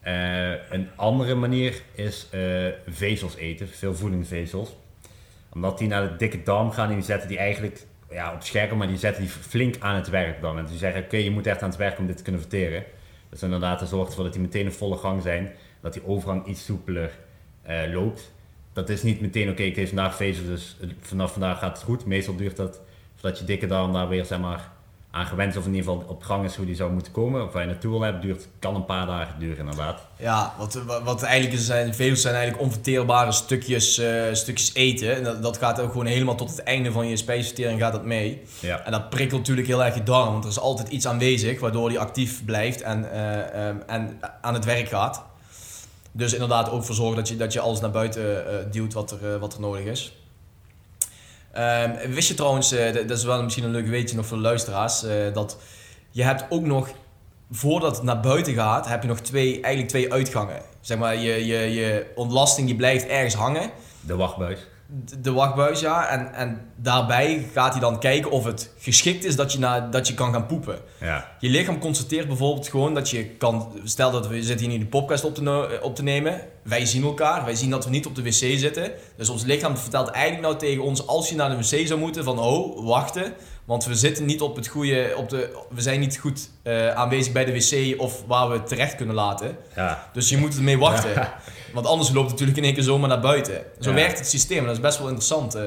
Eh, 0.00 0.70
een 0.70 0.88
andere 0.96 1.34
manier 1.34 1.82
is 1.94 2.26
eh, 2.30 2.40
vezels 2.88 3.36
eten, 3.36 3.68
veel 3.68 3.94
voedingsvezels. 3.94 4.76
Omdat 5.56 5.78
die 5.78 5.88
naar 5.88 6.08
de 6.08 6.16
dikke 6.16 6.42
darm 6.42 6.70
gaan 6.70 6.88
en 6.88 6.94
die 6.94 7.04
zetten 7.04 7.28
die 7.28 7.38
eigenlijk 7.38 7.86
ja, 8.10 8.32
op 8.32 8.42
scherm, 8.42 8.78
maar 8.78 8.86
die 8.86 8.96
zetten 8.96 9.22
die 9.22 9.30
flink 9.30 9.76
aan 9.78 9.94
het 9.94 10.08
werk 10.08 10.40
dan. 10.40 10.58
En 10.58 10.66
die 10.66 10.78
zeggen, 10.78 11.02
oké, 11.02 11.16
je 11.16 11.30
moet 11.30 11.46
echt 11.46 11.62
aan 11.62 11.68
het 11.68 11.78
werk 11.78 11.98
om 11.98 12.06
dit 12.06 12.16
te 12.16 12.22
kunnen 12.22 12.40
verteren. 12.40 12.84
Dus 13.28 13.42
inderdaad, 13.42 13.80
er 13.80 13.86
zorgt 13.86 14.08
ervoor 14.08 14.24
dat 14.24 14.32
die 14.32 14.42
meteen 14.42 14.64
in 14.64 14.72
volle 14.72 14.96
gang 14.96 15.22
zijn. 15.22 15.52
Dat 15.80 15.92
die 15.92 16.06
overgang 16.06 16.46
iets 16.46 16.64
soepeler 16.64 17.10
eh, 17.62 17.92
loopt. 17.92 18.32
Dat 18.72 18.88
is 18.88 19.02
niet 19.02 19.20
meteen, 19.20 19.50
oké, 19.50 19.62
ik 19.62 19.76
eet 19.76 19.88
vandaag 19.88 20.16
vezels, 20.16 20.46
dus 20.46 20.76
vanaf 21.00 21.32
vandaag 21.32 21.58
gaat 21.58 21.76
het 21.76 21.86
goed. 21.86 22.06
Meestal 22.06 22.36
duurt 22.36 22.56
dat, 22.56 22.80
voordat 23.14 23.38
je 23.38 23.44
dikke 23.44 23.66
darm 23.66 23.92
daar 23.92 24.08
weer, 24.08 24.24
zeg 24.24 24.40
maar, 24.40 24.70
aan 25.10 25.26
gewend 25.26 25.52
is, 25.52 25.58
of 25.58 25.66
in 25.66 25.74
ieder 25.74 25.90
geval 25.92 26.04
op 26.08 26.22
gang 26.22 26.44
is 26.44 26.56
hoe 26.56 26.66
die 26.66 26.74
zou 26.74 26.92
moeten 26.92 27.12
komen. 27.12 27.44
Of 27.44 27.52
waar 27.52 27.62
je 27.62 27.68
naartoe 27.68 27.90
wil 27.90 28.00
hebben, 28.00 28.20
duurt, 28.20 28.48
kan 28.58 28.74
een 28.74 28.84
paar 28.84 29.06
dagen 29.06 29.38
duren 29.38 29.58
inderdaad. 29.58 30.00
ja, 30.16 30.54
wat, 30.58 30.80
wat- 31.04 31.22
eigenlijk 31.22 31.54
is, 31.60 31.66
zijn, 31.66 31.94
veel 31.94 32.16
zijn 32.16 32.34
eigenlijk 32.34 32.64
onverteerbare 32.64 33.32
stukjes, 33.32 33.98
eh, 33.98 34.22
stukjes 34.32 34.74
eten. 34.74 35.14
En 35.16 35.22
dat, 35.24 35.42
dat 35.42 35.56
gaat 35.58 35.80
ook 35.80 35.90
gewoon 35.90 36.06
helemaal 36.06 36.34
tot 36.34 36.50
het 36.50 36.62
einde 36.62 36.92
van 36.92 37.06
je 37.08 37.16
spijsvertering 37.16 37.80
gaat 37.80 37.92
dat 37.92 38.04
mee. 38.04 38.42
Ja. 38.60 38.80
En 38.84 38.92
dat 38.92 39.10
prikkelt 39.10 39.40
natuurlijk 39.40 39.66
heel 39.66 39.84
erg 39.84 39.94
je 39.94 40.02
darm, 40.02 40.32
want 40.32 40.44
er 40.44 40.50
is 40.50 40.58
altijd 40.58 40.88
iets 40.88 41.06
aanwezig 41.06 41.60
waardoor 41.60 41.88
die 41.88 41.98
actief 41.98 42.44
blijft 42.44 42.80
en, 42.82 43.12
eh, 43.12 43.68
ehm, 43.68 43.76
en 43.86 44.18
aan 44.40 44.54
het 44.54 44.64
werk 44.64 44.88
gaat. 44.88 45.24
Dus 46.12 46.32
inderdaad 46.32 46.70
ook 46.70 46.84
voor 46.84 46.94
zorgen 46.94 47.16
dat 47.16 47.28
je, 47.28 47.36
dat 47.36 47.52
je 47.52 47.60
alles 47.60 47.80
naar 47.80 47.90
buiten 47.90 48.46
eh, 48.48 48.72
duwt 48.72 48.92
wat 48.92 49.10
er, 49.10 49.38
wat 49.38 49.54
er 49.54 49.60
nodig 49.60 49.84
is. 49.84 50.16
Ehm, 51.56 52.10
wist 52.10 52.28
je 52.28 52.34
trouwens, 52.34 52.72
eh, 52.72 52.92
dat 52.92 53.18
is 53.18 53.24
wel 53.24 53.42
misschien 53.42 53.64
een 53.64 53.70
leuk 53.70 53.86
weetje 53.86 54.16
nog 54.16 54.26
voor 54.26 54.36
de 54.36 54.42
luisteraars, 54.42 55.02
eh, 55.02 55.32
dat 55.32 55.58
je 56.10 56.22
hebt 56.22 56.44
ook 56.48 56.64
nog, 56.64 56.88
voordat 57.50 57.96
het 57.96 58.04
naar 58.04 58.20
buiten 58.20 58.54
gaat, 58.54 58.88
heb 58.88 59.02
je 59.02 59.08
nog 59.08 59.20
twee, 59.20 59.52
eigenlijk 59.52 59.88
twee 59.88 60.12
uitgangen. 60.12 60.62
Zeg 60.80 60.98
maar, 60.98 61.16
je, 61.16 61.46
je, 61.46 61.56
je 61.56 62.12
ontlasting 62.14 62.66
die 62.66 62.76
blijft 62.76 63.06
ergens 63.06 63.34
hangen 63.34 63.70
De 64.00 64.16
wachtbuis. 64.16 64.58
De- 65.20 65.32
wachtbuis, 65.32 65.80
ja. 65.80 66.08
En, 66.08 66.34
en 66.34 66.60
daarbij 66.76 67.46
gaat 67.52 67.72
hij 67.72 67.80
dan 67.80 68.00
kijken 68.00 68.30
of 68.30 68.44
het 68.44 68.72
geschikt 68.78 69.24
is 69.24 69.36
dat 69.36 69.52
je, 69.52 69.58
na, 69.58 69.80
dat 69.80 70.08
je 70.08 70.14
kan 70.14 70.32
gaan 70.32 70.46
poepen. 70.46 70.78
Ja. 71.00 71.28
Je 71.40 71.48
lichaam 71.48 71.78
constateert 71.78 72.26
bijvoorbeeld 72.26 72.68
gewoon 72.68 72.94
dat 72.94 73.10
je 73.10 73.24
kan... 73.24 73.72
Stel 73.84 74.10
dat 74.10 74.26
we 74.28 74.42
zitten 74.42 74.66
hier 74.66 74.78
nu 74.78 74.84
de 74.84 74.90
podcast 74.90 75.24
op 75.24 75.34
te, 75.34 75.78
op 75.82 75.94
te 75.96 76.02
nemen. 76.02 76.40
Wij 76.62 76.86
zien 76.86 77.04
elkaar. 77.04 77.44
Wij 77.44 77.54
zien 77.54 77.70
dat 77.70 77.84
we 77.84 77.90
niet 77.90 78.06
op 78.06 78.14
de 78.14 78.22
wc 78.22 78.32
zitten. 78.58 78.90
Dus 79.16 79.28
ons 79.28 79.44
lichaam 79.44 79.76
vertelt 79.76 80.08
eigenlijk 80.08 80.44
nou 80.46 80.56
tegen 80.58 80.82
ons... 80.82 81.06
Als 81.06 81.28
je 81.28 81.34
naar 81.34 81.50
de 81.50 81.56
wc 81.56 81.86
zou 81.86 82.00
moeten 82.00 82.24
van... 82.24 82.38
Oh, 82.38 82.86
wachten. 82.86 83.32
Want 83.66 83.84
we 83.84 83.94
zitten 83.94 84.24
niet 84.24 84.40
op 84.40 84.56
het 84.56 84.66
goede, 84.66 85.12
op 85.16 85.28
de, 85.28 85.56
we 85.70 85.80
zijn 85.80 86.00
niet 86.00 86.16
goed 86.18 86.50
eh, 86.62 86.90
aanwezig 86.94 87.32
bij 87.32 87.44
de 87.44 87.52
wc 87.52 88.00
of 88.00 88.22
waar 88.26 88.48
we 88.48 88.54
het 88.54 88.66
terecht 88.68 88.94
kunnen 88.96 89.14
laten. 89.14 89.56
Ja, 89.76 90.08
Dus 90.12 90.28
je 90.28 90.36
moet 90.36 90.56
ermee 90.56 90.78
wachten. 90.78 91.10
Ja. 91.10 91.38
Want 91.72 91.86
anders 91.86 92.08
loopt 92.10 92.20
het 92.22 92.30
natuurlijk 92.30 92.58
in 92.58 92.64
één 92.64 92.74
keer 92.74 92.82
zomaar 92.82 93.08
naar 93.08 93.20
buiten. 93.20 93.62
Zo 93.80 93.90
Ja. 93.90 93.96
werkt 93.96 94.18
het 94.18 94.28
systeem. 94.28 94.64
Dat 94.64 94.74
is 94.74 94.80
best 94.80 94.98
wel 94.98 95.06
interessant. 95.06 95.54
eh. 95.54 95.64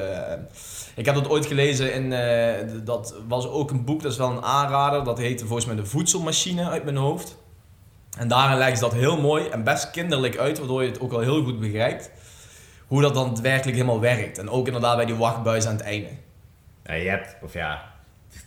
ik 0.96 1.06
heb 1.06 1.16
dat 1.16 1.30
ooit 1.30 1.46
gelezen 1.46 1.94
in, 1.94 2.14
eh, 2.14 2.68
dat 2.84 3.16
was 3.28 3.48
ook 3.48 3.72
een 3.72 3.86
boek, 3.86 4.02
dat 4.02 4.12
is 4.12 4.18
wel 4.18 4.30
een 4.30 4.44
aanrader. 4.44 5.04
Dat 5.04 5.18
heette 5.18 5.46
volgens 5.46 5.66
mij 5.68 5.76
de 5.76 5.86
voedselmachine 5.86 6.70
uit 6.70 6.84
mijn 6.84 6.98
hoofd. 6.98 7.38
En 8.18 8.28
daarin 8.28 8.58
leggen 8.58 8.78
ze 8.78 8.84
dat 8.84 8.94
heel 8.94 9.22
mooi 9.22 9.48
en 9.48 9.64
best 9.64 9.92
kinderlijk 9.92 10.38
uit, 10.38 10.58
waardoor 10.60 10.84
je 10.84 10.90
het 10.90 11.00
ook 11.00 11.14
al 11.14 11.20
heel 11.20 11.44
goed 11.44 11.60
begrijpt. 11.60 12.12
Hoe 12.88 13.02
dat 13.02 13.14
dan 13.14 13.42
werkelijk 13.42 13.78
helemaal 13.78 14.00
werkt. 14.00 14.38
En 14.38 14.50
ook 14.50 14.66
inderdaad 14.66 14.96
bij 14.96 15.06
die 15.06 15.16
wachtbuis 15.16 15.66
aan 15.66 15.74
het 15.76 15.82
einde. 15.82 16.10
Ja, 16.86 16.94
je 16.94 17.10
hebt, 17.10 17.36
of 17.44 17.54
ja, 17.54 17.89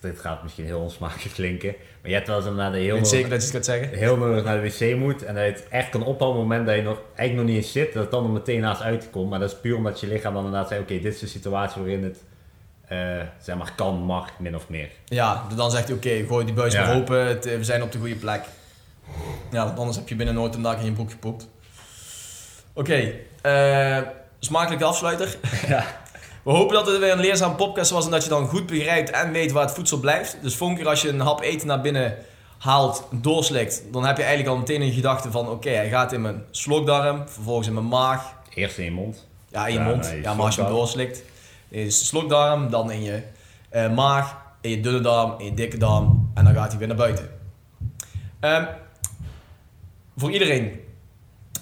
dit 0.03 0.21
gaat 0.21 0.43
misschien 0.43 0.65
heel 0.65 0.81
onsmakelijk 0.81 1.35
klinken, 1.35 1.75
maar 2.01 2.11
je 2.11 2.17
hebt 2.17 2.27
wel 2.27 2.37
eens 2.37 2.45
heel 2.45 2.71
weet 2.71 2.87
nodig, 2.89 3.07
zeker 3.07 3.31
dat 3.31 3.41
je 3.41 3.47
het 3.47 3.57
gaat 3.57 3.65
zeggen. 3.65 3.99
heel 3.99 4.17
nodig 4.17 4.45
naar 4.45 4.63
de 4.63 4.71
wc 4.71 4.97
moet 4.97 5.25
en 5.25 5.35
dat 5.35 5.45
je 5.45 5.51
het 5.51 5.69
echt 5.69 5.89
kan 5.89 6.05
ophouden 6.05 6.43
op 6.43 6.49
het 6.49 6.59
moment 6.59 6.67
dat 6.67 6.77
je 6.77 6.83
nog 6.83 6.99
eigenlijk 7.15 7.49
nog 7.49 7.57
niet 7.57 7.65
eens 7.65 7.73
zit, 7.73 7.93
dat 7.93 8.03
het 8.03 8.13
dan 8.13 8.25
er 8.25 8.31
meteen 8.31 8.61
naast 8.61 8.83
uitkomt. 8.83 9.31
Maar 9.31 9.39
dat 9.39 9.51
is 9.51 9.57
puur 9.61 9.77
omdat 9.77 10.01
je 10.01 10.07
lichaam 10.07 10.35
dan 10.35 10.45
inderdaad 10.45 10.69
zegt, 10.69 10.81
oké, 10.81 11.01
dit 11.01 11.15
is 11.15 11.21
de 11.21 11.27
situatie 11.27 11.81
waarin 11.81 12.05
het, 12.05 12.19
eh, 12.89 12.99
zeg 13.39 13.57
maar, 13.57 13.73
kan, 13.77 13.95
mag, 13.95 14.39
min 14.39 14.57
of 14.57 14.69
meer. 14.69 14.91
Ja, 15.05 15.47
dan 15.57 15.71
zegt 15.71 15.89
hij 15.89 15.97
oké, 15.97 16.25
gooi 16.27 16.45
die 16.45 16.55
buis 16.55 16.73
Ja. 16.73 16.87
maar 16.87 16.97
open, 16.97 17.27
het, 17.27 17.47
eh, 17.47 17.57
we 17.57 17.65
zijn 17.65 17.83
op 17.83 17.93
de 17.93 17.99
goede 17.99 18.15
plek. 18.15 18.45
Ja, 19.51 19.65
want 19.65 19.79
anders 19.79 19.97
heb 19.97 20.09
je 20.09 20.17
binnen 20.17 20.35
nooit 20.35 20.55
een 20.55 20.63
dag 20.63 20.79
in 20.79 20.85
je 20.85 20.93
broek 20.93 21.11
gepoept. 21.11 21.49
Oké, 22.73 23.13
eh, 23.43 23.99
smakelijke 24.39 24.85
afsluiter. 24.85 25.37
Ja. 25.69 25.85
We 26.43 26.51
hopen 26.51 26.75
dat 26.75 26.87
het 26.87 26.99
weer 26.99 27.13
een 27.13 27.21
leerzaam 27.21 27.57
podcast 27.57 27.91
was 27.91 28.05
en 28.05 28.11
dat 28.11 28.23
je 28.23 28.29
dan 28.29 28.47
goed 28.49 28.67
begrijpt 28.67 29.11
en 29.11 29.33
weet 29.33 29.53
waar 29.53 29.65
het 29.65 29.75
voedsel 29.75 29.99
blijft. 29.99 30.37
Dus 30.43 30.57
volgende 30.57 30.83
keer 30.83 30.91
als 30.91 31.03
je 31.03 31.09
een 31.09 31.21
hap 31.21 31.41
eten 31.41 31.67
naar 31.67 31.81
binnen 31.81 32.17
haalt, 32.59 33.09
doorslikt, 33.11 33.83
dan 33.93 34.05
heb 34.05 34.17
je 34.17 34.23
eigenlijk 34.23 34.53
al 34.55 34.59
meteen 34.61 34.83
een 34.83 34.93
gedachte 34.93 35.31
van 35.31 35.49
oké, 35.49 35.71
hij 35.71 35.89
gaat 35.89 36.13
in 36.13 36.21
mijn 36.23 36.45
slokdarm, 36.51 37.29
vervolgens 37.29 37.67
in 37.67 37.75
mijn 37.75 37.89
maag, 37.89 38.35
Eerst 38.55 38.79
in 38.79 38.85
je 38.85 38.91
mond. 38.91 39.27
ja, 39.49 39.67
in 39.67 39.73
je 39.73 39.79
Ja, 39.79 39.85
mond. 39.85 40.11
nee, 40.11 40.23
ja, 40.23 40.35
maar 40.35 40.45
als 40.47 40.55
je 40.55 40.61
hem 40.63 40.71
doorslikt, 40.71 41.23
is 41.69 41.99
de 41.99 42.05
slokdarm, 42.05 42.71
dan 42.71 42.91
in 42.91 43.03
je 43.03 43.23
eh, 43.69 43.93
maag, 43.95 44.37
in 44.61 44.71
je 44.71 44.81
dunne 44.81 45.01
darm, 45.01 45.35
in 45.39 45.45
je 45.45 45.55
dikke 45.55 45.77
darm 45.79 46.31
en 46.35 46.45
dan 46.45 46.55
gaat 46.55 46.69
hij 46.71 46.79
weer 46.79 46.89
naar 46.89 46.97
buiten. 46.97 47.31
Ehm, 48.41 48.65
voor 50.17 50.31
iedereen 50.31 50.81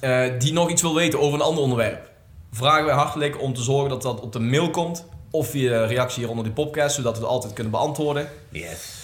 eh, 0.00 0.22
die 0.38 0.52
nog 0.52 0.70
iets 0.70 0.82
wil 0.82 0.94
weten 0.94 1.20
over 1.20 1.34
een 1.38 1.44
ander 1.44 1.62
onderwerp, 1.62 2.09
vragen 2.50 2.84
wij 2.84 2.94
hartelijk 2.94 3.42
om 3.42 3.54
te 3.54 3.62
zorgen 3.62 3.88
dat 3.88 4.02
dat 4.02 4.20
op 4.20 4.32
de 4.32 4.40
mail 4.40 4.70
komt 4.70 5.06
of 5.30 5.48
via 5.48 5.84
reactie 5.84 6.20
hier 6.20 6.30
onder 6.30 6.44
die 6.44 6.52
podcast, 6.52 6.94
zodat 6.94 7.14
we 7.16 7.22
het 7.22 7.30
altijd 7.30 7.52
kunnen 7.52 7.72
beantwoorden. 7.72 8.28
Yes. 8.48 8.98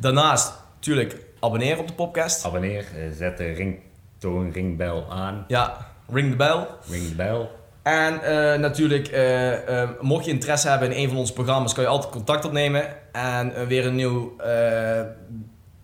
Daarnaast, 0.00 0.52
natuurlijk, 0.74 1.16
abonneren 1.40 1.78
op 1.78 1.86
de 1.86 1.94
podcast. 1.94 2.44
Abonneer, 2.44 2.84
eh, 2.94 3.02
zet 3.16 3.36
de 3.36 3.52
ringtoon, 3.52 4.50
ringbel 4.52 5.06
aan, 5.10 5.44
Ja, 5.48 5.86
ring 6.12 6.30
de 6.30 6.36
bell. 6.36 6.66
ring 6.90 7.08
de 7.08 7.14
bel. 7.14 7.50
En 7.82 8.22
eh, 8.22 8.58
natuurlijk, 8.60 9.08
eh, 9.08 9.90
mocht 10.00 10.24
je 10.24 10.30
interesse 10.30 10.68
hebben 10.68 10.92
in 10.92 11.02
een 11.02 11.08
van 11.08 11.18
onze 11.18 11.32
programma's, 11.32 11.74
kan 11.74 11.82
je 11.84 11.90
altijd 11.90 12.12
contact 12.12 12.44
opnemen. 12.44 13.12
En 13.12 13.66
weer 13.66 13.86
een 13.86 13.94
nieuw, 13.94 14.36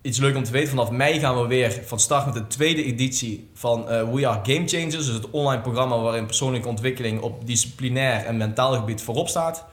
iets 0.02 0.18
leuk 0.18 0.36
om 0.36 0.44
te 0.44 0.52
weten. 0.52 0.68
Vanaf 0.68 0.90
mei 0.90 1.18
gaan 1.18 1.40
we 1.40 1.46
weer 1.46 1.82
van 1.84 2.00
start 2.00 2.24
met 2.24 2.34
de 2.34 2.46
tweede 2.46 2.84
editie 2.84 3.50
van 3.54 3.88
eh, 3.88 4.12
We 4.12 4.28
Are 4.28 4.40
Game 4.42 4.68
Changers. 4.68 5.06
Dus 5.06 5.06
het 5.06 5.30
online 5.30 5.62
programma 5.62 5.98
waarin 5.98 6.26
persoonlijke 6.26 6.68
ontwikkeling 6.68 7.20
op 7.20 7.46
disciplinair 7.46 8.24
en 8.26 8.36
mentaal 8.36 8.72
gebied 8.72 9.02
voorop 9.02 9.28
staat. 9.28 9.64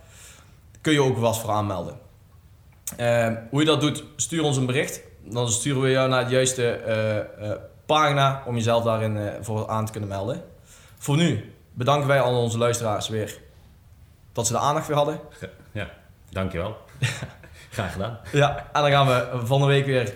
Kun 0.82 0.94
je 0.94 1.02
ook 1.02 1.18
vast 1.18 1.42
voor 1.42 1.50
aanmelden. 1.50 2.00
Eh, 2.98 3.34
hoe 3.50 3.60
je 3.60 3.66
dat 3.66 3.82
doet, 3.82 4.04
stuur 4.16 4.44
ons 4.44 4.58
een 4.58 4.66
bericht. 4.66 5.02
Dan 5.24 5.50
sturen 5.50 5.82
we 5.82 5.90
jou 5.90 6.10
naar 6.10 6.26
de 6.26 6.32
juiste 6.32 6.72
eh, 6.72 7.18
eh, 7.18 7.58
pagina 7.86 8.44
om 8.46 8.56
jezelf 8.56 8.84
daarin 8.84 9.44
voor 9.44 9.68
aan 9.68 9.86
te 9.86 9.92
kunnen 9.92 10.10
melden. 10.10 10.44
Voor 10.98 11.18
nu 11.18 11.54
bedanken 11.74 12.08
wij 12.08 12.22
al 12.22 12.42
onze 12.42 12.58
luisteraars 12.58 13.08
weer 13.10 13.40
dat 14.34 14.48
ze 14.48 14.54
de 14.54 14.60
aandacht 14.60 14.88
weer 14.88 14.98
hadden. 14.98 15.20
Ja, 15.72 15.90
dankjewel. 16.30 16.78
Graag 17.80 17.92
gedaan. 17.92 18.20
Ja, 18.32 18.70
en 18.74 18.82
dan 18.82 18.92
gaan 18.92 19.08
we 19.08 19.46
volgende 19.46 19.74
week 19.74 19.86
weer 19.86 20.14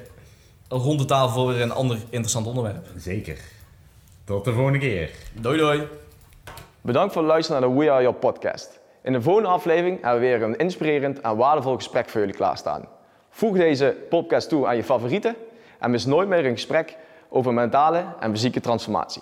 rond 0.68 1.00
de 1.00 1.06
tafel 1.06 1.30
voor 1.30 1.54
weer 1.54 1.62
een 1.62 1.72
ander 1.72 1.98
interessant 2.10 2.48
onderwerp. 2.48 2.88
Zeker. 2.98 3.38
Tot 4.24 4.46
de 4.46 4.54
volgende 4.54 4.80
keer. 4.80 5.10
Doei 5.34 5.58
doei! 5.58 5.88
Bedankt 6.82 7.14
voor 7.14 7.22
het 7.22 7.32
luisteren 7.32 7.62
naar 7.62 7.70
de 7.70 7.76
We 7.76 7.92
Are 7.92 8.02
Your 8.02 8.18
podcast. 8.18 8.80
In 9.04 9.14
de 9.14 9.22
volgende 9.22 9.50
aflevering 9.50 10.02
hebben 10.02 10.22
we 10.22 10.28
weer 10.28 10.42
een 10.42 10.58
inspirerend 10.58 11.22
en 11.22 11.36
waardevol 11.36 11.76
gesprek 11.76 12.10
voor 12.10 12.20
jullie 12.20 12.36
klaarstaan. 12.36 12.88
Voeg 13.30 13.58
deze 13.58 13.96
podcast 14.10 14.50
toe 14.50 14.68
aan 14.68 14.76
je 14.76 14.84
favorieten 14.84 15.36
en 15.80 15.92
mis 15.92 16.06
nooit 16.06 16.28
meer 16.28 16.46
een 16.46 16.54
gesprek 16.54 16.98
over 17.30 17.54
mentale 17.54 18.06
en 18.20 18.32
fysieke 18.32 18.60
transformatie. 18.60 19.22